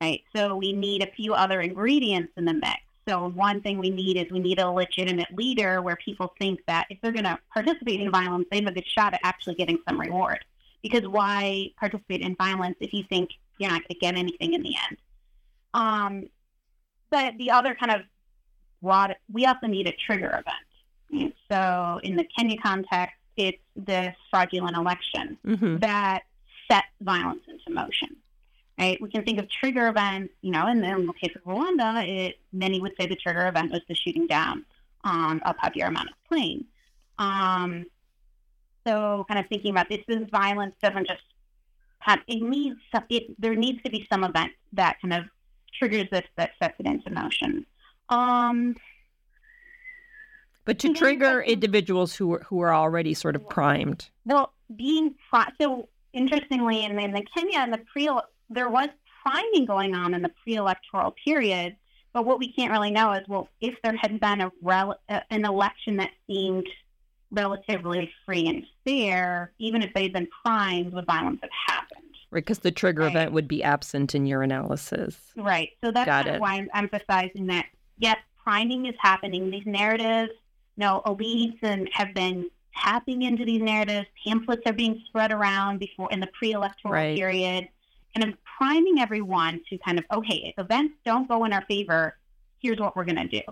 right? 0.00 0.22
So 0.34 0.56
we 0.56 0.72
need 0.72 1.02
a 1.02 1.10
few 1.12 1.34
other 1.34 1.60
ingredients 1.60 2.32
in 2.36 2.44
the 2.44 2.54
mix. 2.54 2.80
So 3.08 3.28
one 3.30 3.60
thing 3.60 3.78
we 3.78 3.90
need 3.90 4.16
is 4.16 4.30
we 4.30 4.40
need 4.40 4.60
a 4.60 4.70
legitimate 4.70 5.34
leader 5.34 5.82
where 5.82 5.96
people 5.96 6.34
think 6.38 6.60
that 6.66 6.86
if 6.90 6.98
they're 7.00 7.12
going 7.12 7.24
to 7.24 7.38
participate 7.52 8.00
in 8.00 8.10
violence, 8.10 8.46
they 8.50 8.58
have 8.58 8.66
a 8.66 8.72
good 8.72 8.86
shot 8.86 9.14
at 9.14 9.20
actually 9.22 9.54
getting 9.54 9.78
some 9.88 10.00
reward. 10.00 10.44
Because 10.82 11.06
why 11.06 11.70
participate 11.78 12.20
in 12.22 12.34
violence 12.36 12.76
if 12.80 12.92
you 12.92 13.04
think 13.08 13.30
you're 13.58 13.70
not 13.70 13.82
going 13.82 13.88
to 13.90 13.94
get 13.94 14.14
anything 14.16 14.54
in 14.54 14.62
the 14.62 14.74
end? 14.88 14.96
Um, 15.74 16.28
but 17.10 17.36
the 17.38 17.50
other 17.50 17.74
kind 17.74 17.92
of 17.92 18.02
broad, 18.82 19.16
we 19.32 19.46
also 19.46 19.66
need 19.66 19.86
a 19.86 19.92
trigger 19.92 20.28
event. 20.28 21.34
So 21.50 22.00
in 22.02 22.16
the 22.16 22.24
Kenya 22.36 22.56
context, 22.62 23.16
it's 23.36 23.58
this 23.76 24.14
fraudulent 24.30 24.76
election 24.76 25.38
hmm 25.44 25.76
that 25.78 26.22
set 26.70 26.84
violence 27.00 27.42
into 27.48 27.70
motion. 27.70 28.16
Right? 28.78 29.00
We 29.02 29.10
can 29.10 29.24
think 29.24 29.38
of 29.38 29.50
trigger 29.50 29.88
events, 29.88 30.32
you 30.40 30.52
know, 30.52 30.66
and 30.66 30.82
in 30.84 31.06
the 31.06 31.12
case 31.12 31.34
of 31.36 31.42
Rwanda, 31.42 32.06
it, 32.08 32.38
many 32.52 32.80
would 32.80 32.92
say 32.98 33.06
the 33.06 33.16
trigger 33.16 33.46
event 33.46 33.72
was 33.72 33.82
the 33.88 33.94
shooting 33.94 34.26
down 34.26 34.64
um, 35.04 35.42
of 35.44 35.56
Habyarimana's 35.58 36.14
plane. 36.26 36.64
Um, 37.18 37.84
so, 38.86 39.24
kind 39.28 39.40
of 39.40 39.46
thinking 39.48 39.70
about 39.70 39.88
this, 39.88 40.00
this 40.08 40.28
violence 40.30 40.74
doesn't 40.82 41.06
just 41.06 41.22
have, 41.98 42.20
it 42.26 42.42
needs, 42.42 42.76
some, 42.92 43.04
it, 43.10 43.24
there 43.38 43.54
needs 43.54 43.82
to 43.82 43.90
be 43.90 44.06
some 44.10 44.24
event 44.24 44.52
that 44.72 44.96
kind 45.02 45.14
of 45.14 45.24
triggers 45.78 46.08
this, 46.10 46.24
that 46.36 46.50
sets 46.60 46.74
it 46.78 46.86
into 46.86 47.10
motion. 47.10 47.66
Um, 48.08 48.76
But 50.64 50.78
to 50.80 50.94
trigger 50.94 51.42
individuals 51.42 52.14
who 52.14 52.34
are, 52.34 52.42
who 52.48 52.60
are 52.60 52.74
already 52.74 53.14
sort 53.14 53.36
of 53.36 53.48
primed. 53.48 54.08
Well, 54.24 54.52
being 54.76 55.14
pri- 55.28 55.52
so 55.60 55.88
interestingly, 56.12 56.84
in, 56.84 56.98
in 56.98 57.12
the 57.12 57.24
Kenya 57.34 57.60
in 57.62 57.70
the 57.70 57.78
pre, 57.92 58.08
there 58.48 58.68
was 58.68 58.88
priming 59.22 59.66
going 59.66 59.94
on 59.94 60.14
in 60.14 60.22
the 60.22 60.30
pre-electoral 60.42 61.14
period. 61.24 61.76
But 62.12 62.24
what 62.24 62.38
we 62.38 62.52
can't 62.52 62.72
really 62.72 62.90
know 62.90 63.12
is, 63.12 63.26
well, 63.28 63.48
if 63.60 63.74
there 63.82 63.96
had 63.96 64.18
been 64.18 64.40
a 64.40 64.50
rel- 64.62 64.98
uh, 65.08 65.20
an 65.30 65.44
election 65.44 65.96
that 65.98 66.10
seemed 66.26 66.66
relatively 67.30 68.10
free 68.26 68.46
and 68.48 68.64
fair, 68.84 69.52
even 69.58 69.82
if 69.82 69.92
they'd 69.94 70.12
been 70.12 70.28
primed, 70.44 70.92
would 70.92 71.06
violence 71.06 71.40
have 71.42 71.50
happened? 71.66 72.00
Right, 72.30 72.40
because 72.44 72.60
the 72.60 72.70
trigger 72.70 73.02
Right. 73.02 73.10
event 73.10 73.32
would 73.32 73.48
be 73.48 73.62
absent 73.62 74.14
in 74.14 74.26
your 74.26 74.42
analysis. 74.42 75.32
Right. 75.36 75.70
So 75.82 75.90
that's 75.90 76.06
Got 76.06 76.24
kind 76.24 76.28
of 76.28 76.34
it. 76.36 76.40
why 76.40 76.54
I'm 76.54 76.68
emphasizing 76.74 77.46
that. 77.46 77.66
Yes, 77.98 78.18
priming 78.42 78.86
is 78.86 78.94
happening. 79.00 79.50
These 79.50 79.66
narratives, 79.66 80.30
you 80.76 80.80
know, 80.84 81.02
elites 81.06 81.58
and 81.62 81.88
have 81.92 82.14
been 82.14 82.48
tapping 82.76 83.22
into 83.22 83.44
these 83.44 83.60
narratives. 83.60 84.06
Pamphlets 84.24 84.62
are 84.66 84.72
being 84.72 85.02
spread 85.06 85.32
around 85.32 85.78
before 85.78 86.08
in 86.12 86.20
the 86.20 86.28
pre-electoral 86.28 86.94
Right. 86.94 87.16
period, 87.16 87.68
kind 88.16 88.32
of 88.32 88.38
priming 88.44 89.00
everyone 89.00 89.60
to 89.68 89.78
kind 89.78 89.98
of, 89.98 90.04
okay, 90.12 90.54
if 90.56 90.64
events 90.64 90.94
don't 91.04 91.28
go 91.28 91.44
in 91.44 91.52
our 91.52 91.64
favor, 91.66 92.16
here's 92.60 92.78
what 92.78 92.94
we're 92.96 93.04
going 93.04 93.16
to 93.16 93.26
do. 93.28 93.42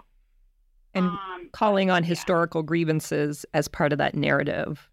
And 0.99 1.09
um, 1.09 1.49
calling 1.53 1.91
on 1.91 2.03
yeah. 2.03 2.09
historical 2.09 2.63
grievances 2.63 3.47
as 3.55 3.69
part 3.69 3.93
of 3.93 3.99
that 3.99 4.15
narrative. 4.15 4.89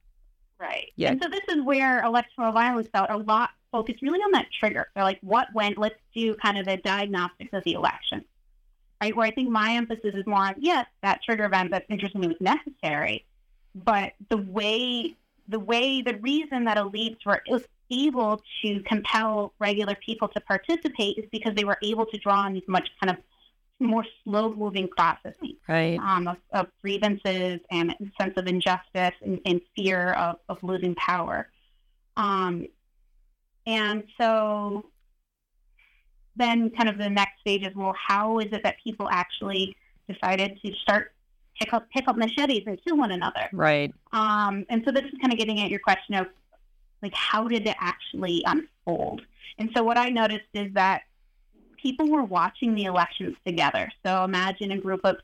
Right. 0.59 0.91
Yeah. 0.95 1.11
And 1.11 1.21
so 1.21 1.29
this 1.29 1.43
is 1.49 1.63
where 1.63 2.03
electoral 2.03 2.51
violence 2.51 2.87
felt 2.93 3.09
a 3.09 3.17
lot 3.17 3.49
focused 3.71 4.01
really 4.01 4.19
on 4.19 4.31
that 4.31 4.47
trigger. 4.57 4.87
They're 4.95 5.03
like, 5.03 5.19
what 5.21 5.47
went? 5.53 5.77
Let's 5.77 5.99
do 6.13 6.33
kind 6.35 6.57
of 6.57 6.67
a 6.67 6.77
diagnostics 6.77 7.49
of 7.51 7.63
the 7.65 7.73
election. 7.73 8.23
Right. 9.01 9.15
Where 9.15 9.27
I 9.27 9.31
think 9.31 9.49
my 9.49 9.73
emphasis 9.73 10.15
is 10.15 10.25
more 10.25 10.39
on, 10.39 10.55
yes, 10.57 10.85
that 11.03 11.21
trigger 11.23 11.45
event 11.45 11.71
that 11.71 11.85
interestingly 11.89 12.29
was 12.29 12.37
necessary, 12.39 13.25
but 13.75 14.13
the 14.29 14.37
way, 14.37 15.15
the 15.49 15.59
way, 15.59 16.01
the 16.01 16.15
reason 16.19 16.63
that 16.63 16.77
elites 16.77 17.17
were 17.25 17.43
able 17.91 18.41
to 18.63 18.79
compel 18.87 19.53
regular 19.59 19.95
people 20.03 20.29
to 20.29 20.39
participate 20.41 21.17
is 21.17 21.25
because 21.31 21.53
they 21.55 21.65
were 21.65 21.77
able 21.83 22.05
to 22.05 22.17
draw 22.17 22.39
on 22.39 22.53
these 22.53 22.63
much 22.67 22.87
kind 23.03 23.15
of 23.15 23.23
more 23.79 24.05
slow 24.23 24.53
moving 24.53 24.87
processes 24.87 25.55
Right. 25.67 25.99
um, 25.99 26.27
of, 26.27 26.37
of 26.53 26.67
grievances 26.81 27.59
and 27.71 27.93
sense 28.19 28.33
of 28.37 28.47
injustice 28.47 29.13
and, 29.21 29.39
and 29.45 29.61
fear 29.75 30.13
of, 30.13 30.37
of 30.47 30.57
losing 30.63 30.95
power. 30.95 31.49
Um, 32.15 32.67
and 33.65 34.03
so 34.19 34.85
then 36.35 36.69
kind 36.71 36.89
of 36.89 36.97
the 36.97 37.09
next 37.09 37.39
stage 37.41 37.63
is, 37.63 37.75
well, 37.75 37.95
how 37.97 38.39
is 38.39 38.47
it 38.51 38.63
that 38.63 38.75
people 38.83 39.09
actually 39.09 39.75
decided 40.09 40.59
to 40.63 40.73
start 40.81 41.11
pick 41.59 41.73
up, 41.73 41.89
pick 41.89 42.07
up 42.07 42.17
machetes 42.17 42.63
and 42.67 42.79
kill 42.83 42.97
one 42.97 43.11
another? 43.11 43.49
Right. 43.51 43.93
Um, 44.11 44.65
and 44.69 44.83
so 44.85 44.91
this 44.91 45.03
is 45.03 45.13
kind 45.21 45.33
of 45.33 45.39
getting 45.39 45.61
at 45.61 45.69
your 45.69 45.79
question 45.79 46.15
of 46.15 46.27
like, 47.01 47.13
how 47.13 47.47
did 47.47 47.67
it 47.67 47.75
actually 47.79 48.43
unfold? 48.45 49.21
And 49.57 49.69
so 49.75 49.83
what 49.83 49.97
I 49.97 50.09
noticed 50.09 50.47
is 50.53 50.73
that 50.73 51.03
people 51.85 52.09
were 52.09 52.23
watching 52.23 52.73
the 52.73 52.85
elections 52.85 53.37
together. 53.45 53.91
So 54.03 54.23
imagine 54.23 54.71
a 54.71 54.77
group 54.79 55.01
of 55.03 55.17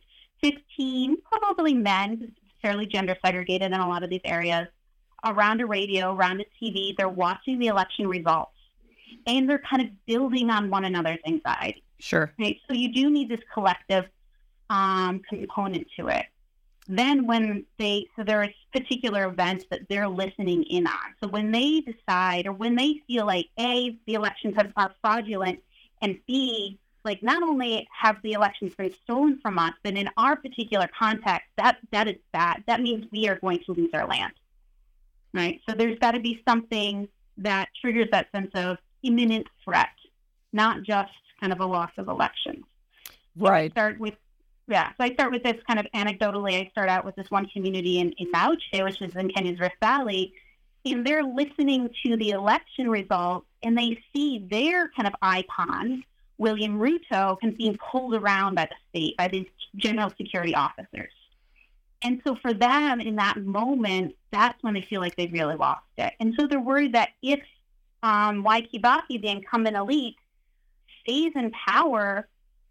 15, 0.44 1.18
probably 1.24 1.74
men, 1.74 2.34
fairly 2.62 2.86
gender 2.86 3.18
segregated 3.26 3.72
in 3.72 3.80
a 3.80 3.90
lot 3.90 4.04
of 4.04 4.12
these 4.12 4.22
areas, 4.24 4.68
around 5.26 5.60
a 5.62 5.66
radio, 5.66 6.14
around 6.14 6.40
a 6.40 6.46
TV. 6.64 6.96
They're 6.96 7.10
watching 7.10 7.58
the 7.58 7.66
election 7.66 8.08
results 8.08 8.52
and 9.26 9.50
they're 9.50 9.64
kind 9.68 9.82
of 9.82 10.06
building 10.06 10.52
on 10.52 10.70
one 10.70 10.86
another's 10.86 11.18
anxiety. 11.26 11.84
Sure. 11.98 12.32
Right. 12.40 12.60
So 12.68 12.76
you 12.76 12.94
do 12.94 13.10
need 13.10 13.28
this 13.28 13.40
collective 13.52 14.06
um, 14.70 15.20
component 15.28 15.88
to 15.98 16.10
it. 16.10 16.28
Then 16.88 17.26
when 17.26 17.66
they, 17.80 18.06
so 18.16 18.24
there 18.24 18.44
are 18.44 18.50
particular 18.72 19.26
events 19.26 19.66
that 19.72 19.90
they're 19.90 20.08
listening 20.08 20.62
in 20.64 20.86
on. 20.86 21.16
So 21.24 21.28
when 21.28 21.52
they 21.52 21.82
decide 21.82 22.46
or 22.46 22.54
when 22.54 22.76
they 22.76 23.02
feel 23.08 23.26
like 23.26 23.48
A, 23.60 23.98
the 24.06 24.14
elections 24.14 24.56
have, 24.58 24.72
are 24.78 24.94
fraudulent, 25.02 25.60
and 26.02 26.18
B, 26.28 26.80
like 27.04 27.24
not 27.24 27.44
only 27.44 27.88
have 27.92 28.18
the 28.24 28.34
elections 28.34 28.74
been 28.76 28.94
stolen 29.04 29.40
from 29.42 29.58
us, 29.58 29.74
but 29.84 29.96
in 29.96 30.10
our 30.18 30.36
particular 30.36 30.90
context, 30.98 31.48
that 31.58 31.78
that 31.92 32.08
is 32.08 32.18
bad. 32.32 32.64
That 32.68 32.82
means 32.82 33.06
we 33.12 33.28
are 33.28 33.36
going 33.36 33.60
to 33.66 33.74
lose 33.74 33.90
our 33.94 34.08
land. 34.08 34.34
Right. 35.34 35.62
So 35.68 35.76
there's 35.76 35.98
got 36.00 36.12
to 36.12 36.20
be 36.20 36.42
something 36.48 37.08
that 37.38 37.70
triggers 37.80 38.10
that 38.12 38.28
sense 38.32 38.52
of 38.54 38.78
imminent 39.04 39.48
threat, 39.64 39.90
not 40.52 40.84
just 40.84 41.12
kind 41.40 41.54
of 41.54 41.60
a 41.60 41.66
loss 41.66 41.92
of 41.98 42.08
elections. 42.08 42.66
Right. 43.38 43.72
I 43.72 43.74
start 43.74 44.00
with 44.00 44.16
yeah. 44.68 44.90
So 44.90 45.04
I 45.04 45.14
start 45.14 45.32
with 45.32 45.44
this 45.44 45.58
kind 45.68 45.80
of 45.80 45.88
anecdotally. 45.94 46.66
I 46.66 46.70
start 46.70 46.90
out 46.90 47.04
with 47.04 47.16
this 47.16 47.30
one 47.30 47.46
community 47.48 48.00
in, 48.00 48.12
in 48.18 48.32
Mauche, 48.32 48.84
which 48.84 49.02
is 49.02 49.16
in 49.16 49.30
Kenya's 49.30 49.60
Rift 49.60 49.76
Valley, 49.82 50.34
and 50.86 51.06
they're 51.06 51.24
listening 51.24 51.90
to 52.06 52.18
the 52.18 52.32
election 52.32 52.90
results 52.90 53.46
and 53.64 53.78
they 53.78 54.02
see 54.14 54.46
their 54.50 54.90
kind 54.90 55.08
of 55.08 55.14
icon, 55.22 56.04
William 56.38 56.80
Ruto, 56.80 57.40
kind 57.40 57.54
of 57.54 57.58
being 57.58 57.78
pulled 57.78 58.16
around 58.16 58.56
by 58.56 58.66
the 58.66 58.76
state, 58.90 59.18
by 59.18 59.28
these 59.28 59.46
general 59.76 60.12
security 60.18 60.56
officers. 60.56 61.12
And 62.04 62.22
so 62.26 62.36
for 62.42 62.54
them 62.54 63.00
in 63.00 63.16
that 63.18 63.38
moment, 63.38 64.16
that's 64.32 64.62
when 64.64 64.74
they 64.74 64.82
feel 64.82 65.02
like 65.02 65.16
they've 65.16 65.32
really 65.32 65.56
lost 65.56 65.86
it. 65.98 66.14
And 66.20 66.34
so 66.40 66.48
they're 66.48 66.60
worried 66.60 66.94
that 66.94 67.10
if 67.22 67.40
um, 68.02 68.44
Mwai 68.44 68.68
Kibaki, 68.72 69.22
the 69.22 69.28
incumbent 69.28 69.78
elite, 69.78 70.16
stays 71.02 71.32
in 71.36 71.52
power 71.52 72.28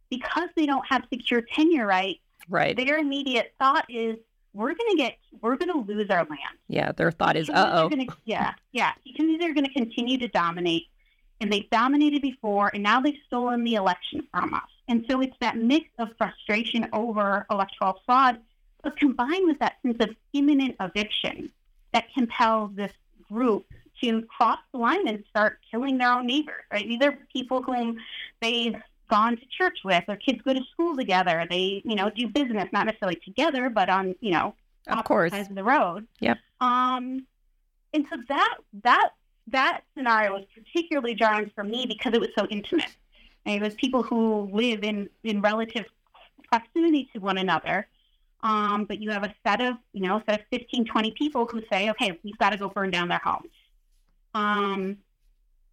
because 0.09 0.49
they 0.57 0.67
don't 0.67 0.85
have 0.89 1.05
secure 1.13 1.43
tenure 1.43 1.87
rights, 1.87 2.21
right. 2.49 2.77
their 2.77 2.99
immediate 2.99 3.55
thought 3.59 3.87
is 3.89 4.17
we're 4.53 4.75
going 4.75 4.91
to 4.91 4.97
get, 4.97 5.17
we're 5.41 5.57
going 5.57 5.73
to 5.73 5.93
lose 5.93 6.11
our 6.11 6.25
land. 6.25 6.59
Yeah, 6.69 6.93
their 6.93 7.11
thought 7.11 7.37
is, 7.37 7.49
uh 7.49 7.89
oh. 7.91 7.91
Yeah, 8.25 8.53
yeah. 8.73 8.93
Communities 9.17 9.49
are 9.49 9.55
going 9.55 9.67
to 9.67 9.73
continue 9.73 10.19
to 10.19 10.29
dominate, 10.29 10.85
and 11.41 11.53
they've 11.53 11.69
dominated 11.71 12.23
before, 12.23 12.71
and 12.75 12.83
now 12.83 13.01
they've 13.01 13.19
stolen 13.27 13.65
the 13.65 13.75
election 13.75 14.27
from 14.33 14.55
us. 14.55 14.69
And 14.89 15.05
so 15.09 15.21
it's 15.21 15.37
that 15.41 15.57
mix 15.57 15.89
of 15.99 16.09
frustration 16.19 16.89
over 16.93 17.47
electoral 17.51 18.01
fraud, 18.05 18.41
but 18.83 18.97
combined 18.97 19.47
with 19.47 19.59
that 19.61 19.77
sense 19.83 19.99
of 20.01 20.11
imminent 20.33 20.75
eviction 20.81 21.51
that 21.93 22.13
compels 22.13 22.75
this 22.75 22.93
group 23.31 23.67
to 24.03 24.23
cross 24.23 24.59
the 24.73 24.79
line 24.79 25.07
and 25.07 25.23
start 25.29 25.59
killing 25.71 25.99
their 25.99 26.11
own 26.11 26.27
neighbors, 26.27 26.65
right? 26.73 26.89
These 26.89 27.03
are 27.03 27.19
people 27.33 27.63
whom 27.63 27.99
they've 28.41 28.75
gone 29.11 29.37
to 29.37 29.43
church 29.47 29.79
with. 29.85 30.05
Their 30.07 30.17
kids 30.17 30.41
go 30.43 30.55
to 30.55 30.61
school 30.73 30.97
together. 30.97 31.47
They, 31.51 31.83
you 31.85 31.97
know, 31.97 32.11
do 32.11 32.29
business 32.29 32.69
not 32.73 32.87
necessarily 32.87 33.21
together, 33.25 33.69
but 33.69 33.91
on, 33.91 34.15
you 34.21 34.31
know, 34.31 34.55
of 34.87 35.05
course, 35.05 35.33
sides 35.33 35.51
of 35.51 35.57
the 35.57 35.65
road. 35.65 36.07
Yep. 36.21 36.39
Um, 36.61 37.27
and 37.93 38.07
so 38.09 38.17
that 38.29 38.59
that 38.85 39.11
that 39.49 39.83
scenario 39.97 40.33
was 40.33 40.45
particularly 40.55 41.15
jarring 41.15 41.51
for 41.55 41.65
me 41.65 41.87
because 41.87 42.15
it 42.15 42.21
was 42.21 42.31
so 42.39 42.47
intimate. 42.47 42.97
And 43.47 43.57
it 43.57 43.63
was 43.63 43.75
people 43.75 44.03
who 44.03 44.51
live 44.53 44.85
in 44.85 45.09
in 45.25 45.41
relative 45.41 45.87
proximity 46.51 47.09
to 47.15 47.21
one 47.21 47.39
another. 47.39 47.87
Um, 48.43 48.85
but 48.85 49.01
you 49.01 49.11
have 49.11 49.25
a 49.25 49.35
set 49.47 49.61
of, 49.61 49.77
you 49.93 50.03
know, 50.03 50.17
a 50.17 50.25
set 50.27 50.41
of 50.41 50.47
15, 50.51 50.87
20 50.87 51.11
people 51.13 51.47
who 51.47 51.63
say, 51.71 51.91
okay, 51.91 52.19
we've 52.23 52.39
got 52.39 52.51
to 52.51 52.57
go 52.57 52.69
burn 52.69 52.91
down 52.91 53.09
their 53.09 53.21
homes. 53.23 53.51
Um, 54.35 54.97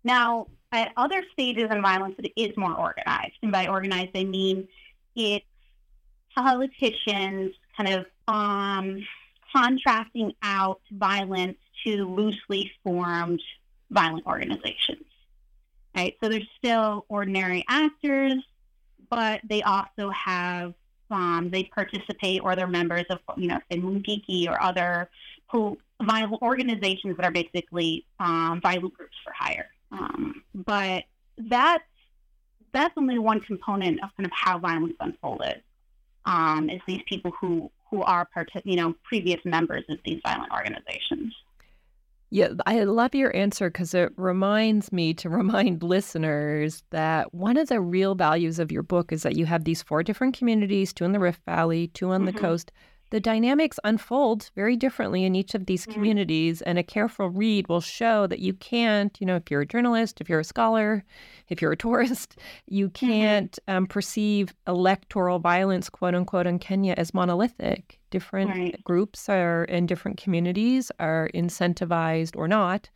now, 0.03 0.47
at 0.72 0.91
other 0.97 1.24
stages 1.32 1.70
in 1.72 1.82
violence, 1.82 2.15
it 2.18 2.32
is 2.36 2.55
more 2.57 2.74
organized. 2.74 3.34
And 3.41 3.51
by 3.51 3.68
organized, 3.68 4.11
I 4.15 4.24
mean 4.24 4.68
it's 5.15 5.45
politicians 6.36 7.53
kind 7.76 7.89
of 7.89 8.05
um, 8.28 9.05
contracting 9.51 10.34
out 10.43 10.82
violence 10.91 11.57
to 11.86 12.05
loosely 12.05 12.72
formed 12.84 13.41
violent 13.89 14.26
organizations. 14.26 15.05
Right? 15.95 16.15
So 16.22 16.30
there's 16.30 16.47
still 16.57 17.05
ordinary 17.09 17.65
actors, 17.68 18.36
but 19.09 19.41
they 19.47 19.63
also 19.63 20.09
have 20.09 20.74
um, 21.09 21.49
they 21.49 21.63
participate 21.63 22.41
or 22.43 22.55
they're 22.55 22.68
members 22.68 23.05
of 23.09 23.20
you 23.38 23.47
know 23.47 23.59
say 23.72 23.80
Mungiki 23.80 24.47
or 24.49 24.61
other 24.61 25.09
who 25.49 25.78
violent 26.01 26.41
organizations 26.41 27.15
that 27.15 27.26
are 27.26 27.32
basically 27.32 28.05
um, 28.20 28.59
violent 28.61 28.93
groups 28.93 29.15
for 29.24 29.32
hire. 29.32 29.70
Um, 29.91 30.43
but 30.53 31.03
that's 31.38 31.83
that's 32.73 32.93
only 32.97 33.17
one 33.17 33.39
component 33.39 34.03
of 34.03 34.09
kind 34.17 34.25
of 34.25 34.31
how 34.33 34.59
violence 34.59 34.95
unfolded. 34.99 35.61
Um, 36.25 36.69
is 36.69 36.81
these 36.88 37.01
people 37.07 37.31
who 37.39 37.71
who 37.89 38.01
are 38.01 38.25
part 38.25 38.49
you 38.63 38.75
know 38.75 38.93
previous 39.03 39.39
members 39.45 39.83
of 39.89 39.97
these 40.05 40.19
violent 40.23 40.51
organizations. 40.51 41.33
Yeah, 42.29 42.49
I 42.65 42.83
love 42.83 43.15
your 43.15 43.33
answer 43.33 43.69
because 43.69 43.93
it 43.93 44.11
reminds 44.17 44.91
me 44.91 45.13
to 45.15 45.29
remind 45.41 45.83
listeners 45.83 46.83
that 46.89 47.33
one 47.33 47.57
of 47.57 47.69
the 47.69 47.79
real 47.79 48.15
values 48.15 48.59
of 48.59 48.71
your 48.71 48.83
book 48.83 49.11
is 49.11 49.23
that 49.23 49.38
you 49.38 49.45
have 49.45 49.63
these 49.63 49.81
four 49.81 50.03
different 50.03 50.38
communities 50.38 50.93
two 50.93 51.05
in 51.05 51.13
the 51.13 51.19
Rift 51.19 51.41
Valley, 51.45 51.88
two 51.88 52.11
on 52.11 52.25
mm-hmm. 52.25 52.35
the 52.35 52.41
coast, 52.41 52.71
the 53.10 53.20
dynamics 53.20 53.80
unfold 53.84 54.49
very 54.55 54.76
differently 54.76 55.24
in 55.24 55.36
each 55.36 55.55
of 55.55 55.66
these 55.66 55.84
mm-hmm. 55.84 55.93
communities. 55.93 56.62
And 56.62 56.78
a 56.78 56.84
careful 56.84 57.30
read 57.30 57.68
will 57.68 57.82
show 57.82 58.28
that 58.28 58.39
you 58.39 58.53
can't, 58.53 59.16
you 59.20 59.26
know, 59.26 59.38
if 59.38 59.49
you're 59.49 59.62
a 59.62 59.66
journalist, 59.66 60.20
if 60.20 60.30
you're 60.30 60.39
a 60.39 60.45
scholar, 60.45 61.03
if 61.49 61.62
you're 61.62 61.72
a 61.72 61.78
tourist, 61.88 62.38
you 62.68 62.89
mm-hmm. 62.89 63.05
can't 63.05 63.60
um, 63.68 63.88
perceive 63.88 64.53
electoral 64.68 65.39
violence, 65.39 65.89
quote 65.89 66.16
unquote, 66.16 66.47
in 66.47 66.60
Kenya 66.60 66.93
as 66.97 67.14
monolithic. 67.14 67.99
Different 68.10 68.51
right. 68.51 68.84
groups 68.84 69.28
are 69.30 69.66
in 69.66 69.86
different 69.86 70.18
communities 70.18 70.91
are 70.99 71.30
incentivized 71.34 72.38
or 72.38 72.47
not 72.47 72.89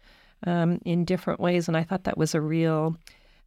um, 0.47 0.79
in 0.85 1.05
different 1.05 1.39
ways. 1.39 1.67
And 1.67 1.77
I 1.77 1.83
thought 1.83 2.05
that 2.05 2.17
was 2.17 2.33
a 2.33 2.41
real 2.41 2.95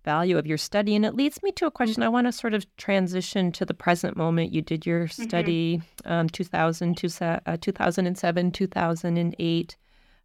value 0.04 0.38
of 0.38 0.46
your 0.46 0.58
study. 0.58 0.94
And 0.94 1.04
it 1.04 1.14
leads 1.14 1.42
me 1.42 1.50
to 1.52 1.66
a 1.66 1.70
question. 1.70 2.02
I 2.02 2.08
want 2.08 2.26
to 2.26 2.32
sort 2.32 2.54
of 2.54 2.64
transition 2.76 3.50
to 3.52 3.64
the 3.64 3.74
present 3.74 4.16
moment. 4.16 4.52
You 4.52 4.62
did 4.62 4.86
your 4.86 5.06
mm-hmm. 5.06 5.22
study 5.22 5.82
mm-hmm. 6.04 6.12
um, 6.12 6.28
2000, 6.28 7.20
uh, 7.20 7.56
2007, 7.60 8.52
2008 8.52 9.76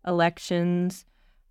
elections. 0.05 1.05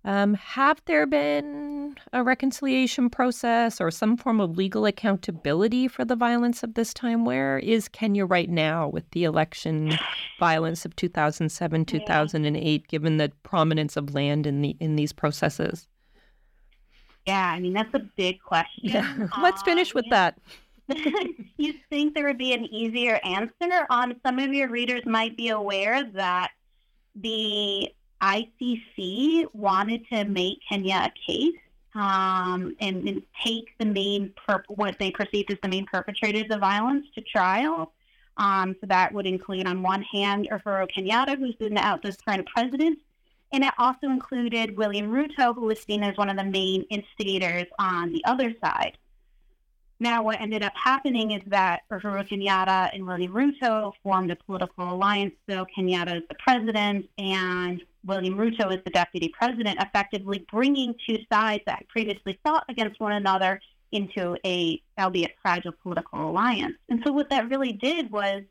Um, 0.05 0.33
have 0.35 0.81
there 0.85 1.05
been 1.05 1.97
a 2.13 2.23
reconciliation 2.23 3.09
process 3.09 3.81
or 3.81 3.91
some 3.91 4.15
form 4.15 4.39
of 4.39 4.55
legal 4.55 4.85
accountability 4.85 5.89
for 5.89 6.05
the 6.05 6.15
violence 6.15 6.63
of 6.63 6.75
this 6.75 6.93
time? 6.93 7.25
Where 7.25 7.59
is 7.59 7.89
Kenya 7.89 8.25
right 8.25 8.49
now 8.49 8.87
with 8.87 9.09
the 9.11 9.25
election 9.25 9.97
violence 10.39 10.85
of 10.85 10.95
2007, 10.95 11.83
2008, 11.83 12.87
given 12.87 13.17
the 13.17 13.31
prominence 13.43 13.97
of 13.97 14.13
land 14.13 14.47
in 14.47 14.61
the 14.61 14.77
in 14.79 14.95
these 14.95 15.11
processes? 15.11 15.89
Yeah, 17.25 17.51
I 17.51 17.59
mean, 17.59 17.73
that's 17.73 17.93
a 17.93 17.99
big 17.99 18.41
question. 18.41 18.89
Yeah. 18.89 19.27
Let's 19.41 19.61
finish 19.61 19.93
with 19.93 20.05
that. 20.09 20.37
you 21.57 21.73
think 21.89 22.15
there 22.15 22.25
would 22.25 22.37
be 22.37 22.53
an 22.53 22.65
easier 22.65 23.19
answer? 23.23 23.85
Um, 23.89 24.15
some 24.25 24.39
of 24.39 24.53
your 24.53 24.69
readers 24.69 25.05
might 25.05 25.37
be 25.37 25.49
aware 25.49 26.03
that 26.13 26.51
the 27.15 27.89
ICC 28.21 29.53
wanted 29.53 30.07
to 30.11 30.25
make 30.25 30.59
Kenya 30.67 31.11
a 31.11 31.31
case 31.31 31.55
um, 31.95 32.75
and, 32.79 33.07
and, 33.07 33.21
take 33.43 33.69
the 33.79 33.85
main 33.85 34.33
perp- 34.47 34.63
what 34.67 34.97
they 34.99 35.09
perceived 35.11 35.51
as 35.51 35.57
the 35.63 35.69
main 35.69 35.85
perpetrators 35.85 36.45
of 36.51 36.59
violence 36.59 37.07
to 37.15 37.21
trial. 37.21 37.93
Um, 38.37 38.75
so 38.79 38.87
that 38.87 39.13
would 39.13 39.25
include, 39.25 39.65
on 39.65 39.81
one 39.81 40.03
hand, 40.03 40.49
Uhuru 40.51 40.87
Kenyatta, 40.91 41.37
who's 41.37 41.55
been 41.55 41.77
out 41.77 42.01
this 42.01 42.17
current 42.17 42.47
president, 42.47 42.99
and 43.51 43.63
it 43.63 43.73
also 43.77 44.07
included 44.07 44.77
William 44.77 45.11
Ruto, 45.11 45.55
who 45.55 45.61
was 45.61 45.79
seen 45.79 46.03
as 46.03 46.15
one 46.17 46.29
of 46.29 46.37
the 46.37 46.43
main 46.43 46.83
instigators 46.89 47.65
on 47.79 48.11
the 48.11 48.23
other 48.25 48.53
side. 48.63 48.97
Now, 50.01 50.23
what 50.23 50.39
ended 50.39 50.63
up 50.63 50.73
happening 50.75 51.31
is 51.31 51.41
that 51.47 51.81
Uhuru 51.91 52.25
Kenyatta 52.25 52.89
and 52.93 53.05
William 53.05 53.33
Ruto 53.33 53.91
formed 54.01 54.31
a 54.31 54.35
political 54.35 54.93
alliance. 54.93 55.33
So 55.49 55.65
Kenyatta 55.77 56.17
is 56.17 56.23
the 56.29 56.35
president 56.35 57.09
and 57.17 57.81
William 58.05 58.35
Ruto 58.35 58.71
is 58.73 58.81
the 58.85 58.91
deputy 58.91 59.27
president, 59.37 59.81
effectively 59.81 60.45
bringing 60.49 60.95
two 61.05 61.17
sides 61.31 61.63
that 61.65 61.85
previously 61.89 62.39
fought 62.45 62.63
against 62.69 63.01
one 63.01 63.11
another 63.11 63.59
into 63.91 64.37
a, 64.45 64.81
albeit 64.97 65.35
fragile, 65.41 65.73
political 65.83 66.29
alliance. 66.29 66.77
And 66.87 67.01
so 67.05 67.11
what 67.11 67.29
that 67.31 67.49
really 67.49 67.73
did 67.73 68.09
was 68.09 68.43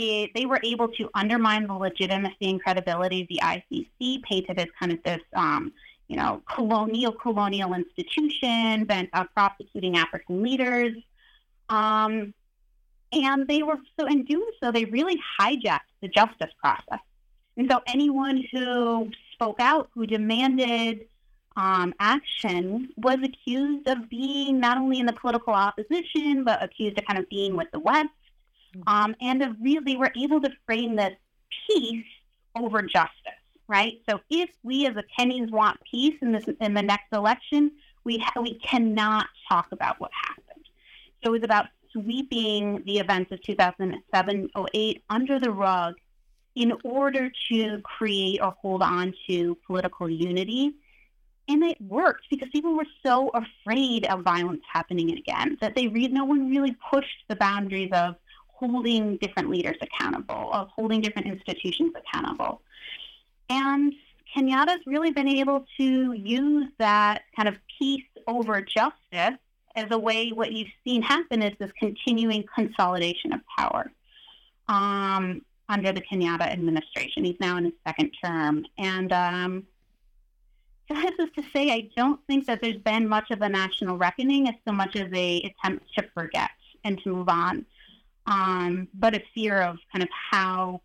it, 0.00 0.30
they 0.34 0.46
were 0.46 0.60
able 0.64 0.88
to 0.88 1.10
undermine 1.14 1.66
the 1.66 1.74
legitimacy 1.74 2.50
and 2.50 2.62
credibility 2.62 3.22
of 3.22 3.28
the 3.28 3.40
ICC, 3.42 4.22
painted 4.22 4.58
as 4.58 4.68
kind 4.78 4.92
of 4.92 5.02
this, 5.02 5.20
um, 5.34 5.72
you 6.08 6.16
know, 6.16 6.42
colonial 6.52 7.12
colonial 7.12 7.74
institution 7.74 8.84
bent 8.84 9.10
on 9.12 9.28
prosecuting 9.34 9.96
African 9.96 10.42
leaders. 10.42 10.96
Um, 11.68 12.34
and 13.12 13.46
they 13.46 13.62
were 13.62 13.78
so 13.98 14.06
in 14.06 14.24
doing 14.24 14.50
so, 14.62 14.72
they 14.72 14.84
really 14.86 15.20
hijacked 15.38 15.90
the 16.00 16.08
justice 16.08 16.52
process. 16.62 17.00
And 17.56 17.70
so 17.70 17.80
anyone 17.86 18.44
who 18.52 19.10
spoke 19.32 19.60
out, 19.60 19.90
who 19.94 20.06
demanded 20.06 21.06
um, 21.56 21.92
action, 21.98 22.88
was 22.96 23.18
accused 23.22 23.88
of 23.88 24.08
being 24.08 24.60
not 24.60 24.78
only 24.78 25.00
in 25.00 25.06
the 25.06 25.12
political 25.12 25.52
opposition, 25.52 26.44
but 26.44 26.62
accused 26.62 26.98
of 26.98 27.04
kind 27.04 27.18
of 27.18 27.28
being 27.28 27.56
with 27.56 27.70
the 27.72 27.80
West 27.80 28.10
um, 28.86 29.14
and 29.20 29.40
to 29.40 29.56
really 29.60 29.96
were 29.96 30.12
able 30.16 30.40
to 30.40 30.50
frame 30.66 30.96
this 30.96 31.14
peace 31.66 32.04
over 32.56 32.82
justice, 32.82 33.40
right? 33.68 34.00
So 34.08 34.20
if 34.30 34.50
we 34.62 34.86
as 34.86 34.94
attendees 34.94 35.50
want 35.50 35.80
peace 35.90 36.16
in 36.22 36.32
this 36.32 36.44
in 36.60 36.74
the 36.74 36.82
next 36.82 37.12
election, 37.12 37.72
we 38.04 38.18
ha- 38.18 38.40
we 38.40 38.54
cannot 38.58 39.26
talk 39.48 39.68
about 39.72 40.00
what 40.00 40.10
happened. 40.14 40.64
So 41.22 41.30
it 41.30 41.32
was 41.32 41.44
about 41.44 41.66
sweeping 41.92 42.82
the 42.86 42.98
events 42.98 43.32
of 43.32 43.40
2007-08 43.42 45.02
under 45.10 45.38
the 45.40 45.50
rug 45.50 45.96
in 46.54 46.72
order 46.84 47.30
to 47.50 47.80
create 47.82 48.40
or 48.42 48.54
hold 48.60 48.82
on 48.82 49.14
to 49.28 49.56
political 49.66 50.08
unity 50.08 50.74
And 51.48 51.62
it 51.64 51.80
worked 51.80 52.26
because 52.30 52.48
people 52.50 52.76
were 52.76 52.86
so 53.04 53.30
afraid 53.34 54.06
of 54.06 54.22
violence 54.22 54.62
happening 54.72 55.12
again 55.12 55.58
that 55.60 55.74
they 55.74 55.88
no 55.88 56.24
one 56.24 56.50
really 56.50 56.76
pushed 56.90 57.24
the 57.28 57.36
boundaries 57.36 57.90
of 57.92 58.16
holding 58.60 59.16
different 59.16 59.50
leaders 59.50 59.76
accountable, 59.80 60.50
of 60.52 60.68
holding 60.68 61.00
different 61.00 61.26
institutions 61.26 61.92
accountable. 61.96 62.60
And 63.48 63.94
Kenyatta's 64.34 64.86
really 64.86 65.10
been 65.10 65.28
able 65.28 65.64
to 65.78 66.12
use 66.12 66.68
that 66.78 67.22
kind 67.34 67.48
of 67.48 67.56
peace 67.78 68.04
over 68.28 68.60
justice 68.60 69.38
as 69.76 69.86
a 69.90 69.98
way 69.98 70.30
what 70.30 70.52
you've 70.52 70.68
seen 70.84 71.02
happen 71.02 71.42
is 71.42 71.52
this 71.58 71.70
continuing 71.78 72.44
consolidation 72.54 73.32
of 73.32 73.40
power 73.56 73.90
um, 74.68 75.42
under 75.68 75.92
the 75.92 76.00
Kenyatta 76.00 76.42
administration. 76.42 77.24
He's 77.24 77.40
now 77.40 77.56
in 77.56 77.64
his 77.64 77.74
second 77.86 78.12
term. 78.22 78.66
And 78.78 79.12
um, 79.12 79.66
is 80.90 81.30
to 81.36 81.42
say, 81.52 81.70
I 81.70 81.88
don't 81.96 82.20
think 82.26 82.46
that 82.46 82.60
there's 82.60 82.78
been 82.78 83.08
much 83.08 83.30
of 83.30 83.42
a 83.42 83.48
national 83.48 83.96
reckoning 83.96 84.48
as 84.48 84.54
so 84.66 84.72
much 84.72 84.96
as 84.96 85.08
a 85.12 85.42
attempt 85.42 85.86
to 85.96 86.08
forget 86.14 86.50
and 86.84 87.00
to 87.02 87.14
move 87.14 87.28
on. 87.28 87.64
Um, 88.26 88.88
but 88.94 89.14
a 89.14 89.22
fear 89.34 89.62
of 89.62 89.78
kind 89.92 90.02
of 90.02 90.08
how, 90.30 90.80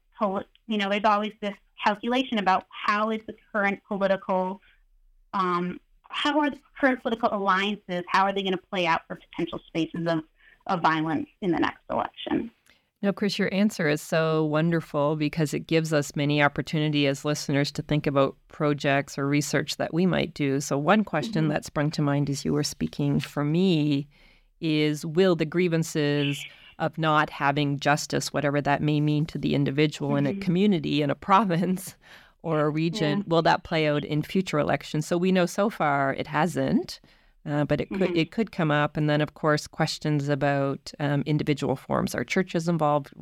you 0.68 0.78
know, 0.78 0.90
there's 0.90 1.04
always 1.04 1.34
this 1.42 1.54
calculation 1.84 2.40
about 2.40 2.66
how 2.70 3.12
is 3.12 3.20
the 3.28 3.36
current 3.52 3.80
political 3.88 4.62
um, 5.34 5.80
how 6.10 6.40
are 6.40 6.50
the 6.50 6.58
current 6.80 7.02
political 7.02 7.30
alliances, 7.32 8.04
how 8.08 8.24
are 8.24 8.34
they 8.34 8.42
going 8.42 8.54
to 8.54 8.64
play 8.72 8.88
out 8.88 9.02
for 9.08 9.20
potential 9.30 9.60
spaces 9.68 10.08
of, 10.08 10.20
of 10.68 10.82
violence 10.82 11.28
in 11.42 11.52
the 11.52 11.60
next 11.60 11.82
election? 11.90 12.50
No, 13.02 13.12
Chris, 13.12 13.38
your 13.38 13.54
answer 13.54 13.88
is 13.88 14.02
so 14.02 14.46
wonderful 14.46 15.16
because 15.16 15.54
it 15.54 15.68
gives 15.68 15.94
us 15.94 16.16
many 16.16 16.42
opportunity 16.42 17.06
as 17.06 17.26
listeners 17.26 17.72
to 17.74 17.82
think 17.82 18.08
about 18.08 18.36
projects 18.48 19.18
or 19.18 19.28
research 19.28 19.78
that 19.78 19.94
we 19.94 20.06
might 20.06 20.34
do. 20.34 20.62
So 20.62 20.78
one 20.78 21.04
question 21.04 21.44
mm-hmm. 21.44 21.50
that 21.50 21.66
sprung 21.66 21.92
to 21.92 22.02
mind 22.02 22.30
as 22.30 22.46
you 22.46 22.54
were 22.54 22.64
speaking 22.64 23.20
for 23.20 23.44
me 23.44 24.08
is 24.62 25.06
will 25.06 25.36
the 25.36 25.46
grievances 25.46 26.44
of 26.80 26.98
not 26.98 27.30
having 27.30 27.80
justice, 27.80 28.34
whatever 28.34 28.62
that 28.62 28.82
may 28.82 29.00
mean 29.00 29.26
to 29.28 29.38
the 29.38 29.56
individual 29.56 30.10
mm-hmm. 30.10 30.18
in 30.20 30.28
a 30.28 30.32
mm-hmm. 30.32 30.42
community, 30.42 31.02
in 31.02 31.10
a 31.10 31.16
province, 31.30 31.96
or 32.42 32.62
a 32.62 32.70
region, 32.70 33.20
yeah. 33.20 33.24
will 33.28 33.42
that 33.42 33.64
play 33.64 33.88
out 33.88 34.06
in 34.06 34.22
future 34.22 34.60
elections? 34.60 35.08
So 35.08 35.18
we 35.18 35.32
know 35.32 35.48
so 35.48 35.70
far 35.70 36.14
it 36.14 36.28
hasn't. 36.28 37.00
Uh, 37.48 37.64
but 37.64 37.80
it 37.80 37.90
could 37.90 38.10
mm-hmm. 38.10 38.16
it 38.16 38.32
could 38.32 38.52
come 38.52 38.72
up, 38.72 38.98
and 38.98 39.08
then 39.08 39.22
of 39.22 39.36
course 39.36 39.68
questions 39.68 40.30
about 40.30 40.92
um, 41.00 41.22
individual 41.28 41.76
forms. 41.76 42.16
Are 42.16 42.24
churches 42.24 42.68
involved? 42.68 43.14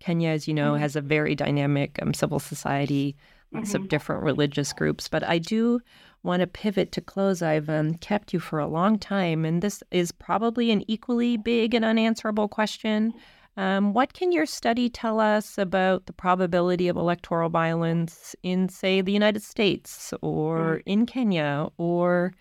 Kenya, 0.00 0.28
as 0.30 0.46
you 0.46 0.52
know, 0.52 0.72
mm-hmm. 0.72 0.82
has 0.82 0.96
a 0.96 1.00
very 1.00 1.34
dynamic 1.34 1.98
um, 2.02 2.12
civil 2.12 2.38
society, 2.38 3.16
lots 3.52 3.72
mm-hmm. 3.72 3.82
of 3.82 3.88
different 3.88 4.22
religious 4.22 4.74
groups. 4.74 5.08
But 5.08 5.24
I 5.24 5.38
do 5.38 5.80
want 6.22 6.40
to 6.40 6.46
pivot 6.46 6.92
to 6.92 7.00
close. 7.00 7.42
I've 7.42 7.68
um, 7.68 7.94
kept 7.94 8.32
you 8.32 8.40
for 8.40 8.58
a 8.58 8.66
long 8.66 8.98
time, 8.98 9.44
and 9.44 9.62
this 9.62 9.82
is 9.90 10.12
probably 10.12 10.70
an 10.70 10.84
equally 10.90 11.36
big 11.36 11.74
and 11.74 11.84
unanswerable 11.84 12.48
question. 12.48 13.14
Um, 13.56 13.92
what 13.92 14.12
can 14.12 14.32
your 14.32 14.46
study 14.46 14.88
tell 14.88 15.20
us 15.20 15.58
about 15.58 16.06
the 16.06 16.12
probability 16.12 16.88
of 16.88 16.96
electoral 16.96 17.50
violence 17.50 18.36
in, 18.42 18.68
say, 18.68 19.00
the 19.00 19.12
United 19.12 19.42
States 19.42 20.14
or 20.22 20.76
mm. 20.76 20.82
in 20.86 21.06
Kenya 21.06 21.68
or 21.76 22.32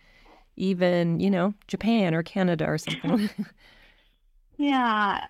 even, 0.55 1.19
you 1.19 1.29
know, 1.29 1.53
Japan 1.67 2.13
or 2.13 2.23
Canada 2.23 2.65
or 2.67 2.77
something? 2.77 3.29
yeah. 4.57 5.25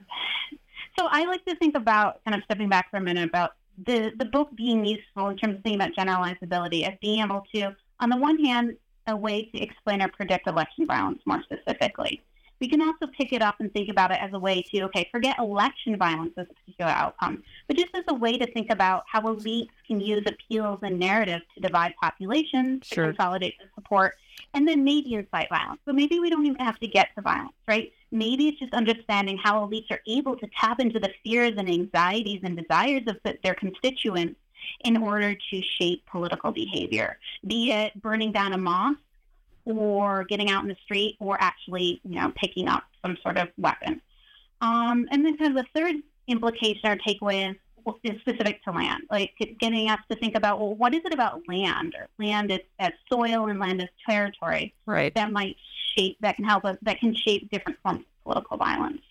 So 0.98 1.08
I 1.10 1.26
like 1.26 1.46
to 1.46 1.56
think 1.56 1.76
about 1.76 2.24
kind 2.26 2.36
of 2.36 2.44
stepping 2.44 2.68
back 2.68 2.92
for 2.92 2.98
a 2.98 3.02
minute 3.02 3.30
about 3.30 3.52
the, 3.86 4.12
the 4.20 4.26
book 4.26 4.50
being 4.56 4.86
useful 4.86 5.30
in 5.30 5.38
terms 5.38 5.56
of 5.56 5.64
thinking 5.64 5.82
about 5.82 5.96
generalizability 5.96 6.88
as 6.88 6.98
being 7.02 7.24
able 7.24 7.44
to, 7.56 7.76
on 8.00 8.10
the 8.10 8.18
one 8.18 8.44
hand, 8.44 8.78
a 9.08 9.16
way 9.16 9.46
to 9.46 9.60
explain 9.60 10.02
or 10.02 10.08
predict 10.08 10.48
election 10.48 10.86
violence 10.86 11.20
more 11.26 11.42
specifically 11.44 12.22
we 12.60 12.68
can 12.68 12.82
also 12.82 13.08
pick 13.08 13.32
it 13.32 13.42
up 13.42 13.56
and 13.60 13.72
think 13.74 13.90
about 13.90 14.12
it 14.12 14.20
as 14.22 14.32
a 14.34 14.40
way 14.40 14.62
to, 14.62 14.82
okay, 14.84 15.08
forget 15.12 15.38
election 15.40 15.98
violence 15.98 16.34
as 16.38 16.48
a 16.50 16.54
particular 16.54 16.92
outcome, 16.92 17.44
but 17.68 17.78
just 17.78 17.94
as 17.96 18.04
a 18.10 18.14
way 18.14 18.38
to 18.38 18.52
think 18.52 18.70
about 18.70 19.04
how 19.08 19.22
elites 19.22 19.70
can 19.88 20.00
use 20.00 20.24
appeals 20.26 20.80
and 20.82 21.00
narratives 21.00 21.44
to 21.56 21.62
divide 21.62 21.94
populations, 22.02 22.86
sure. 22.86 23.08
to 23.08 23.14
consolidate 23.14 23.56
the 23.60 23.66
support, 23.76 24.16
and 24.54 24.68
then 24.68 24.84
maybe 24.84 25.14
incite 25.14 25.48
violence. 25.50 25.80
So 25.86 25.94
maybe 25.94 26.20
we 26.20 26.30
don't 26.30 26.46
even 26.46 26.60
have 26.60 26.80
to 26.80 26.88
get 26.88 27.10
to 27.16 27.22
violence, 27.22 27.56
right? 27.68 27.92
Maybe 28.12 28.48
it's 28.50 28.60
just 28.60 28.74
understanding 28.74 29.38
how 29.38 29.66
elites 29.66 29.92
are 29.92 30.02
able 30.08 30.36
to 30.38 30.48
tap 30.60 30.80
into 30.80 31.00
the 31.00 31.12
fears 31.24 31.54
and 31.58 31.70
anxieties 31.70 32.42
and 32.44 32.58
desires 32.58 33.04
of 33.08 33.18
their 33.44 33.54
constituents 33.54 34.40
in 34.86 34.98
order 34.98 35.36
to 35.36 35.62
shape 35.62 36.06
political 36.06 36.52
behavior, 36.52 37.18
be 37.46 37.72
it 37.72 38.00
burning 38.02 38.32
down 38.32 38.54
a 38.54 38.58
mosque 38.58 39.00
or 39.66 40.24
getting 40.26 40.50
out 40.50 40.64
in 40.64 40.70
the 40.70 40.78
street 40.84 41.16
or 41.20 41.38
actually, 41.40 42.00
you 42.04 42.16
know, 42.16 42.32
picking 42.36 42.68
up 42.68 42.84
some 43.02 43.18
sort 43.22 43.38
of 43.38 43.50
weapon. 43.58 44.02
Um, 44.62 45.08
and 45.12 45.26
then 45.26 45.38
kind 45.38 45.58
of 45.58 45.66
the 45.66 45.80
third 45.80 45.96
implication 46.28 46.90
or 46.90 46.98
takeaway 46.98 47.52
is, 47.52 47.56
is 48.04 48.20
specific 48.22 48.64
to 48.64 48.72
land, 48.72 49.04
like 49.10 49.32
getting 49.60 49.90
us 49.90 50.00
to 50.10 50.16
think 50.18 50.36
about, 50.36 50.60
well, 50.60 50.76
what 50.76 50.94
is 50.94 51.02
it 51.06 51.14
about 51.14 51.42
land 51.48 51.96
or 51.98 52.08
land 52.18 52.52
as, 52.52 52.60
as 52.78 52.92
soil 53.12 53.48
and 53.48 53.60
land 53.60 53.82
as 53.82 53.90
territory 54.08 54.74
right. 54.86 55.14
that 55.16 55.32
might 55.32 55.56
shape, 55.96 56.18
that 56.22 56.36
can 56.36 56.46
help 56.46 56.66
us, 56.66 56.78
that 56.82 57.00
can 57.00 57.16
shape 57.16 57.50
different 57.50 57.80
forms 57.82 58.02
of 58.02 58.24
political 58.24 58.58
violence. 58.58 59.02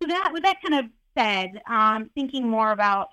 So 0.00 0.08
that, 0.08 0.30
with 0.32 0.42
that 0.42 0.56
kind 0.62 0.84
of 0.84 0.90
said, 1.16 1.62
um, 1.66 2.10
thinking 2.14 2.48
more 2.48 2.72
about 2.72 3.08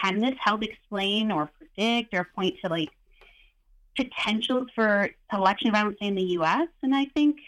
can 0.00 0.20
this 0.20 0.34
help 0.38 0.62
explain 0.62 1.30
or 1.30 1.50
predict 1.58 2.14
or 2.14 2.28
point 2.34 2.56
to 2.62 2.70
like 2.70 2.90
potential 3.96 4.66
for 4.74 5.10
election 5.32 5.70
violence 5.72 5.98
in 6.00 6.14
the 6.14 6.22
U.S. 6.22 6.68
And 6.82 6.94
I 6.94 7.06
think, 7.06 7.38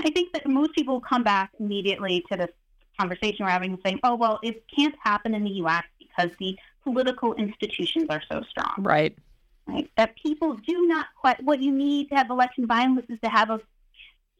I 0.00 0.10
think 0.10 0.32
that 0.32 0.46
most 0.46 0.74
people 0.74 1.00
come 1.00 1.22
back 1.22 1.50
immediately 1.58 2.24
to 2.30 2.36
this 2.36 2.50
conversation 2.98 3.44
we're 3.44 3.50
having 3.50 3.72
and 3.72 3.80
saying, 3.84 4.00
"Oh, 4.04 4.14
well, 4.14 4.38
it 4.42 4.64
can't 4.74 4.94
happen 5.02 5.34
in 5.34 5.44
the 5.44 5.50
U.S. 5.50 5.84
because 5.98 6.30
the 6.38 6.56
political 6.82 7.34
institutions 7.34 8.06
are 8.10 8.22
so 8.30 8.42
strong." 8.48 8.74
Right. 8.78 9.16
Right. 9.66 9.90
That 9.96 10.14
people 10.16 10.54
do 10.54 10.86
not 10.86 11.06
quite. 11.18 11.42
What 11.42 11.60
you 11.60 11.72
need 11.72 12.10
to 12.10 12.16
have 12.16 12.30
election 12.30 12.66
violence 12.66 13.06
is 13.08 13.18
to 13.24 13.30
have 13.30 13.50
a, 13.50 13.60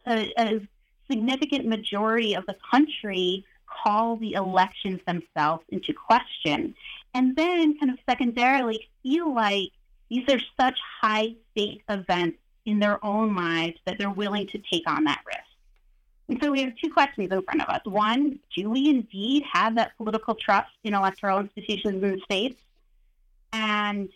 a, 0.07 0.33
a 0.39 0.69
significant 1.11 1.67
majority 1.67 2.35
of 2.35 2.45
the 2.47 2.57
country 2.71 3.45
call 3.83 4.17
the 4.17 4.35
elections 4.35 5.01
themselves 5.07 5.65
into 5.69 5.93
question, 5.93 6.75
and 7.15 7.37
then 7.37 7.79
kind 7.79 7.93
of 7.93 7.99
secondarily 8.09 8.89
feel 9.03 9.35
like 9.35 9.71
these 10.11 10.29
are 10.29 10.41
such 10.61 10.79
high 11.01 11.35
stake 11.51 11.83
events 11.89 12.39
in 12.67 12.79
their 12.79 13.05
own 13.05 13.35
lives 13.35 13.79
that 13.87 13.99
they're 13.99 14.11
willing 14.11 14.47
to 14.49 14.59
take 14.59 14.85
on 14.87 15.05
that 15.05 15.23
risk. 15.27 15.41
And 16.29 16.43
so 16.43 16.51
we 16.53 16.63
have 16.63 16.75
two 16.83 16.91
questions 16.91 17.31
in 17.31 17.43
front 17.43 17.61
of 17.61 17.69
us. 17.69 17.83
One, 17.85 18.39
do 18.57 18.71
we 18.71 18.89
indeed 18.89 19.45
have 19.53 19.75
that 19.75 19.97
political 19.97 20.35
trust 20.35 20.71
in 20.83 20.95
electoral 20.95 21.41
institutions 21.41 22.03
in 22.03 22.13
the 22.13 22.21
states? 22.25 22.61
And 23.53 24.09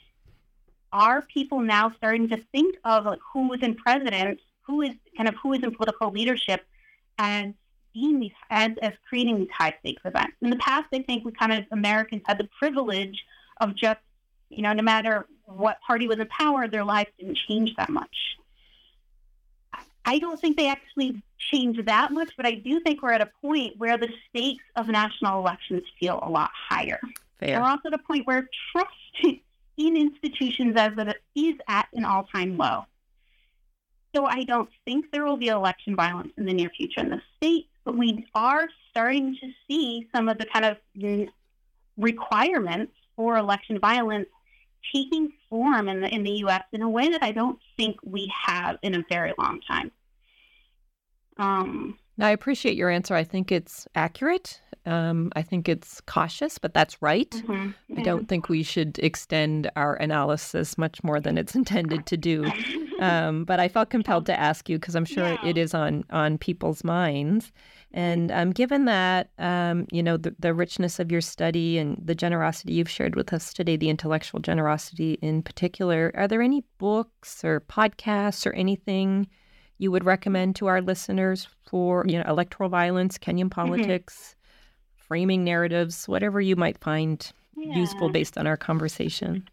are 0.93 1.23
people 1.23 1.61
now 1.61 1.93
starting 1.97 2.29
to 2.31 2.39
think 2.51 2.77
of 2.85 3.05
like 3.05 3.21
who 3.33 3.53
is 3.53 3.63
in 3.63 3.75
president, 3.75 4.41
who 4.63 4.81
is 4.83 4.95
kind 5.17 5.29
of 5.29 5.35
who 5.43 5.53
is 5.53 5.63
in 5.63 5.75
political 5.75 6.11
leadership 6.11 6.67
as 7.19 7.53
being 7.99 8.20
these 8.20 8.32
as, 8.51 8.72
as 8.80 8.92
creating 9.09 9.38
these 9.38 9.51
high 9.57 9.74
stakes 9.80 10.03
events? 10.05 10.36
In 10.40 10.51
the 10.51 10.57
past, 10.57 10.86
I 10.92 11.03
think 11.03 11.24
we 11.24 11.32
kind 11.32 11.53
of 11.53 11.64
Americans 11.72 12.22
had 12.26 12.38
the 12.38 12.49
privilege 12.59 13.24
of 13.61 13.74
just, 13.74 14.01
you 14.51 14.62
know, 14.62 14.72
no 14.72 14.82
matter 14.82 15.26
what 15.46 15.78
party 15.86 16.07
was 16.07 16.18
in 16.18 16.28
power, 16.28 16.68
their 16.68 16.84
lives 16.84 17.11
didn't 17.18 17.38
change 17.49 17.74
that 17.76 17.90
much. 17.90 18.16
I 20.05 20.18
don't 20.18 20.40
think 20.40 20.57
they 20.57 20.68
actually 20.68 21.22
changed 21.38 21.84
that 21.86 22.12
much, 22.12 22.30
but 22.36 22.46
I 22.46 22.55
do 22.55 22.80
think 22.80 23.03
we're 23.03 23.12
at 23.12 23.20
a 23.20 23.30
point 23.42 23.74
where 23.76 23.99
the 23.99 24.09
stakes 24.28 24.64
of 24.76 24.88
national 24.88 25.38
elections 25.40 25.82
feel 25.99 26.18
a 26.22 26.30
lot 26.30 26.51
higher. 26.55 27.01
Fair. 27.38 27.61
We're 27.61 27.68
also 27.68 27.88
at 27.88 27.94
a 27.94 27.99
point 27.99 28.26
where 28.26 28.49
trust 28.72 28.90
in 29.76 29.96
institutions 29.96 30.76
as 30.76 30.92
it 30.96 31.16
is 31.34 31.57
at 31.68 31.88
an 31.92 32.05
all-time 32.05 32.57
low. 32.57 32.84
So 34.14 34.24
I 34.24 34.44
don't 34.44 34.70
think 34.84 35.07
there 35.12 35.24
will 35.24 35.36
be 35.36 35.49
election 35.49 35.94
violence 35.94 36.32
in 36.36 36.46
the 36.46 36.55
near 36.55 36.70
future 36.70 37.01
in 37.01 37.11
the 37.11 37.20
state, 37.36 37.68
but 37.89 37.97
we 37.97 38.26
are 38.34 38.68
starting 38.91 39.34
to 39.41 39.51
see 39.66 40.07
some 40.14 40.28
of 40.28 40.36
the 40.36 40.45
kind 40.45 40.66
of 40.66 40.76
requirements 41.97 42.93
for 43.16 43.39
election 43.39 43.78
violence 43.78 44.28
taking 44.95 45.32
form 45.49 45.89
in 45.89 46.03
the 46.03 46.14
in 46.14 46.22
the 46.22 46.32
U.S. 46.32 46.64
in 46.72 46.82
a 46.82 46.89
way 46.91 47.09
that 47.09 47.22
I 47.22 47.32
don't 47.32 47.59
think 47.78 47.97
we 48.05 48.30
have 48.45 48.76
in 48.82 48.95
a 48.95 49.05
very 49.09 49.32
long 49.39 49.62
time. 49.66 49.91
Um, 51.39 51.99
I 52.21 52.31
appreciate 52.31 52.77
your 52.77 52.91
answer. 52.91 53.14
I 53.14 53.25
think 53.25 53.53
it's 53.53 53.87
accurate. 53.95 54.61
Um, 54.87 55.31
I 55.37 55.43
think 55.43 55.69
it's 55.69 56.01
cautious, 56.03 56.59
but 56.59 56.73
that's 56.73 57.01
right. 57.03 57.31
Mm-hmm. 57.31 57.71
Yeah. 57.89 58.01
I 58.01 58.03
don't 58.03 58.29
think 58.29 58.49
we 58.49 58.62
should 58.62 58.99
extend 59.01 59.71
our 59.77 59.95
analysis 59.97 60.79
much 60.79 61.05
more 61.05 61.21
than 61.21 61.37
it's 61.37 61.55
intended 61.62 62.07
to 62.07 62.16
do. 62.16 62.51
Um, 62.99 63.45
but 63.45 63.61
I 63.61 63.69
felt 63.69 63.91
compelled 63.91 64.27
to 64.27 64.39
ask 64.39 64.69
you 64.69 64.79
because 64.79 64.97
I'm 64.97 65.05
sure 65.05 65.29
yeah. 65.29 65.47
it 65.47 65.59
is 65.59 65.75
on 65.75 66.05
on 66.11 66.39
people's 66.39 66.83
minds. 66.83 67.53
And 67.93 68.31
um, 68.33 68.51
given 68.51 68.85
that, 68.85 69.31
um, 69.39 69.87
you 69.91 70.03
know, 70.03 70.16
the, 70.16 70.35
the 70.39 70.53
richness 70.53 70.99
of 70.99 71.11
your 71.11 71.23
study 71.23 71.79
and 71.79 71.99
the 72.05 72.14
generosity 72.14 72.75
you've 72.75 72.91
shared 72.91 73.16
with 73.16 73.33
us 73.33 73.53
today, 73.55 73.77
the 73.77 73.89
intellectual 73.89 74.41
generosity 74.41 75.14
in 75.23 75.43
particular, 75.43 76.12
are 76.14 76.29
there 76.29 76.43
any 76.43 76.64
books 76.79 77.43
or 77.45 77.61
podcasts 77.61 78.47
or 78.47 78.53
anything 78.53 79.27
you 79.79 79.91
would 79.91 80.05
recommend 80.05 80.57
to 80.57 80.66
our 80.66 80.81
listeners 80.81 81.49
for 81.66 82.05
you 82.07 82.18
know 82.18 82.24
electoral 82.29 82.68
violence, 82.68 83.18
Kenyan 83.18 83.45
mm-hmm. 83.45 83.49
politics, 83.49 84.14
mm-hmm. 84.14 85.07
framing 85.07 85.45
narratives, 85.45 86.07
whatever 86.09 86.41
you 86.41 86.57
might 86.57 86.79
find 86.79 87.33
yeah. 87.57 87.74
useful 87.74 88.11
based 88.11 88.37
on 88.37 88.47
our 88.47 88.57
conversation? 88.57 89.49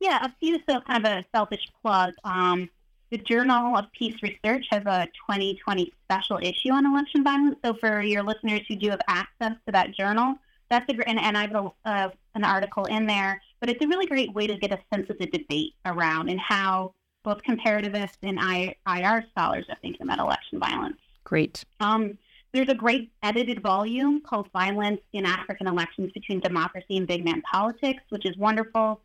Yeah, 0.00 0.24
a 0.24 0.32
few. 0.40 0.58
So 0.68 0.80
kind 0.80 1.06
of 1.06 1.12
a 1.12 1.24
selfish 1.34 1.66
plug. 1.80 2.14
Um, 2.24 2.68
the 3.10 3.18
Journal 3.18 3.76
of 3.76 3.84
Peace 3.92 4.16
Research 4.22 4.66
has 4.70 4.82
a 4.86 5.06
2020 5.28 5.92
special 6.04 6.38
issue 6.38 6.72
on 6.72 6.86
election 6.86 7.22
violence. 7.22 7.56
So 7.64 7.74
for 7.74 8.00
your 8.00 8.22
listeners 8.22 8.62
who 8.66 8.76
do 8.76 8.90
have 8.90 9.02
access 9.06 9.52
to 9.66 9.72
that 9.72 9.94
journal, 9.94 10.34
that's 10.70 10.86
a 10.88 10.94
great, 10.94 11.06
and, 11.06 11.20
and 11.20 11.36
I 11.36 11.42
have 11.42 11.54
a, 11.54 11.70
uh, 11.84 12.10
an 12.34 12.44
article 12.44 12.86
in 12.86 13.06
there, 13.06 13.40
but 13.60 13.68
it's 13.68 13.84
a 13.84 13.86
really 13.86 14.06
great 14.06 14.32
way 14.32 14.46
to 14.46 14.56
get 14.56 14.72
a 14.72 14.78
sense 14.92 15.10
of 15.10 15.18
the 15.18 15.26
debate 15.26 15.74
around 15.84 16.30
and 16.30 16.40
how 16.40 16.94
both 17.22 17.42
comparativists 17.42 18.18
and 18.22 18.38
IR 18.86 19.24
scholars 19.30 19.66
are 19.68 19.76
thinking 19.80 20.02
about 20.02 20.18
election 20.18 20.58
violence. 20.58 20.96
Great. 21.24 21.64
Um, 21.80 22.18
there's 22.52 22.68
a 22.68 22.74
great 22.74 23.10
edited 23.22 23.62
volume 23.62 24.20
called 24.20 24.50
Violence 24.52 25.00
in 25.12 25.24
African 25.24 25.66
Elections 25.66 26.12
Between 26.12 26.40
Democracy 26.40 26.98
and 26.98 27.06
Big 27.06 27.24
Man 27.24 27.42
Politics, 27.50 28.02
which 28.10 28.26
is 28.26 28.36
wonderful. 28.36 29.00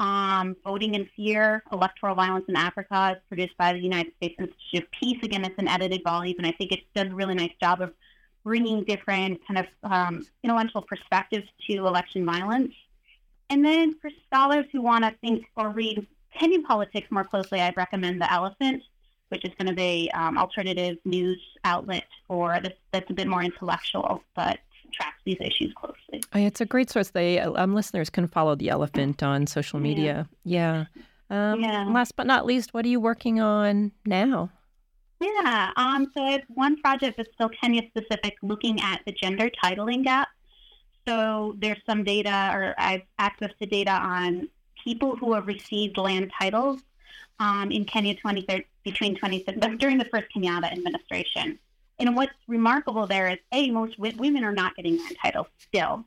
Um, 0.00 0.56
Voting 0.64 0.94
in 0.94 1.08
Fear, 1.16 1.62
Electoral 1.72 2.14
Violence 2.14 2.46
in 2.48 2.56
Africa 2.56 3.16
is 3.16 3.22
produced 3.28 3.56
by 3.56 3.72
the 3.72 3.80
United 3.80 4.14
States 4.16 4.34
Institute 4.38 4.84
of 4.84 4.90
Peace. 4.90 5.18
Again, 5.22 5.44
it's 5.44 5.58
an 5.58 5.68
edited 5.68 6.02
volume, 6.02 6.36
and 6.38 6.46
I 6.46 6.52
think 6.52 6.72
it 6.72 6.80
does 6.94 7.06
a 7.06 7.14
really 7.14 7.34
nice 7.34 7.52
job 7.60 7.80
of 7.80 7.92
bringing 8.44 8.82
different 8.84 9.40
kind 9.46 9.58
of 9.58 9.66
um, 9.90 10.26
intellectual 10.42 10.82
perspectives 10.82 11.46
to 11.68 11.86
election 11.86 12.24
violence. 12.24 12.72
And 13.50 13.64
then 13.64 13.94
for 14.00 14.10
scholars 14.26 14.66
who 14.72 14.82
want 14.82 15.04
to 15.04 15.14
think 15.20 15.46
or 15.56 15.70
read 15.70 16.06
Kenyan 16.36 16.64
politics 16.64 17.10
more 17.10 17.24
closely, 17.24 17.60
I'd 17.60 17.76
recommend 17.76 18.20
The 18.20 18.32
Elephant, 18.32 18.82
which 19.28 19.44
is 19.44 19.52
kind 19.58 19.70
of 19.70 19.78
a 19.78 20.08
um, 20.10 20.38
alternative 20.38 20.98
news 21.04 21.40
outlet 21.64 22.04
for 22.26 22.60
this 22.62 22.74
that's 22.92 23.10
a 23.10 23.14
bit 23.14 23.26
more 23.26 23.42
intellectual, 23.42 24.22
but 24.34 24.58
tracks 24.92 25.20
these 25.24 25.36
issues 25.40 25.72
closely. 25.74 26.22
It's 26.34 26.60
a 26.60 26.66
great 26.66 26.90
source. 26.90 27.10
They 27.10 27.40
um, 27.40 27.74
listeners 27.74 28.10
can 28.10 28.26
follow 28.26 28.54
The 28.54 28.70
Elephant 28.70 29.22
on 29.22 29.46
social 29.46 29.78
media. 29.78 30.28
Yeah. 30.44 30.86
yeah. 31.30 31.52
Um, 31.52 31.60
yeah. 31.60 31.84
Last 31.84 32.16
but 32.16 32.26
not 32.26 32.46
least, 32.46 32.72
what 32.72 32.84
are 32.84 32.88
you 32.88 33.00
working 33.00 33.40
on 33.40 33.92
now? 34.06 34.50
Yeah, 35.20 35.72
um, 35.76 36.10
so 36.16 36.22
I 36.22 36.30
have 36.32 36.42
one 36.48 36.76
project 36.76 37.16
that's 37.16 37.32
still 37.34 37.48
Kenya 37.48 37.82
specific, 37.88 38.36
looking 38.40 38.80
at 38.80 39.00
the 39.04 39.12
gender 39.12 39.50
titling 39.62 40.04
gap. 40.04 40.28
So 41.06 41.56
there's 41.58 41.80
some 41.88 42.04
data, 42.04 42.50
or 42.54 42.74
I've 42.78 43.02
access 43.18 43.50
to 43.60 43.66
data 43.66 43.90
on 43.90 44.48
people 44.88 45.14
who 45.16 45.34
have 45.34 45.46
received 45.46 45.98
land 45.98 46.32
titles 46.40 46.80
um, 47.40 47.70
in 47.70 47.84
Kenya 47.84 48.14
20, 48.14 48.64
between 48.84 49.14
20, 49.14 49.44
during 49.76 49.98
the 49.98 50.06
first 50.06 50.28
Kenyatta 50.34 50.72
administration. 50.72 51.58
And 51.98 52.16
what's 52.16 52.32
remarkable 52.46 53.06
there 53.06 53.28
is, 53.28 53.38
A, 53.52 53.70
most 53.70 53.98
women 53.98 54.42
are 54.44 54.52
not 54.52 54.74
getting 54.76 54.96
land 54.96 55.16
titles 55.22 55.48
still. 55.58 56.04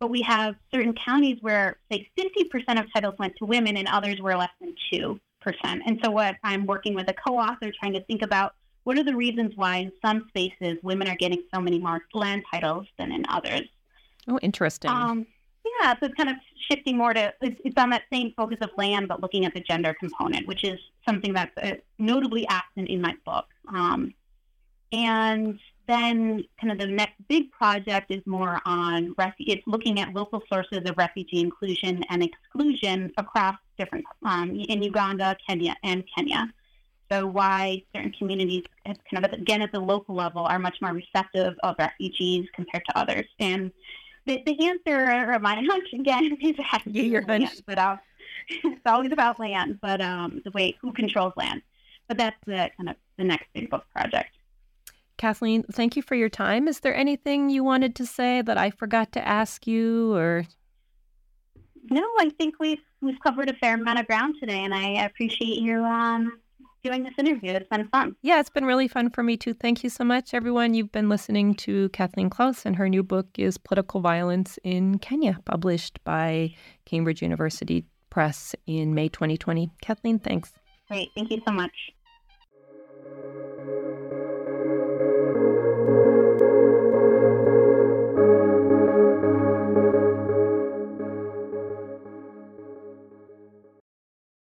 But 0.00 0.10
we 0.10 0.20
have 0.22 0.56
certain 0.72 0.94
counties 0.94 1.38
where, 1.42 1.76
say, 1.92 2.10
50% 2.18 2.80
of 2.80 2.92
titles 2.92 3.14
went 3.20 3.36
to 3.36 3.44
women 3.44 3.76
and 3.76 3.86
others 3.86 4.20
were 4.20 4.36
less 4.36 4.50
than 4.60 4.74
2%. 4.92 5.18
And 5.62 6.00
so 6.02 6.10
what 6.10 6.34
I'm 6.42 6.66
working 6.66 6.94
with 6.94 7.08
a 7.08 7.14
co-author 7.14 7.70
trying 7.78 7.92
to 7.92 8.02
think 8.04 8.22
about 8.22 8.54
what 8.82 8.98
are 8.98 9.04
the 9.04 9.14
reasons 9.14 9.52
why 9.54 9.76
in 9.76 9.92
some 10.04 10.26
spaces 10.28 10.78
women 10.82 11.06
are 11.06 11.16
getting 11.16 11.44
so 11.54 11.60
many 11.60 11.78
more 11.78 12.00
land 12.12 12.42
titles 12.50 12.88
than 12.98 13.12
in 13.12 13.24
others. 13.28 13.68
Oh, 14.26 14.40
interesting. 14.42 14.90
Um, 14.90 15.26
yeah, 15.80 15.94
so 15.94 16.06
it's 16.06 16.14
kind 16.14 16.30
of 16.30 16.36
shifting 16.70 16.96
more 16.96 17.12
to 17.14 17.32
it's, 17.40 17.60
it's, 17.64 17.76
on 17.76 17.90
that 17.90 18.02
same 18.12 18.32
focus 18.36 18.58
of 18.60 18.70
land, 18.76 19.08
but 19.08 19.22
looking 19.22 19.44
at 19.44 19.54
the 19.54 19.60
gender 19.60 19.94
component, 19.98 20.46
which 20.46 20.64
is 20.64 20.78
something 21.06 21.32
that's 21.32 21.56
uh, 21.58 21.74
notably 21.98 22.46
absent 22.48 22.88
in 22.88 23.00
my 23.00 23.14
book. 23.24 23.46
Um, 23.68 24.14
and 24.92 25.58
then, 25.86 26.44
kind 26.60 26.72
of 26.72 26.78
the 26.78 26.86
next 26.86 27.14
big 27.28 27.50
project 27.50 28.10
is 28.10 28.22
more 28.26 28.60
on 28.64 29.14
ref- 29.18 29.34
it's 29.38 29.66
looking 29.66 30.00
at 30.00 30.14
local 30.14 30.42
sources 30.50 30.78
of 30.84 30.96
refugee 30.96 31.40
inclusion 31.40 32.02
and 32.08 32.22
exclusion 32.22 33.12
across 33.18 33.56
different 33.76 34.04
um, 34.24 34.50
in 34.50 34.82
Uganda, 34.82 35.36
Kenya, 35.46 35.76
and 35.82 36.04
Kenya. 36.16 36.52
So 37.10 37.26
why 37.26 37.82
certain 37.94 38.12
communities, 38.12 38.62
kind 38.86 39.24
of 39.24 39.32
again 39.32 39.60
at 39.60 39.72
the 39.72 39.80
local 39.80 40.14
level, 40.14 40.44
are 40.44 40.58
much 40.58 40.76
more 40.80 40.92
receptive 40.92 41.54
of 41.62 41.76
refugees 41.78 42.48
compared 42.54 42.84
to 42.86 42.98
others, 42.98 43.26
and 43.40 43.70
the, 44.26 44.42
the 44.46 44.66
answer 44.66 45.32
or 45.32 45.38
my 45.38 45.54
hunch 45.68 45.92
again 45.92 46.36
is 46.40 46.56
that 46.56 46.82
your 46.86 47.24
hunch, 47.26 47.60
but 47.66 47.78
uh, 47.78 47.96
it's 48.48 48.80
always 48.86 49.12
about 49.12 49.38
land, 49.38 49.78
but 49.80 50.00
um, 50.00 50.40
the 50.44 50.50
way 50.52 50.76
who 50.80 50.92
controls 50.92 51.32
land. 51.36 51.62
But 52.08 52.18
that's 52.18 52.36
the 52.46 52.70
kind 52.76 52.90
of 52.90 52.96
the 53.16 53.24
next 53.24 53.46
big 53.54 53.70
book 53.70 53.84
project. 53.92 54.30
Kathleen, 55.16 55.62
thank 55.62 55.96
you 55.96 56.02
for 56.02 56.14
your 56.14 56.28
time. 56.28 56.68
Is 56.68 56.80
there 56.80 56.94
anything 56.94 57.48
you 57.48 57.64
wanted 57.64 57.94
to 57.96 58.06
say 58.06 58.42
that 58.42 58.58
I 58.58 58.70
forgot 58.70 59.12
to 59.12 59.26
ask 59.26 59.66
you, 59.66 60.12
or? 60.14 60.44
No, 61.90 62.02
I 62.18 62.30
think 62.30 62.56
we've 62.58 62.82
we've 63.00 63.20
covered 63.20 63.48
a 63.48 63.54
fair 63.54 63.74
amount 63.74 64.00
of 64.00 64.06
ground 64.06 64.36
today, 64.40 64.64
and 64.64 64.74
I 64.74 65.04
appreciate 65.04 65.60
you 65.60 65.84
um, 65.84 66.40
doing 66.84 67.02
this 67.02 67.14
interview. 67.18 67.52
It's 67.52 67.68
been 67.68 67.88
fun. 67.88 68.14
Yeah, 68.22 68.38
it's 68.38 68.50
been 68.50 68.66
really 68.66 68.86
fun 68.86 69.10
for 69.10 69.22
me 69.22 69.36
too. 69.36 69.54
Thank 69.54 69.82
you 69.82 69.90
so 69.90 70.04
much, 70.04 70.34
everyone. 70.34 70.74
You've 70.74 70.92
been 70.92 71.08
listening 71.08 71.54
to 71.56 71.88
Kathleen 71.88 72.30
Klaus, 72.30 72.64
and 72.66 72.76
her 72.76 72.88
new 72.88 73.02
book 73.02 73.26
is 73.38 73.58
Political 73.58 74.02
Violence 74.02 74.58
in 74.62 74.98
Kenya, 74.98 75.38
published 75.44 75.98
by 76.04 76.54
Cambridge 76.84 77.22
University 77.22 77.86
Press 78.10 78.54
in 78.66 78.94
May 78.94 79.08
2020. 79.08 79.70
Kathleen, 79.80 80.18
thanks. 80.18 80.52
Great. 80.88 81.08
Thank 81.14 81.30
you 81.30 81.40
so 81.46 81.52
much. 81.52 81.72